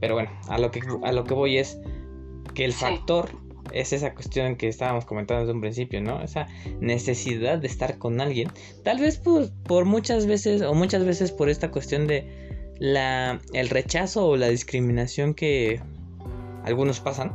Pero 0.01 0.14
bueno, 0.14 0.30
a 0.49 0.57
lo 0.59 0.70
que, 0.70 0.80
a 1.03 1.12
lo 1.12 1.24
que 1.24 1.35
voy 1.35 1.59
es 1.59 1.78
que 2.55 2.64
el 2.64 2.72
factor 2.72 3.28
es 3.72 3.93
esa 3.93 4.14
cuestión 4.14 4.57
que 4.57 4.68
estábamos 4.68 5.05
comentando 5.05 5.43
desde 5.43 5.53
un 5.53 5.61
principio, 5.61 6.01
¿no? 6.01 6.22
Esa 6.22 6.47
necesidad 6.80 7.59
de 7.59 7.66
estar 7.66 7.99
con 7.99 8.22
alguien. 8.22 8.51
Tal 8.83 9.01
vez 9.01 9.18
por, 9.18 9.51
por 9.64 9.85
muchas 9.85 10.24
veces, 10.24 10.62
o 10.62 10.72
muchas 10.72 11.05
veces 11.05 11.30
por 11.30 11.51
esta 11.51 11.70
cuestión 11.70 12.07
de 12.07 12.26
la, 12.78 13.39
el 13.53 13.68
rechazo 13.68 14.26
o 14.26 14.37
la 14.37 14.49
discriminación 14.49 15.35
que 15.35 15.80
algunos 16.65 17.01
pasan. 17.01 17.33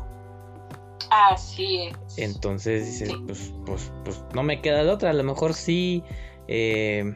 Así 1.10 1.84
es. 1.88 2.18
Entonces 2.18 2.86
dices, 2.86 3.14
pues, 3.26 3.54
pues, 3.66 3.92
pues 4.04 4.24
no 4.34 4.44
me 4.44 4.62
queda 4.62 4.84
de 4.84 4.90
otra. 4.90 5.12
A 5.12 5.14
lo 5.14 5.24
mejor 5.24 5.54
sí, 5.54 6.04
eh, 6.48 7.14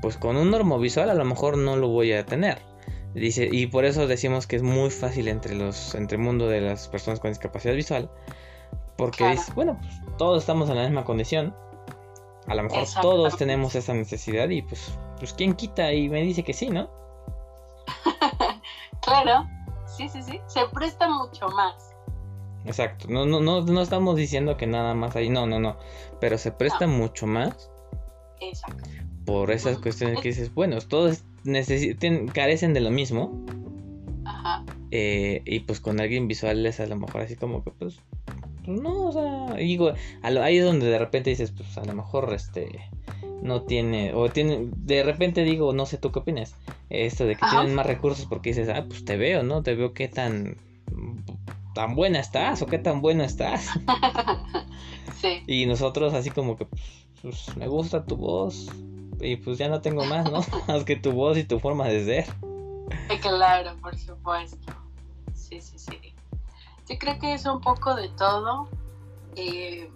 pues 0.00 0.16
con 0.16 0.36
un 0.36 0.50
normovisual 0.50 1.10
a 1.10 1.14
lo 1.14 1.24
mejor 1.24 1.58
no 1.58 1.76
lo 1.76 1.88
voy 1.88 2.12
a 2.12 2.24
tener. 2.24 2.58
Dice, 3.14 3.48
y 3.50 3.66
por 3.66 3.84
eso 3.84 4.08
decimos 4.08 4.46
que 4.46 4.56
es 4.56 4.62
muy 4.62 4.90
fácil 4.90 5.28
entre 5.28 5.54
los, 5.54 5.94
entre 5.94 6.16
el 6.16 6.22
mundo 6.22 6.48
de 6.48 6.60
las 6.60 6.88
personas 6.88 7.20
con 7.20 7.30
discapacidad 7.30 7.74
visual. 7.74 8.10
Porque 8.96 9.32
es, 9.32 9.54
bueno, 9.54 9.78
pues, 9.80 9.94
todos 10.18 10.42
estamos 10.42 10.68
en 10.68 10.76
la 10.76 10.82
misma 10.82 11.04
condición. 11.04 11.54
A 12.46 12.54
lo 12.54 12.64
mejor 12.64 12.84
todos 13.00 13.36
tenemos 13.36 13.74
esa 13.74 13.94
necesidad 13.94 14.48
y 14.50 14.62
pues, 14.62 14.98
pues 15.18 15.32
quién 15.32 15.54
quita 15.54 15.92
y 15.92 16.08
me 16.08 16.20
dice 16.22 16.42
que 16.42 16.52
sí, 16.52 16.68
¿no? 16.68 16.90
claro, 19.00 19.46
sí, 19.96 20.08
sí, 20.08 20.22
sí, 20.22 20.40
se 20.46 20.60
presta 20.72 21.08
mucho 21.08 21.48
más. 21.48 21.94
Exacto, 22.64 23.08
no, 23.08 23.26
no, 23.26 23.40
no, 23.40 23.60
no 23.62 23.82
estamos 23.82 24.16
diciendo 24.16 24.56
que 24.56 24.66
nada 24.66 24.94
más 24.94 25.16
ahí, 25.16 25.28
no, 25.28 25.46
no, 25.46 25.60
no, 25.60 25.76
pero 26.20 26.38
se 26.38 26.50
presta 26.50 26.86
mucho 26.86 27.26
más. 27.26 27.70
Exacto. 28.40 28.88
Por 29.26 29.50
esas 29.50 29.78
cuestiones 29.78 30.20
que 30.20 30.28
dices, 30.28 30.52
bueno, 30.54 30.78
todos 30.80 31.24
necesiten, 31.44 32.28
carecen 32.28 32.74
de 32.74 32.80
lo 32.80 32.90
mismo. 32.90 33.44
Ajá. 34.24 34.64
Eh, 34.90 35.42
y 35.44 35.60
pues 35.60 35.80
con 35.80 36.00
alguien 36.00 36.28
visual 36.28 36.64
es 36.64 36.80
a 36.80 36.86
lo 36.86 36.96
mejor 36.96 37.22
así 37.22 37.36
como 37.36 37.64
que 37.64 37.70
pues, 37.70 37.96
pues 37.96 38.13
no, 38.66 39.06
o 39.06 39.12
sea, 39.12 39.56
digo, 39.56 39.92
ahí 40.22 40.58
es 40.58 40.64
donde 40.64 40.86
de 40.86 40.98
repente 40.98 41.30
dices, 41.30 41.52
pues 41.52 41.76
a 41.78 41.84
lo 41.84 41.94
mejor 41.94 42.32
este 42.34 42.80
no 43.42 43.62
tiene, 43.62 44.14
o 44.14 44.30
tiene, 44.30 44.68
de 44.76 45.02
repente 45.02 45.44
digo, 45.44 45.72
no 45.72 45.86
sé 45.86 45.98
tú 45.98 46.10
qué 46.12 46.20
opinas, 46.20 46.54
esto 46.88 47.26
de 47.26 47.36
que 47.36 47.46
tienen 47.50 47.74
más 47.74 47.86
recursos 47.86 48.26
porque 48.26 48.50
dices, 48.50 48.68
ah, 48.68 48.84
pues 48.88 49.04
te 49.04 49.16
veo, 49.16 49.42
¿no? 49.42 49.62
Te 49.62 49.74
veo 49.74 49.92
qué 49.92 50.08
tan, 50.08 50.56
tan 51.74 51.94
buena 51.94 52.20
estás 52.20 52.62
o 52.62 52.66
qué 52.66 52.78
tan 52.78 53.00
bueno 53.02 53.22
estás. 53.22 53.68
sí. 55.20 55.42
Y 55.46 55.66
nosotros 55.66 56.14
así 56.14 56.30
como 56.30 56.56
que, 56.56 56.66
pues 57.20 57.54
me 57.56 57.68
gusta 57.68 58.06
tu 58.06 58.16
voz, 58.16 58.70
y 59.20 59.36
pues 59.36 59.58
ya 59.58 59.68
no 59.68 59.80
tengo 59.80 60.04
más, 60.04 60.30
¿no? 60.30 60.40
más 60.68 60.84
que 60.84 60.96
tu 60.96 61.12
voz 61.12 61.38
y 61.38 61.44
tu 61.44 61.58
forma 61.58 61.88
de 61.88 62.04
ser. 62.04 62.26
Claro, 63.20 63.76
por 63.80 63.96
supuesto. 63.96 64.72
Sí, 65.34 65.60
sí, 65.60 65.78
sí. 65.78 66.13
Yo 66.88 66.98
creo 66.98 67.18
que 67.18 67.34
es 67.34 67.46
un 67.46 67.60
poco 67.60 67.94
de 67.94 68.08
todo. 68.10 68.68
Eh, 69.36 69.90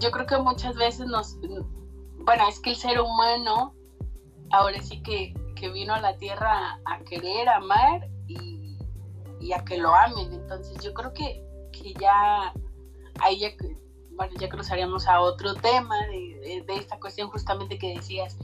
yo 0.00 0.10
creo 0.10 0.26
que 0.26 0.38
muchas 0.38 0.76
veces 0.76 1.06
nos... 1.06 1.36
Bueno, 2.18 2.48
es 2.48 2.60
que 2.60 2.70
el 2.70 2.76
ser 2.76 3.00
humano 3.00 3.74
ahora 4.50 4.80
sí 4.82 5.02
que, 5.02 5.34
vino 5.72 5.94
a 5.94 6.00
la 6.00 6.16
tierra 6.16 6.80
a, 6.84 6.98
querer, 7.04 7.48
amar 7.48 8.08
y, 8.26 9.52
a 9.52 9.64
que 9.64 9.78
lo 9.78 9.94
amen. 9.94 10.32
Entonces 10.32 10.82
yo 10.82 10.92
creo 10.92 11.12
que, 11.12 11.40
que 11.72 11.94
ya 11.94 12.52
ahí 13.20 13.38
ya 13.38 13.50
bueno, 14.16 14.34
ya 14.38 14.48
cruzaríamos 14.48 15.06
a 15.06 15.20
otro 15.20 15.54
tema 15.54 15.96
de, 16.08 16.64
esta 16.68 16.98
cuestión 16.98 17.30
justamente 17.30 17.78
que 17.78 17.94
decías, 17.94 18.36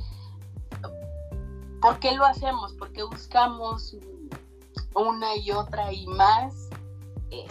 ¿por 1.80 1.98
qué 1.98 2.12
lo 2.12 2.24
hacemos? 2.24 2.72
¿Por 2.74 2.92
qué 2.92 3.02
buscamos 3.02 3.96
una 4.94 5.36
y 5.36 5.50
otra 5.52 5.92
y 5.92 6.06
más? 6.06 6.70
Eh, 7.30 7.46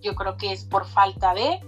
yo 0.00 0.14
creo 0.14 0.36
que 0.36 0.52
es 0.52 0.64
por 0.64 0.86
falta 0.86 1.34
de, 1.34 1.60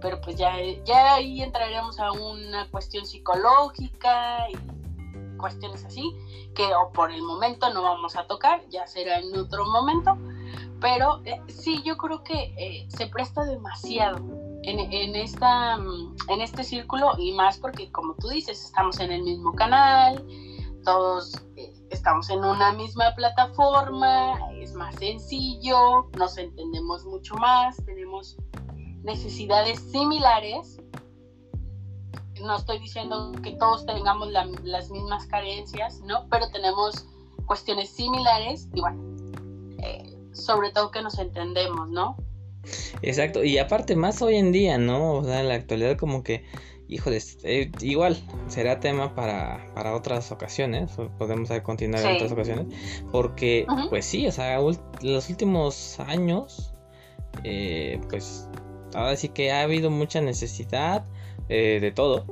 pero 0.00 0.20
pues 0.20 0.36
ya, 0.36 0.52
ya 0.84 1.14
ahí 1.14 1.42
entraríamos 1.42 1.98
a 1.98 2.12
una 2.12 2.70
cuestión 2.70 3.06
psicológica 3.06 4.48
y 4.50 4.56
cuestiones 5.38 5.84
así, 5.84 6.02
que 6.54 6.64
o 6.74 6.92
por 6.92 7.10
el 7.10 7.22
momento 7.22 7.72
no 7.72 7.82
vamos 7.82 8.16
a 8.16 8.26
tocar, 8.26 8.62
ya 8.68 8.86
será 8.86 9.18
en 9.18 9.36
otro 9.36 9.64
momento, 9.64 10.16
pero 10.80 11.20
eh, 11.24 11.40
sí, 11.48 11.82
yo 11.82 11.96
creo 11.96 12.22
que 12.22 12.54
eh, 12.56 12.86
se 12.90 13.06
presta 13.06 13.44
demasiado 13.44 14.18
en, 14.62 15.16
esta, 15.16 15.78
en 16.28 16.40
este 16.40 16.64
círculo 16.64 17.12
y 17.18 17.32
más 17.32 17.58
porque, 17.58 17.90
como 17.90 18.14
tú 18.14 18.28
dices, 18.28 18.62
estamos 18.62 19.00
en 19.00 19.10
el 19.10 19.22
mismo 19.22 19.52
canal, 19.54 20.24
todos 20.84 21.42
estamos 22.00 22.30
en 22.30 22.42
una 22.42 22.72
misma 22.72 23.14
plataforma, 23.14 24.32
es 24.54 24.72
más 24.72 24.94
sencillo, 24.94 26.08
nos 26.16 26.38
entendemos 26.38 27.04
mucho 27.04 27.34
más, 27.34 27.76
tenemos 27.84 28.38
necesidades 29.02 29.78
similares. 29.80 30.80
No 32.40 32.56
estoy 32.56 32.78
diciendo 32.78 33.32
que 33.42 33.50
todos 33.52 33.84
tengamos 33.84 34.30
las 34.32 34.90
mismas 34.90 35.26
carencias, 35.26 36.00
¿no? 36.00 36.26
Pero 36.30 36.50
tenemos 36.50 37.04
cuestiones 37.44 37.90
similares 37.90 38.66
y 38.72 38.80
bueno, 38.80 39.02
eh, 39.82 40.16
sobre 40.32 40.70
todo 40.72 40.90
que 40.90 41.02
nos 41.02 41.18
entendemos, 41.18 41.90
¿no? 41.90 42.16
Exacto, 43.02 43.44
y 43.44 43.58
aparte 43.58 43.94
más 43.94 44.22
hoy 44.22 44.36
en 44.36 44.52
día, 44.52 44.78
¿no? 44.78 45.16
O 45.16 45.24
sea, 45.24 45.40
en 45.40 45.48
la 45.48 45.54
actualidad 45.54 45.98
como 45.98 46.22
que, 46.22 46.46
híjole, 46.90 47.18
eh, 47.44 47.70
igual 47.80 48.16
será 48.48 48.80
tema 48.80 49.14
para, 49.14 49.72
para 49.74 49.94
otras 49.94 50.32
ocasiones, 50.32 50.90
podemos 51.18 51.48
continuar 51.62 52.04
en 52.04 52.16
otras 52.16 52.32
ocasiones, 52.32 52.66
porque 53.12 53.64
pues 53.88 54.04
sí, 54.04 54.26
o 54.26 54.32
sea, 54.32 54.58
los 55.00 55.30
últimos 55.30 56.00
años, 56.00 56.74
eh, 57.44 58.00
pues 58.10 58.48
ahora 58.94 59.16
sí 59.16 59.28
que 59.28 59.52
ha 59.52 59.62
habido 59.62 59.90
mucha 59.90 60.20
necesidad 60.20 61.04
eh, 61.48 61.78
de 61.80 61.92
todo, 61.92 62.24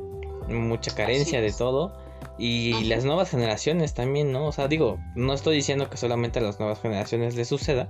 mucha 0.48 0.94
carencia 0.94 1.40
de 1.40 1.52
todo. 1.52 1.96
Y 2.40 2.84
las 2.84 3.04
nuevas 3.04 3.30
generaciones 3.30 3.94
también, 3.94 4.30
¿no? 4.30 4.46
O 4.46 4.52
sea, 4.52 4.68
digo, 4.68 5.00
no 5.16 5.34
estoy 5.34 5.56
diciendo 5.56 5.90
que 5.90 5.96
solamente 5.96 6.38
a 6.38 6.42
las 6.42 6.60
nuevas 6.60 6.80
generaciones 6.80 7.34
les 7.34 7.48
suceda, 7.48 7.88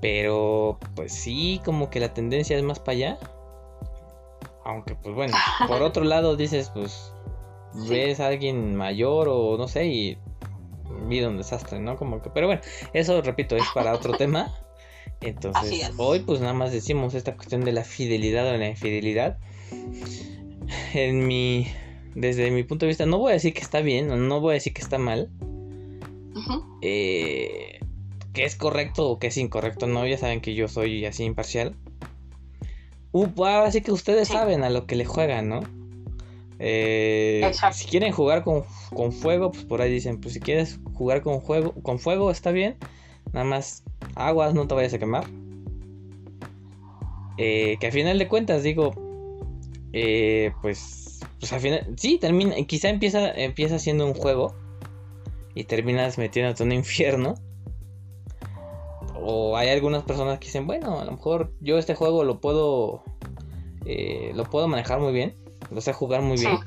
pero 0.00 0.78
pues 0.96 1.12
sí, 1.12 1.60
como 1.64 1.88
que 1.88 2.00
la 2.00 2.12
tendencia 2.12 2.56
es 2.56 2.64
más 2.64 2.80
para 2.80 2.92
allá. 2.96 3.18
Aunque 4.68 4.94
pues 4.94 5.14
bueno, 5.14 5.34
por 5.66 5.82
otro 5.82 6.04
lado 6.04 6.36
dices, 6.36 6.70
pues 6.74 7.12
ves 7.88 8.20
a 8.20 8.28
alguien 8.28 8.76
mayor 8.76 9.28
o 9.30 9.56
no 9.56 9.66
sé 9.66 9.86
y 9.86 10.18
vida 11.08 11.28
un 11.28 11.38
desastre, 11.38 11.80
¿no? 11.80 11.96
Como 11.96 12.20
que, 12.20 12.28
pero 12.30 12.46
bueno, 12.46 12.60
eso 12.92 13.20
repito, 13.22 13.56
es 13.56 13.66
para 13.74 13.94
otro 13.94 14.12
tema. 14.18 14.54
Entonces, 15.22 15.90
hoy 15.96 16.20
pues 16.20 16.40
nada 16.40 16.52
más 16.52 16.70
decimos 16.70 17.14
esta 17.14 17.34
cuestión 17.34 17.64
de 17.64 17.72
la 17.72 17.82
fidelidad 17.82 18.46
o 18.46 18.56
la 18.56 18.68
infidelidad. 18.68 19.38
En 20.92 21.26
mi 21.26 21.66
desde 22.14 22.50
mi 22.50 22.62
punto 22.62 22.84
de 22.84 22.88
vista, 22.88 23.06
no 23.06 23.18
voy 23.18 23.30
a 23.30 23.34
decir 23.34 23.54
que 23.54 23.60
está 23.60 23.80
bien, 23.80 24.28
no 24.28 24.40
voy 24.40 24.50
a 24.50 24.54
decir 24.54 24.74
que 24.74 24.82
está 24.82 24.98
mal. 24.98 25.30
eh, 26.82 27.80
que 28.34 28.44
es 28.44 28.54
correcto 28.54 29.08
o 29.08 29.18
que 29.18 29.28
es 29.28 29.36
incorrecto, 29.38 29.86
no, 29.86 30.06
ya 30.06 30.18
saben 30.18 30.40
que 30.40 30.54
yo 30.54 30.68
soy 30.68 31.06
así 31.06 31.24
imparcial. 31.24 31.74
Uh, 33.12 33.26
ahora 33.44 33.70
sí 33.70 33.80
que 33.80 33.92
ustedes 33.92 34.28
saben 34.28 34.62
a 34.64 34.70
lo 34.70 34.86
que 34.86 34.96
le 34.96 35.04
juegan, 35.04 35.48
¿no? 35.48 35.60
Eh, 36.60 37.50
si 37.72 37.86
quieren 37.86 38.12
jugar 38.12 38.42
con, 38.42 38.64
fuego, 39.12 39.52
pues 39.52 39.64
por 39.64 39.80
ahí 39.80 39.92
dicen, 39.92 40.20
pues 40.20 40.34
si 40.34 40.40
quieres 40.40 40.80
jugar 40.94 41.22
con, 41.22 41.40
juego, 41.40 41.72
con 41.82 41.98
fuego 41.98 42.30
está 42.30 42.50
bien, 42.50 42.76
nada 43.32 43.44
más 43.44 43.84
aguas, 44.16 44.54
no 44.54 44.66
te 44.66 44.74
vayas 44.74 44.94
a 44.94 44.98
quemar. 44.98 45.24
Eh, 47.36 47.76
que 47.78 47.86
a 47.86 47.92
final 47.92 48.18
de 48.18 48.26
cuentas 48.26 48.64
digo, 48.64 48.92
eh, 49.92 50.52
pues, 50.60 51.20
pues 51.38 51.52
al 51.52 51.60
final, 51.60 51.86
sí, 51.96 52.18
termina, 52.18 52.56
quizá 52.66 52.88
empieza, 52.88 53.30
empieza 53.30 53.78
siendo 53.78 54.04
un 54.06 54.14
juego 54.14 54.56
y 55.54 55.64
terminas 55.64 56.18
metiéndote 56.18 56.64
en 56.64 56.70
un 56.70 56.74
infierno. 56.78 57.34
O 59.30 59.58
hay 59.58 59.68
algunas 59.68 60.04
personas 60.04 60.38
que 60.38 60.46
dicen, 60.46 60.66
bueno, 60.66 61.00
a 61.00 61.04
lo 61.04 61.12
mejor 61.12 61.52
yo 61.60 61.76
este 61.76 61.94
juego 61.94 62.24
lo 62.24 62.40
puedo 62.40 63.02
eh, 63.84 64.32
lo 64.34 64.44
puedo 64.44 64.68
manejar 64.68 65.00
muy 65.00 65.12
bien, 65.12 65.36
lo 65.70 65.82
sé 65.82 65.92
jugar 65.92 66.22
muy 66.22 66.38
bien. 66.38 66.58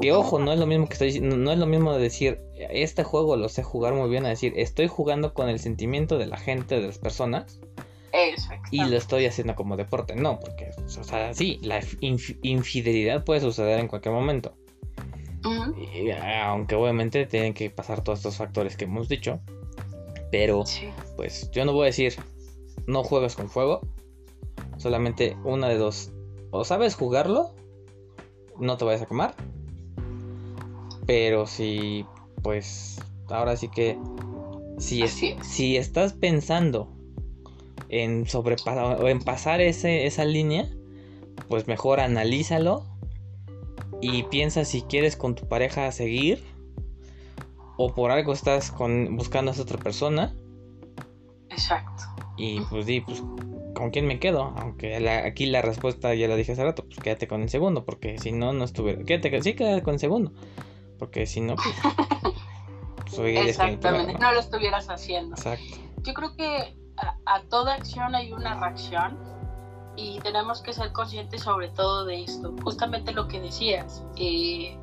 Que 0.00 0.12
ojo, 0.12 0.38
no 0.38 0.50
es 0.50 0.58
lo 0.58 0.66
mismo 0.66 0.86
que 0.86 0.94
estoy 0.94 1.20
no 1.20 1.52
es 1.52 1.58
lo 1.58 1.66
mismo 1.66 1.92
decir 1.92 2.40
este 2.56 3.04
juego 3.04 3.36
lo 3.36 3.50
sé 3.50 3.62
jugar 3.62 3.92
muy 3.92 4.08
bien 4.08 4.24
a 4.24 4.30
decir 4.30 4.54
estoy 4.56 4.88
jugando 4.88 5.34
con 5.34 5.50
el 5.50 5.58
sentimiento 5.58 6.16
de 6.16 6.24
la 6.24 6.38
gente, 6.38 6.76
de 6.76 6.86
las 6.86 6.96
personas. 6.96 7.60
Y 8.70 8.82
lo 8.82 8.96
estoy 8.96 9.26
haciendo 9.26 9.54
como 9.54 9.76
deporte. 9.76 10.16
No, 10.16 10.38
porque, 10.38 10.70
o 10.86 11.04
sea, 11.04 11.34
sí, 11.34 11.60
la 11.62 11.82
infidelidad 12.00 13.24
puede 13.24 13.42
suceder 13.42 13.78
en 13.78 13.88
cualquier 13.88 14.14
momento. 14.14 14.54
aunque 16.44 16.76
obviamente 16.76 17.26
tienen 17.26 17.52
que 17.52 17.68
pasar 17.68 18.02
todos 18.02 18.20
estos 18.20 18.38
factores 18.38 18.74
que 18.78 18.84
hemos 18.84 19.06
dicho. 19.06 19.40
Pero, 20.36 20.64
pues 21.14 21.48
yo 21.52 21.64
no 21.64 21.72
voy 21.72 21.82
a 21.82 21.86
decir, 21.86 22.16
no 22.88 23.04
juegas 23.04 23.36
con 23.36 23.48
fuego. 23.48 23.82
Solamente 24.78 25.36
una 25.44 25.68
de 25.68 25.78
dos. 25.78 26.10
O 26.50 26.64
sabes 26.64 26.96
jugarlo, 26.96 27.54
no 28.58 28.76
te 28.76 28.84
vayas 28.84 29.02
a 29.02 29.06
quemar. 29.06 29.36
Pero 31.06 31.46
si, 31.46 32.04
pues, 32.42 33.00
ahora 33.28 33.56
sí 33.56 33.68
que 33.68 33.96
Si, 34.78 35.06
si 35.06 35.76
estás 35.76 36.14
pensando 36.14 36.92
en 37.88 38.26
sobrepasar 38.26 39.00
o 39.00 39.08
en 39.08 39.20
pasar 39.20 39.60
ese, 39.60 40.04
esa 40.04 40.24
línea, 40.24 40.68
pues 41.48 41.68
mejor 41.68 42.00
analízalo 42.00 42.84
y 44.00 44.24
piensa 44.24 44.64
si 44.64 44.82
quieres 44.82 45.14
con 45.14 45.36
tu 45.36 45.46
pareja 45.46 45.92
seguir 45.92 46.42
o 47.76 47.92
por 47.92 48.10
algo 48.10 48.32
estás 48.32 48.70
con, 48.70 49.16
buscando 49.16 49.50
a 49.50 49.54
esa 49.54 49.62
otra 49.62 49.78
persona. 49.78 50.34
Exacto. 51.50 52.04
Y 52.36 52.60
pues 52.62 52.86
di, 52.86 53.00
pues, 53.00 53.22
¿con 53.74 53.90
quién 53.90 54.06
me 54.06 54.18
quedo? 54.18 54.52
Aunque 54.56 54.96
aquí 55.08 55.46
la 55.46 55.62
respuesta 55.62 56.14
ya 56.14 56.28
la 56.28 56.36
dije 56.36 56.52
hace 56.52 56.64
rato, 56.64 56.84
pues 56.84 56.98
quédate 56.98 57.28
con 57.28 57.42
el 57.42 57.48
segundo, 57.48 57.84
porque 57.84 58.18
si 58.18 58.32
no, 58.32 58.52
no 58.52 58.64
estuviera. 58.64 59.04
Quédate, 59.04 59.42
sí, 59.42 59.54
quédate 59.54 59.82
con 59.82 59.94
el 59.94 60.00
segundo, 60.00 60.32
porque 60.98 61.26
si 61.26 61.40
no, 61.40 61.54
pues. 61.56 61.74
soy 63.14 63.36
Exactamente, 63.36 64.14
¿no? 64.14 64.32
lo 64.32 64.40
estuvieras 64.40 64.88
haciendo. 64.88 65.36
Exacto. 65.36 65.76
Yo 66.02 66.14
creo 66.14 66.36
que 66.36 66.76
a, 67.26 67.42
toda 67.48 67.74
acción 67.74 68.14
hay 68.14 68.32
una 68.32 68.58
reacción 68.58 69.18
y 69.96 70.18
tenemos 70.20 70.60
que 70.60 70.72
ser 70.72 70.92
conscientes 70.92 71.42
sobre 71.42 71.68
todo 71.68 72.04
de 72.04 72.24
esto. 72.24 72.54
Justamente 72.62 73.12
lo 73.12 73.28
que 73.28 73.40
decías, 73.40 74.04
eh, 74.16 74.76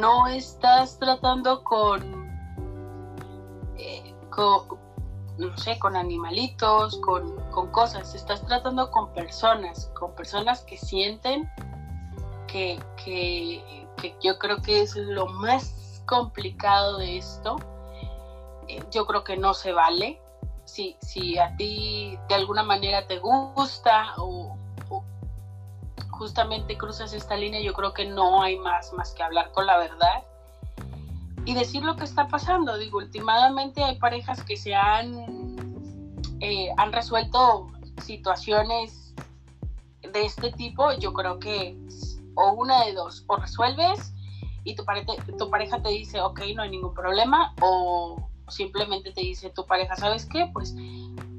no 0.00 0.26
estás 0.28 0.98
tratando 0.98 1.62
con, 1.64 2.23
con 4.34 4.84
no 5.38 5.56
sé, 5.58 5.78
con 5.78 5.96
animalitos, 5.96 6.98
con, 6.98 7.34
con, 7.50 7.70
cosas, 7.72 8.14
estás 8.14 8.46
tratando 8.46 8.90
con 8.90 9.12
personas, 9.12 9.90
con 9.98 10.14
personas 10.14 10.62
que 10.62 10.76
sienten 10.76 11.50
que, 12.46 12.78
que, 13.04 13.88
que 13.96 14.14
yo 14.22 14.38
creo 14.38 14.62
que 14.62 14.82
es 14.82 14.94
lo 14.94 15.26
más 15.26 16.02
complicado 16.06 16.98
de 16.98 17.18
esto. 17.18 17.56
Eh, 18.68 18.82
yo 18.92 19.06
creo 19.06 19.24
que 19.24 19.36
no 19.36 19.54
se 19.54 19.72
vale. 19.72 20.20
Si, 20.64 20.96
si 21.00 21.36
a 21.38 21.54
ti 21.56 22.16
de 22.28 22.34
alguna 22.34 22.62
manera 22.62 23.06
te 23.06 23.18
gusta 23.18 24.14
o, 24.18 24.56
justamente 26.10 26.78
cruzas 26.78 27.12
esta 27.12 27.36
línea, 27.36 27.60
yo 27.60 27.72
creo 27.72 27.92
que 27.92 28.04
no 28.04 28.40
hay 28.40 28.56
más, 28.56 28.92
más 28.92 29.12
que 29.14 29.24
hablar 29.24 29.50
con 29.50 29.66
la 29.66 29.76
verdad 29.78 30.22
y 31.44 31.54
decir 31.54 31.82
lo 31.82 31.96
que 31.96 32.04
está 32.04 32.28
pasando. 32.28 32.78
Digo, 32.78 32.98
últimamente 32.98 33.82
hay 33.82 33.98
parejas 33.98 34.42
que 34.44 34.56
se 34.56 34.74
han, 34.74 35.60
eh, 36.40 36.68
han 36.76 36.92
resuelto 36.92 37.68
situaciones 38.02 39.14
de 40.12 40.24
este 40.24 40.52
tipo. 40.52 40.92
Yo 40.94 41.12
creo 41.12 41.38
que 41.38 41.76
o 42.34 42.52
una 42.52 42.84
de 42.84 42.92
dos, 42.94 43.24
o 43.26 43.36
resuelves 43.36 44.14
y 44.64 44.74
tu, 44.74 44.84
pareja, 44.84 45.12
tu 45.38 45.50
pareja 45.50 45.82
te 45.82 45.90
dice, 45.90 46.20
ok, 46.20 46.40
no 46.54 46.62
hay 46.62 46.70
ningún 46.70 46.94
problema, 46.94 47.54
o 47.60 48.16
simplemente 48.48 49.12
te 49.12 49.20
dice 49.20 49.50
tu 49.50 49.66
pareja, 49.66 49.94
¿sabes 49.96 50.26
qué? 50.26 50.50
Pues 50.52 50.74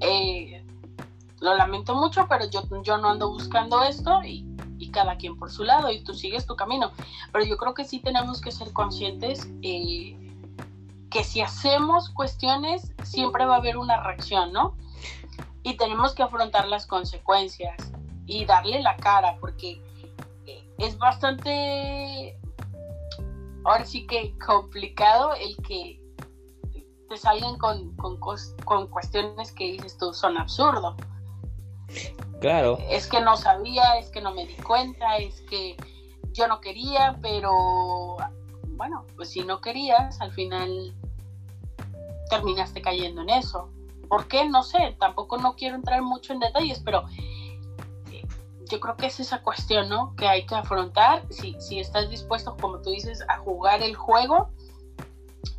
eh, 0.02 0.64
lo 1.42 1.56
lamento 1.56 1.96
mucho, 1.96 2.28
pero 2.30 2.50
yo, 2.50 2.64
yo 2.84 2.98
no 2.98 3.10
ando 3.10 3.30
buscando 3.30 3.84
esto 3.84 4.24
y 4.24 4.55
y 4.78 4.92
cada 4.92 5.18
quien 5.18 5.38
por 5.38 5.52
su 5.52 5.64
lado 5.64 5.92
y 5.92 6.04
tú 6.04 6.14
sigues 6.14 6.46
tu 6.46 6.56
camino. 6.56 6.92
Pero 7.32 7.46
yo 7.46 7.58
creo 7.58 7.74
que 7.74 7.86
sí 7.86 8.00
tenemos 8.00 8.42
que 8.42 8.52
ser 8.52 8.72
conscientes 8.74 9.48
eh, 9.62 10.18
que 11.10 11.24
si 11.24 11.42
hacemos 11.42 12.10
cuestiones 12.10 12.92
siempre 13.04 13.46
va 13.46 13.56
a 13.56 13.58
haber 13.58 13.78
una 13.78 14.02
reacción, 14.04 14.52
¿no? 14.52 14.76
Y 15.64 15.78
tenemos 15.78 16.14
que 16.14 16.24
afrontar 16.24 16.68
las 16.68 16.86
consecuencias 16.86 17.92
y 18.26 18.46
darle 18.46 18.82
la 18.82 18.96
cara 18.98 19.38
porque 19.40 19.82
eh, 20.46 20.70
es 20.78 20.98
bastante, 20.98 22.38
ahora 23.64 23.86
sí 23.86 24.06
que 24.08 24.38
complicado 24.46 25.34
el 25.36 25.56
que 25.66 26.02
te 27.10 27.18
salgan 27.18 27.58
con, 27.58 27.96
con, 27.96 28.20
con 28.66 28.88
cuestiones 28.88 29.52
que 29.52 29.72
dices 29.72 29.98
tú 29.98 30.14
son 30.14 30.38
absurdos. 30.38 30.96
Claro. 32.46 32.78
Es 32.92 33.08
que 33.08 33.22
no 33.22 33.38
sabía, 33.38 33.98
es 33.98 34.12
que 34.12 34.22
no 34.22 34.32
me 34.32 34.46
di 34.46 34.54
cuenta, 34.58 35.18
es 35.18 35.42
que 35.50 35.76
yo 36.32 36.48
no 36.48 36.62
quería, 36.62 37.18
pero 37.20 38.18
bueno, 38.78 39.04
pues 39.16 39.32
si 39.32 39.44
no 39.44 39.62
querías, 39.62 40.22
al 40.22 40.32
final 40.32 40.94
terminaste 42.30 42.84
cayendo 42.84 43.24
en 43.24 43.32
eso. 43.32 43.72
¿Por 44.08 44.28
qué? 44.28 44.48
No 44.48 44.62
sé, 44.62 44.96
tampoco 45.00 45.38
no 45.38 45.56
quiero 45.56 45.76
entrar 45.76 46.04
mucho 46.04 46.34
en 46.34 46.40
detalles, 46.40 46.80
pero 46.86 47.06
eh, 48.12 48.24
yo 48.70 48.80
creo 48.80 48.96
que 48.96 49.08
es 49.08 49.20
esa 49.20 49.42
cuestión, 49.42 49.90
¿no? 49.90 50.16
Que 50.16 50.28
hay 50.28 50.46
que 50.46 50.54
afrontar. 50.54 51.24
Si, 51.32 51.60
si 51.60 51.80
estás 51.80 52.12
dispuesto, 52.12 52.56
como 52.62 52.80
tú 52.80 52.92
dices, 52.92 53.24
a 53.28 53.40
jugar 53.40 53.82
el 53.82 53.96
juego, 53.96 54.52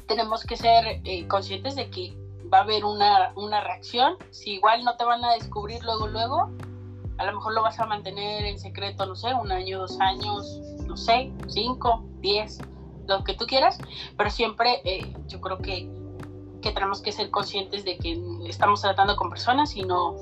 tenemos 0.07 0.45
que 0.45 0.57
ser 0.57 1.01
eh, 1.03 1.27
conscientes 1.27 1.75
de 1.75 1.91
que 1.91 2.17
va 2.49 2.59
a 2.59 2.63
haber 2.63 2.85
una, 2.85 3.33
una 3.35 3.61
reacción. 3.61 4.17
Si 4.31 4.53
igual 4.53 4.85
no 4.85 4.97
te 4.97 5.05
van 5.05 5.25
a 5.25 5.33
descubrir 5.33 5.83
luego, 5.83 6.07
luego, 6.07 6.53
a 7.19 7.25
lo 7.25 7.33
mejor 7.35 7.55
lo 7.55 7.63
vas 7.63 7.79
a 7.81 7.87
mantener 7.87 8.45
en 8.45 8.59
secreto, 8.59 9.07
no 9.07 9.15
sé, 9.15 9.33
un 9.35 9.51
año, 9.51 9.79
dos 9.79 9.99
años, 10.01 10.61
no 10.87 10.97
sé, 10.97 11.33
cinco, 11.49 12.05
diez, 12.21 12.59
lo 13.07 13.25
que 13.25 13.35
tú 13.35 13.47
quieras, 13.47 13.79
pero 14.17 14.31
siempre 14.31 14.81
eh, 14.85 15.15
yo 15.29 15.41
creo 15.41 15.59
que, 15.59 15.89
que, 16.61 16.73
tenemos 16.73 17.01
que 17.01 17.13
ser 17.13 17.31
conscientes 17.31 17.85
de 17.85 17.97
que 17.99 18.21
estamos 18.47 18.83
tratando 18.83 19.17
con 19.17 19.31
personas 19.31 19.77
y 19.77 19.83
no, 19.83 20.15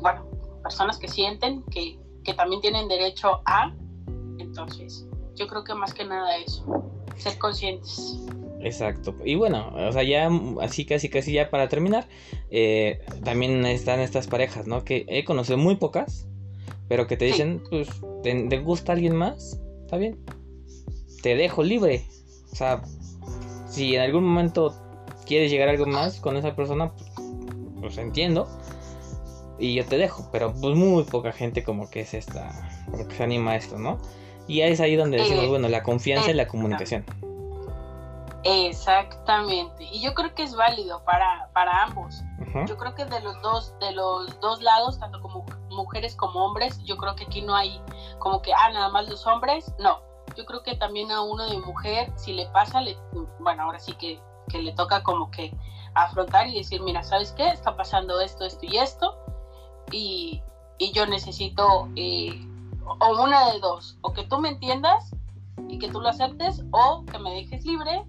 bueno, 0.00 0.26
personas 0.62 0.98
que 0.98 1.08
sienten 1.08 1.62
que, 1.64 1.98
que 2.24 2.34
también 2.34 2.60
tienen 2.60 2.88
derecho 2.88 3.40
a, 3.46 3.72
entonces 4.38 5.06
yo 5.34 5.46
creo 5.46 5.64
que 5.64 5.74
más 5.74 5.94
que 5.94 6.04
nada 6.04 6.36
eso, 6.36 6.64
ser 7.16 7.38
conscientes. 7.38 8.20
Exacto. 8.64 9.14
Y 9.24 9.34
bueno, 9.34 9.72
o 9.74 9.92
sea, 9.92 10.02
ya 10.02 10.30
así 10.62 10.86
casi 10.86 11.10
casi 11.10 11.32
ya 11.32 11.50
para 11.50 11.68
terminar, 11.68 12.08
eh, 12.50 12.98
también 13.22 13.64
están 13.66 14.00
estas 14.00 14.26
parejas, 14.26 14.66
¿no? 14.66 14.84
Que 14.84 15.04
he 15.08 15.22
conocido 15.24 15.58
muy 15.58 15.76
pocas, 15.76 16.26
pero 16.88 17.06
que 17.06 17.18
te 17.18 17.26
dicen, 17.26 17.62
pues, 17.68 17.88
¿te, 18.22 18.58
gusta 18.58 18.92
alguien 18.92 19.16
más? 19.16 19.60
Está 19.82 19.98
bien. 19.98 20.18
Te 21.22 21.36
dejo 21.36 21.62
libre. 21.62 22.06
O 22.52 22.56
sea, 22.56 22.80
si 23.68 23.96
en 23.96 24.00
algún 24.00 24.24
momento 24.24 24.74
quieres 25.26 25.50
llegar 25.50 25.68
a 25.68 25.72
algo 25.72 25.84
más 25.84 26.18
con 26.18 26.38
esa 26.38 26.56
persona, 26.56 26.92
pues, 26.92 27.10
pues 27.80 27.98
entiendo. 27.98 28.48
Y 29.58 29.74
yo 29.74 29.84
te 29.84 29.98
dejo, 29.98 30.30
pero 30.32 30.54
pues 30.54 30.74
muy 30.74 31.04
poca 31.04 31.32
gente 31.32 31.62
como 31.62 31.90
que 31.90 32.00
es 32.00 32.14
esta, 32.14 32.50
como 32.90 33.06
que 33.06 33.14
se 33.14 33.22
anima 33.22 33.52
a 33.52 33.56
esto, 33.56 33.78
¿no? 33.78 34.00
Y 34.48 34.62
es 34.62 34.80
ahí 34.80 34.96
donde 34.96 35.18
decimos, 35.18 35.48
bueno, 35.48 35.68
la 35.68 35.82
confianza 35.82 36.30
y 36.30 36.34
la 36.34 36.48
comunicación. 36.48 37.04
Exactamente. 38.44 39.84
Y 39.84 40.02
yo 40.02 40.12
creo 40.12 40.34
que 40.34 40.42
es 40.42 40.54
válido 40.54 41.02
para, 41.04 41.50
para 41.54 41.84
ambos. 41.84 42.22
Yo 42.66 42.76
creo 42.76 42.94
que 42.94 43.04
de 43.06 43.20
los 43.20 43.40
dos, 43.42 43.74
de 43.80 43.90
los 43.92 44.38
dos 44.40 44.62
lados, 44.62 44.98
tanto 45.00 45.20
como 45.20 45.44
mujeres 45.70 46.14
como 46.14 46.44
hombres, 46.44 46.80
yo 46.84 46.96
creo 46.96 47.16
que 47.16 47.24
aquí 47.24 47.42
no 47.42 47.56
hay 47.56 47.80
como 48.20 48.42
que, 48.42 48.52
ah, 48.52 48.70
nada 48.70 48.90
más 48.90 49.08
los 49.08 49.26
hombres. 49.26 49.72
No. 49.78 50.00
Yo 50.36 50.44
creo 50.44 50.62
que 50.62 50.76
también 50.76 51.10
a 51.10 51.22
uno 51.22 51.48
de 51.48 51.58
mujer, 51.58 52.12
si 52.16 52.32
le 52.32 52.46
pasa, 52.48 52.80
le, 52.80 52.96
bueno, 53.40 53.64
ahora 53.64 53.80
sí 53.80 53.94
que, 53.94 54.20
que 54.48 54.62
le 54.62 54.72
toca 54.72 55.02
como 55.02 55.30
que 55.30 55.52
afrontar 55.94 56.46
y 56.46 56.58
decir, 56.58 56.80
mira, 56.82 57.02
¿sabes 57.02 57.32
qué? 57.32 57.48
Está 57.48 57.76
pasando 57.76 58.20
esto, 58.20 58.44
esto 58.44 58.66
y 58.66 58.76
esto. 58.76 59.18
Y, 59.90 60.42
y 60.78 60.92
yo 60.92 61.06
necesito, 61.06 61.88
eh, 61.96 62.30
o 62.84 63.22
una 63.22 63.52
de 63.52 63.58
dos, 63.60 63.98
o 64.02 64.12
que 64.12 64.24
tú 64.24 64.38
me 64.38 64.50
entiendas 64.50 65.10
y 65.68 65.78
que 65.78 65.88
tú 65.88 66.00
lo 66.00 66.08
aceptes, 66.08 66.62
o 66.72 67.04
que 67.06 67.18
me 67.18 67.34
dejes 67.34 67.64
libre 67.64 68.04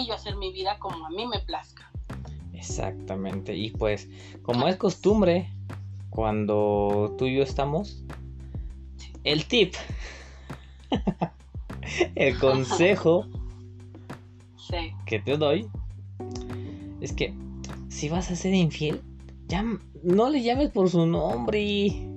y 0.00 0.06
yo 0.06 0.14
hacer 0.14 0.36
mi 0.36 0.52
vida 0.52 0.78
como 0.78 1.06
a 1.06 1.10
mí 1.10 1.26
me 1.26 1.40
plazca. 1.40 1.90
Exactamente. 2.52 3.54
Y 3.54 3.70
pues, 3.70 4.08
como 4.42 4.68
es 4.68 4.76
costumbre, 4.76 5.50
cuando 6.10 7.14
tú 7.18 7.26
y 7.26 7.36
yo 7.36 7.42
estamos, 7.42 8.02
el 9.24 9.46
tip, 9.46 9.74
el 12.14 12.38
consejo 12.38 13.26
que 15.06 15.18
te 15.18 15.36
doy 15.36 15.68
es 17.00 17.12
que 17.12 17.34
si 17.88 18.08
vas 18.08 18.30
a 18.30 18.36
ser 18.36 18.54
infiel, 18.54 19.02
ya 19.48 19.64
no 20.02 20.30
le 20.30 20.42
llames 20.42 20.70
por 20.70 20.90
su 20.90 21.06
nombre. 21.06 22.15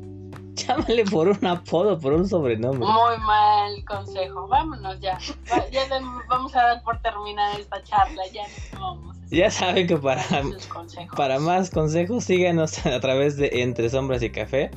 Llámale 0.68 1.05
por 1.05 1.28
un 1.28 1.45
apodo, 1.45 1.99
por 1.99 2.14
un 2.14 2.28
sobrenombre. 2.28 2.88
Muy 2.88 3.18
mal 3.26 3.86
consejo. 3.86 4.47
Vámonos 4.47 4.99
ya. 4.99 5.18
Ya 5.72 5.82
vamos 6.28 6.55
a 6.55 6.64
dar 6.64 6.84
por 6.84 7.01
terminada 7.01 7.57
esta 7.57 7.82
charla. 7.84 8.24
Ya 8.34 8.43
vamos. 8.80 9.18
Ya 9.32 9.51
saben 9.51 9.86
que 9.86 9.97
para, 9.97 10.24
para 11.16 11.39
más 11.39 11.70
consejos 11.70 12.24
síganos 12.24 12.86
a 12.86 12.99
través 12.99 13.38
de 13.38 13.62
Entre 13.62 13.89
Sombras 13.89 14.24
y 14.24 14.32
Café. 14.32 14.72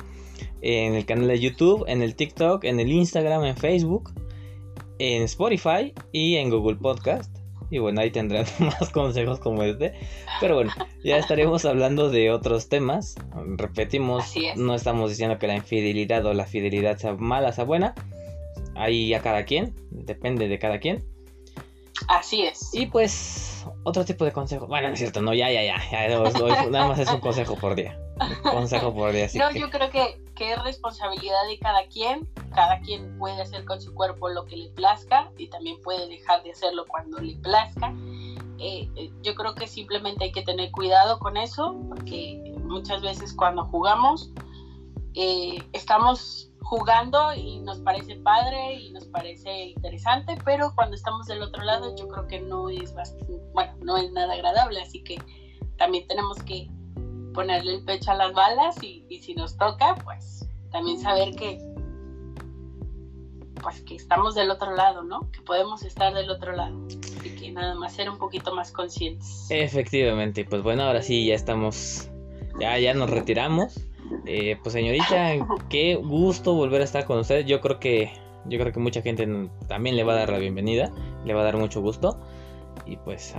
En 0.61 0.93
el 0.95 1.05
canal 1.05 1.27
de 1.27 1.39
YouTube, 1.39 1.83
en 1.87 2.01
el 2.01 2.15
TikTok, 2.15 2.63
en 2.63 2.79
el 2.79 2.91
Instagram, 2.91 3.43
en 3.43 3.57
Facebook, 3.57 4.13
en 4.99 5.23
Spotify 5.23 5.93
y 6.11 6.37
en 6.37 6.49
Google 6.49 6.75
Podcast. 6.75 7.32
Y 7.73 7.79
bueno, 7.79 8.01
ahí 8.01 8.11
tendrán 8.11 8.45
más 8.59 8.91
consejos 8.91 9.39
como 9.39 9.63
este. 9.63 9.93
Pero 10.39 10.53
bueno, 10.53 10.71
ya 11.03 11.17
estaremos 11.17 11.65
hablando 11.65 12.11
de 12.11 12.29
otros 12.29 12.69
temas. 12.69 13.15
Repetimos, 13.57 14.35
no 14.55 14.75
estamos 14.75 15.09
diciendo 15.09 15.39
que 15.39 15.47
la 15.47 15.55
infidelidad 15.55 16.23
o 16.27 16.35
la 16.35 16.45
fidelidad 16.45 16.97
sea 16.97 17.15
mala, 17.15 17.51
sea 17.51 17.63
buena. 17.63 17.95
Ahí 18.75 19.11
a 19.15 19.23
cada 19.23 19.45
quien, 19.45 19.73
depende 19.89 20.47
de 20.47 20.59
cada 20.59 20.79
quien. 20.79 21.03
Así 22.07 22.43
es. 22.43 22.69
Y 22.73 22.85
pues, 22.85 23.65
otro 23.81 24.05
tipo 24.05 24.23
de 24.23 24.31
consejo. 24.31 24.67
Bueno, 24.67 24.89
no 24.89 24.93
es 24.93 24.99
cierto, 24.99 25.23
no, 25.23 25.33
ya, 25.33 25.49
ya, 25.51 25.63
ya. 25.63 25.77
ya 25.91 26.07
nada 26.69 26.87
más 26.87 26.99
es 26.99 27.09
un 27.09 27.21
consejo 27.21 27.55
por 27.55 27.73
día. 27.73 27.97
consejo 28.43 28.93
por 28.93 29.11
día. 29.13 29.27
no, 29.33 29.51
yo 29.51 29.71
creo 29.71 29.89
que, 29.89 30.21
que, 30.35 30.53
es 30.53 30.63
responsabilidad 30.63 31.47
de 31.47 31.59
cada 31.59 31.85
quien. 31.87 32.27
Cada 32.53 32.79
quien 32.81 33.17
puede 33.17 33.41
hacer 33.41 33.65
con 33.65 33.81
su 33.81 33.93
cuerpo 33.93 34.29
lo 34.29 34.45
que 34.45 34.57
le 34.57 34.69
plazca 34.69 35.31
y 35.37 35.47
también 35.47 35.81
puede 35.81 36.07
dejar 36.07 36.43
de 36.43 36.51
hacerlo 36.51 36.85
cuando 36.87 37.19
le 37.19 37.35
plazca. 37.37 37.93
Eh, 38.59 38.89
eh, 38.95 39.11
yo 39.23 39.33
creo 39.35 39.55
que 39.55 39.67
simplemente 39.67 40.25
hay 40.25 40.31
que 40.31 40.43
tener 40.43 40.71
cuidado 40.71 41.19
con 41.19 41.37
eso, 41.37 41.75
porque 41.89 42.53
muchas 42.63 43.01
veces 43.01 43.33
cuando 43.33 43.65
jugamos 43.65 44.31
eh, 45.15 45.57
estamos 45.73 46.49
jugando 46.61 47.33
y 47.35 47.59
nos 47.59 47.79
parece 47.79 48.15
padre 48.15 48.79
y 48.79 48.91
nos 48.91 49.05
parece 49.05 49.65
interesante, 49.65 50.37
pero 50.43 50.71
cuando 50.75 50.95
estamos 50.95 51.27
del 51.27 51.43
otro 51.43 51.63
lado 51.63 51.95
yo 51.95 52.07
creo 52.07 52.27
que 52.27 52.39
no 52.39 52.69
es 52.69 52.95
bueno, 53.53 53.73
no 53.81 53.97
es 53.97 54.11
nada 54.11 54.33
agradable, 54.33 54.81
así 54.81 55.03
que 55.03 55.17
también 55.77 56.07
tenemos 56.07 56.41
que 56.43 56.67
ponerle 57.33 57.75
el 57.75 57.83
pecho 57.83 58.11
a 58.11 58.15
las 58.15 58.33
balas 58.33 58.81
y, 58.81 59.05
si 59.21 59.33
nos 59.33 59.57
toca, 59.57 59.95
pues 60.03 60.47
también 60.71 60.99
saber 60.99 61.35
que 61.35 61.59
pues 63.61 63.81
que 63.81 63.95
estamos 63.95 64.35
del 64.35 64.49
otro 64.51 64.75
lado, 64.75 65.03
¿no? 65.03 65.31
Que 65.31 65.41
podemos 65.41 65.83
estar 65.83 66.13
del 66.13 66.29
otro 66.29 66.51
lado 66.53 66.85
y 67.23 67.29
que 67.29 67.51
nada 67.51 67.75
más 67.75 67.93
ser 67.93 68.09
un 68.09 68.17
poquito 68.17 68.53
más 68.53 68.71
conscientes. 68.71 69.47
Efectivamente, 69.49 70.43
pues 70.43 70.61
bueno, 70.63 70.83
ahora 70.83 71.01
sí 71.01 71.25
ya 71.25 71.35
estamos, 71.35 72.09
ya, 72.59 72.77
ya 72.77 72.93
nos 72.93 73.09
retiramos. 73.09 73.79
Eh, 74.25 74.57
pues 74.61 74.73
señorita, 74.73 75.35
qué 75.69 75.95
gusto 75.95 76.53
volver 76.53 76.81
a 76.81 76.83
estar 76.83 77.05
con 77.05 77.19
usted. 77.19 77.45
Yo 77.45 77.61
creo 77.61 77.79
que 77.79 78.11
yo 78.45 78.59
creo 78.59 78.73
que 78.73 78.79
mucha 78.79 79.01
gente 79.01 79.27
también 79.67 79.95
le 79.95 80.03
va 80.03 80.13
a 80.13 80.17
dar 80.17 80.29
la 80.29 80.39
bienvenida, 80.39 80.91
le 81.23 81.33
va 81.33 81.41
a 81.41 81.45
dar 81.45 81.57
mucho 81.57 81.81
gusto. 81.81 82.19
Y 82.85 82.97
pues 82.97 83.33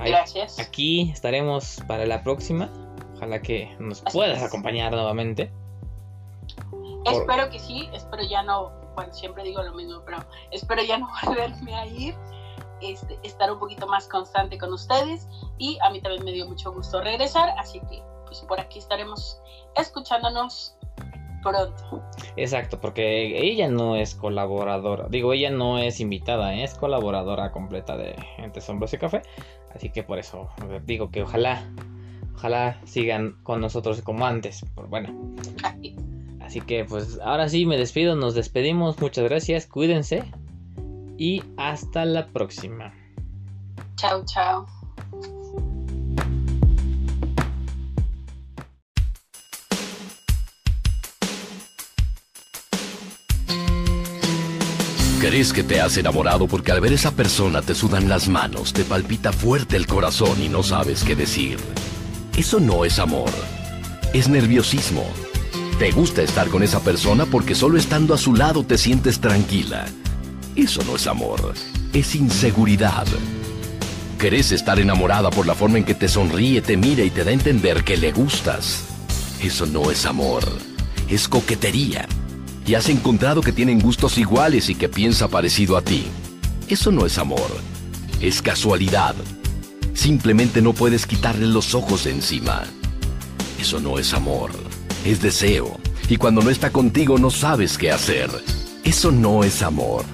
aquí 0.59 1.11
estaremos 1.13 1.83
para 1.87 2.07
la 2.07 2.23
próxima. 2.23 2.71
Ojalá 3.25 3.41
que 3.41 3.75
nos 3.79 4.03
puedas 4.03 4.43
acompañar 4.43 4.93
nuevamente. 4.93 5.51
Espero 7.11 7.49
que 7.49 7.59
sí, 7.59 7.89
espero 7.95 8.23
ya 8.23 8.43
no, 8.43 8.71
bueno, 8.95 9.15
siempre 9.15 9.45
digo 9.45 9.63
lo 9.63 9.73
mismo, 9.73 10.03
pero 10.05 10.19
espero 10.51 10.83
ya 10.83 10.99
no 10.99 11.09
volverme 11.25 11.75
a 11.75 11.87
ir, 11.87 12.15
este, 12.83 13.19
estar 13.23 13.51
un 13.51 13.59
poquito 13.59 13.87
más 13.87 14.09
constante 14.09 14.59
con 14.59 14.75
ustedes 14.75 15.27
y 15.57 15.79
a 15.83 15.89
mí 15.89 16.03
también 16.03 16.23
me 16.23 16.33
dio 16.33 16.47
mucho 16.47 16.71
gusto 16.71 17.01
regresar, 17.01 17.49
así 17.59 17.81
que 17.89 18.03
pues 18.27 18.41
por 18.43 18.61
aquí 18.61 18.79
estaremos 18.79 19.41
escuchándonos 19.75 20.77
pronto. 21.43 22.03
Exacto, 22.37 22.79
porque 22.79 23.39
ella 23.41 23.69
no 23.69 23.97
es 23.97 24.15
colaboradora, 24.15 25.07
digo, 25.09 25.33
ella 25.33 25.49
no 25.49 25.79
es 25.79 25.99
invitada, 25.99 26.55
¿eh? 26.55 26.65
es 26.65 26.75
colaboradora 26.75 27.53
completa 27.53 27.97
de 27.97 28.17
Entre 28.37 28.61
Sombros 28.61 28.93
y 28.93 28.99
Café, 28.99 29.23
así 29.75 29.89
que 29.89 30.03
por 30.03 30.19
eso 30.19 30.51
digo 30.85 31.11
que 31.11 31.23
ojalá, 31.23 31.67
ojalá 32.35 32.81
sigan 32.85 33.37
con 33.43 33.61
nosotros 33.61 34.03
como 34.03 34.27
antes, 34.27 34.65
bueno. 34.89 35.35
Así 36.41 36.61
que 36.61 36.85
pues 36.85 37.19
ahora 37.25 37.49
sí 37.49 37.67
me 37.67 37.77
despido, 37.77 38.17
nos 38.17 38.35
despedimos, 38.35 39.01
muchas 39.01 39.25
gracias, 39.25 39.67
cuídense 39.67 40.25
y 41.17 41.43
hasta 41.57 42.05
la 42.05 42.27
próxima. 42.27 42.93
Chao, 43.97 44.25
chao. 44.27 44.67
¿Crees 55.21 55.55
que 55.55 55.63
te 55.63 55.81
has 55.81 55.97
enamorado 55.97 56.47
porque 56.47 56.71
al 56.71 56.83
ver 56.83 56.93
esa 56.93 57.11
persona 57.13 57.63
te 57.63 57.75
sudan 57.75 58.11
las 58.11 58.29
manos, 58.29 58.75
te 58.75 58.85
palpita 58.85 59.33
fuerte 59.33 59.77
el 59.77 59.87
corazón 59.87 60.41
y 60.43 60.51
no 60.51 60.63
sabes 60.63 61.03
qué 61.03 61.17
decir? 61.17 61.59
Eso 62.37 62.59
no 62.59 62.85
es 62.85 62.99
amor, 62.99 63.31
es 64.13 64.29
nerviosismo. 64.29 65.05
Te 65.79 65.93
gusta 65.93 66.23
estar 66.23 66.49
con 66.49 66.65
esa 66.65 66.81
persona 66.81 67.27
porque 67.27 67.55
solo 67.55 67.79
estando 67.79 68.13
a 68.13 68.19
su 68.19 68.35
lado 68.35 68.65
te 68.65 68.77
sientes 68.77 69.21
tranquila. 69.21 69.87
Eso 70.57 70.83
no 70.85 70.97
es 70.97 71.07
amor, 71.07 71.55
es 71.93 72.15
inseguridad. 72.17 73.07
¿Querés 74.19 74.51
estar 74.51 74.81
enamorada 74.81 75.31
por 75.31 75.47
la 75.47 75.55
forma 75.55 75.79
en 75.79 75.85
que 75.85 75.95
te 75.95 76.09
sonríe, 76.09 76.61
te 76.61 76.77
mira 76.77 77.05
y 77.05 77.11
te 77.11 77.23
da 77.23 77.31
a 77.31 77.35
entender 77.35 77.85
que 77.85 77.97
le 77.97 78.11
gustas? 78.11 78.85
Eso 79.41 79.67
no 79.67 79.93
es 79.93 80.05
amor, 80.05 80.45
es 81.09 81.29
coquetería 81.29 82.09
y 82.67 82.75
has 82.75 82.89
encontrado 82.89 83.43
que 83.43 83.53
tienen 83.53 83.79
gustos 83.79 84.19
iguales 84.19 84.71
y 84.71 84.75
que 84.75 84.89
piensa 84.89 85.29
parecido 85.29 85.77
a 85.77 85.83
ti. 85.83 86.07
Eso 86.67 86.91
no 86.91 87.07
es 87.07 87.17
amor, 87.19 87.49
es 88.21 88.43
casualidad. 88.43 89.15
Simplemente 89.95 90.61
no 90.61 90.73
puedes 90.73 91.07
quitarle 91.07 91.47
los 91.47 91.75
ojos 91.75 92.05
de 92.05 92.11
encima. 92.11 92.65
Eso 93.59 93.81
no 93.81 93.99
es 93.99 94.13
amor, 94.13 94.51
es 95.05 95.23
deseo. 95.23 95.79
Y 96.09 96.17
cuando 96.17 96.43
no 96.43 96.51
está 96.51 96.71
contigo 96.71 97.19
no 97.19 97.31
sabes 97.31 97.79
qué 97.79 97.91
hacer. 97.91 98.31
Eso 98.85 99.11
no 99.11 99.43
es 99.43 99.63
amor, 99.63 100.05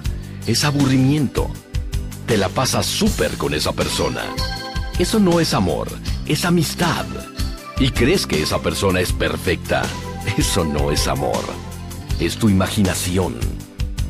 es 0.47 0.63
aburrimiento. 0.63 1.49
Te 2.27 2.37
la 2.37 2.47
pasas 2.47 2.85
súper 2.85 3.31
con 3.37 3.53
esa 3.53 3.73
persona. 3.73 4.23
Eso 4.97 5.19
no 5.19 5.39
es 5.39 5.53
amor, 5.53 5.89
es 6.25 6.45
amistad. 6.45 7.05
Y 7.79 7.89
crees 7.89 8.25
que 8.25 8.41
esa 8.41 8.61
persona 8.61 9.01
es 9.01 9.11
perfecta. 9.11 9.81
Eso 10.37 10.63
no 10.63 10.91
es 10.91 11.07
amor 11.07 11.43
es 12.25 12.37
tu 12.37 12.49
imaginación. 12.49 13.35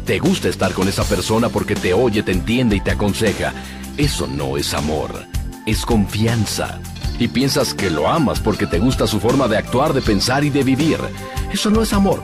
Te 0.05 0.19
gusta 0.19 0.49
estar 0.49 0.73
con 0.73 0.87
esa 0.87 1.03
persona 1.03 1.49
porque 1.49 1.75
te 1.75 1.93
oye, 1.93 2.23
te 2.23 2.31
entiende 2.31 2.75
y 2.75 2.81
te 2.81 2.91
aconseja. 2.91 3.53
Eso 3.97 4.27
no 4.27 4.57
es 4.57 4.73
amor, 4.73 5.25
es 5.65 5.85
confianza. 5.85 6.79
Y 7.19 7.27
piensas 7.27 7.73
que 7.73 7.89
lo 7.89 8.07
amas 8.07 8.39
porque 8.39 8.65
te 8.65 8.79
gusta 8.79 9.07
su 9.07 9.19
forma 9.19 9.47
de 9.47 9.57
actuar, 9.57 9.93
de 9.93 10.01
pensar 10.01 10.43
y 10.43 10.49
de 10.49 10.63
vivir. 10.63 10.97
Eso 11.51 11.69
no 11.69 11.81
es 11.83 11.93
amor, 11.93 12.23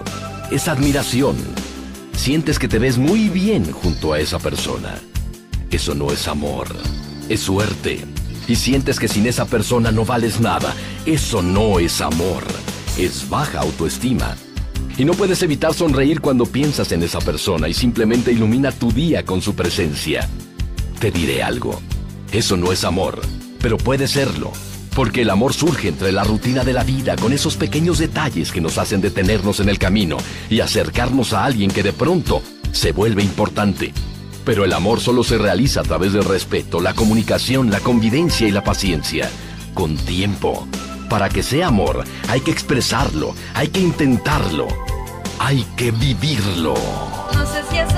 es 0.52 0.68
admiración. 0.68 1.36
Sientes 2.16 2.58
que 2.58 2.68
te 2.68 2.80
ves 2.80 2.98
muy 2.98 3.30
bien 3.30 3.72
junto 3.72 4.14
a 4.14 4.20
esa 4.20 4.40
persona. 4.40 4.96
Eso 5.70 5.94
no 5.94 6.12
es 6.12 6.28
amor, 6.28 6.68
es 7.30 7.42
suerte. 7.42 8.06
Y 8.48 8.56
sientes 8.56 9.00
que 9.00 9.08
sin 9.08 9.28
esa 9.28 9.46
persona 9.46 9.92
no 9.92 10.06
vales 10.06 10.40
nada. 10.40 10.74
Eso 11.06 11.42
no 11.42 11.80
es 11.80 12.02
amor, 12.02 12.44
es 12.98 13.30
baja 13.30 13.60
autoestima 13.60 14.36
y 14.98 15.06
no 15.06 15.14
puedes 15.14 15.44
evitar 15.44 15.74
sonreír 15.76 16.22
cuando 16.22 16.46
piensas 16.46 16.92
en 16.92 17.04
esa 17.04 17.20
persona 17.20 17.70
y 17.70 17.74
simplemente 17.74 18.32
ilumina 18.32 18.72
tu 18.72 18.92
día 18.92 19.24
con 19.24 19.42
su 19.42 19.54
presencia. 19.54 20.28
Te 21.00 21.12
diré 21.12 21.44
algo. 21.44 21.80
Eso 22.32 22.58
no 22.58 22.72
es 22.72 22.84
amor, 22.84 23.22
pero 23.62 23.78
puede 23.78 24.08
serlo. 24.08 24.52
Porque 24.96 25.22
el 25.22 25.30
amor 25.30 25.54
surge 25.54 25.88
entre 25.88 26.12
la 26.12 26.24
rutina 26.24 26.64
de 26.64 26.74
la 26.74 26.84
vida 26.84 27.16
con 27.16 27.32
esos 27.32 27.56
pequeños 27.56 28.00
detalles 28.00 28.52
que 28.52 28.62
nos 28.62 28.78
hacen 28.78 29.00
detenernos 29.00 29.60
en 29.60 29.70
el 29.70 29.78
camino 29.78 30.18
y 30.50 30.60
acercarnos 30.60 31.34
a 31.34 31.46
alguien 31.46 31.72
que 31.72 31.84
de 31.84 31.94
pronto 31.94 32.42
se 32.72 32.92
vuelve 32.92 33.24
importante. 33.24 33.94
Pero 34.44 34.66
el 34.66 34.74
amor 34.74 35.00
solo 35.00 35.24
se 35.24 35.38
realiza 35.38 35.82
a 35.82 35.84
través 35.84 36.14
del 36.14 36.24
respeto, 36.24 36.82
la 36.82 36.94
comunicación, 36.94 37.70
la 37.70 37.80
convivencia 37.80 38.48
y 38.48 38.52
la 38.52 38.64
paciencia. 38.64 39.30
Con 39.74 39.96
tiempo. 39.96 40.68
Para 41.10 41.30
que 41.30 41.44
sea 41.44 41.68
amor, 41.68 42.04
hay 42.28 42.42
que 42.42 42.52
expresarlo, 42.52 43.34
hay 43.54 43.70
que 43.70 43.80
intentarlo, 43.80 44.68
hay 45.40 45.66
que 45.78 45.92
vivirlo. 45.92 46.74
No 47.34 47.46
sé 47.46 47.62
si 47.70 47.78
es 47.78 47.94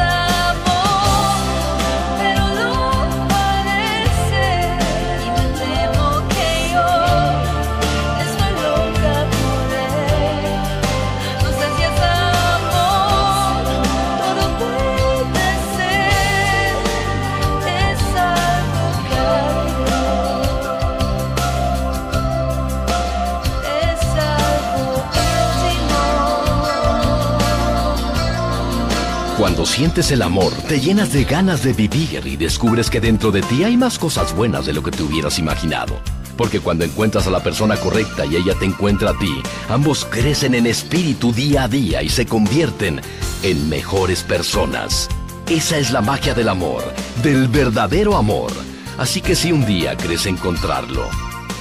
Cuando 29.60 29.76
sientes 29.76 30.12
el 30.12 30.22
amor, 30.22 30.53
te 30.70 30.80
llenas 30.80 31.12
de 31.12 31.26
ganas 31.26 31.64
de 31.64 31.74
vivir 31.74 32.26
y 32.26 32.38
descubres 32.38 32.89
que 32.89 33.01
dentro 33.01 33.30
de 33.30 33.41
ti 33.41 33.66
hay 33.66 33.76
más 33.76 33.99
cosas 33.99 34.34
buenas 34.34 34.66
de 34.66 34.72
lo 34.72 34.82
que 34.82 34.89
te 34.89 35.03
hubieras 35.03 35.38
imaginado. 35.38 35.99
Porque 36.38 36.62
cuando 36.62 36.86
encuentras 36.86 37.28
a 37.28 37.30
la 37.30 37.43
persona 37.43 37.76
correcta 37.76 38.26
y 38.26 38.38
ella 38.38 38.55
te 38.57 38.64
encuentra 38.64 39.10
a 39.10 39.18
ti, 39.18 39.43
ambos 39.68 40.05
crecen 40.05 40.55
en 40.55 40.66
espíritu 40.66 41.34
día 41.34 41.64
a 41.64 41.68
día 41.68 42.01
y 42.01 42.07
se 42.07 42.26
convierten 42.26 43.01
en 43.43 43.68
mejores 43.68 44.24
personas. 44.24 45.10
Esa 45.49 45.78
es 45.78 45.91
la 45.91 45.99
magia 45.99 46.34
del 46.34 46.47
amor, 46.47 46.82
del 47.22 47.49
verdadero 47.49 48.16
amor. 48.16 48.53
Así 48.97 49.20
que 49.20 49.36
si 49.36 49.51
un 49.51 49.66
día 49.66 49.97
crees 49.97 50.26
encontrarlo, 50.26 51.03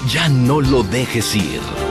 ya 0.09 0.29
no 0.29 0.61
lo 0.61 0.85
dejes 0.85 1.35
ir. 1.35 1.88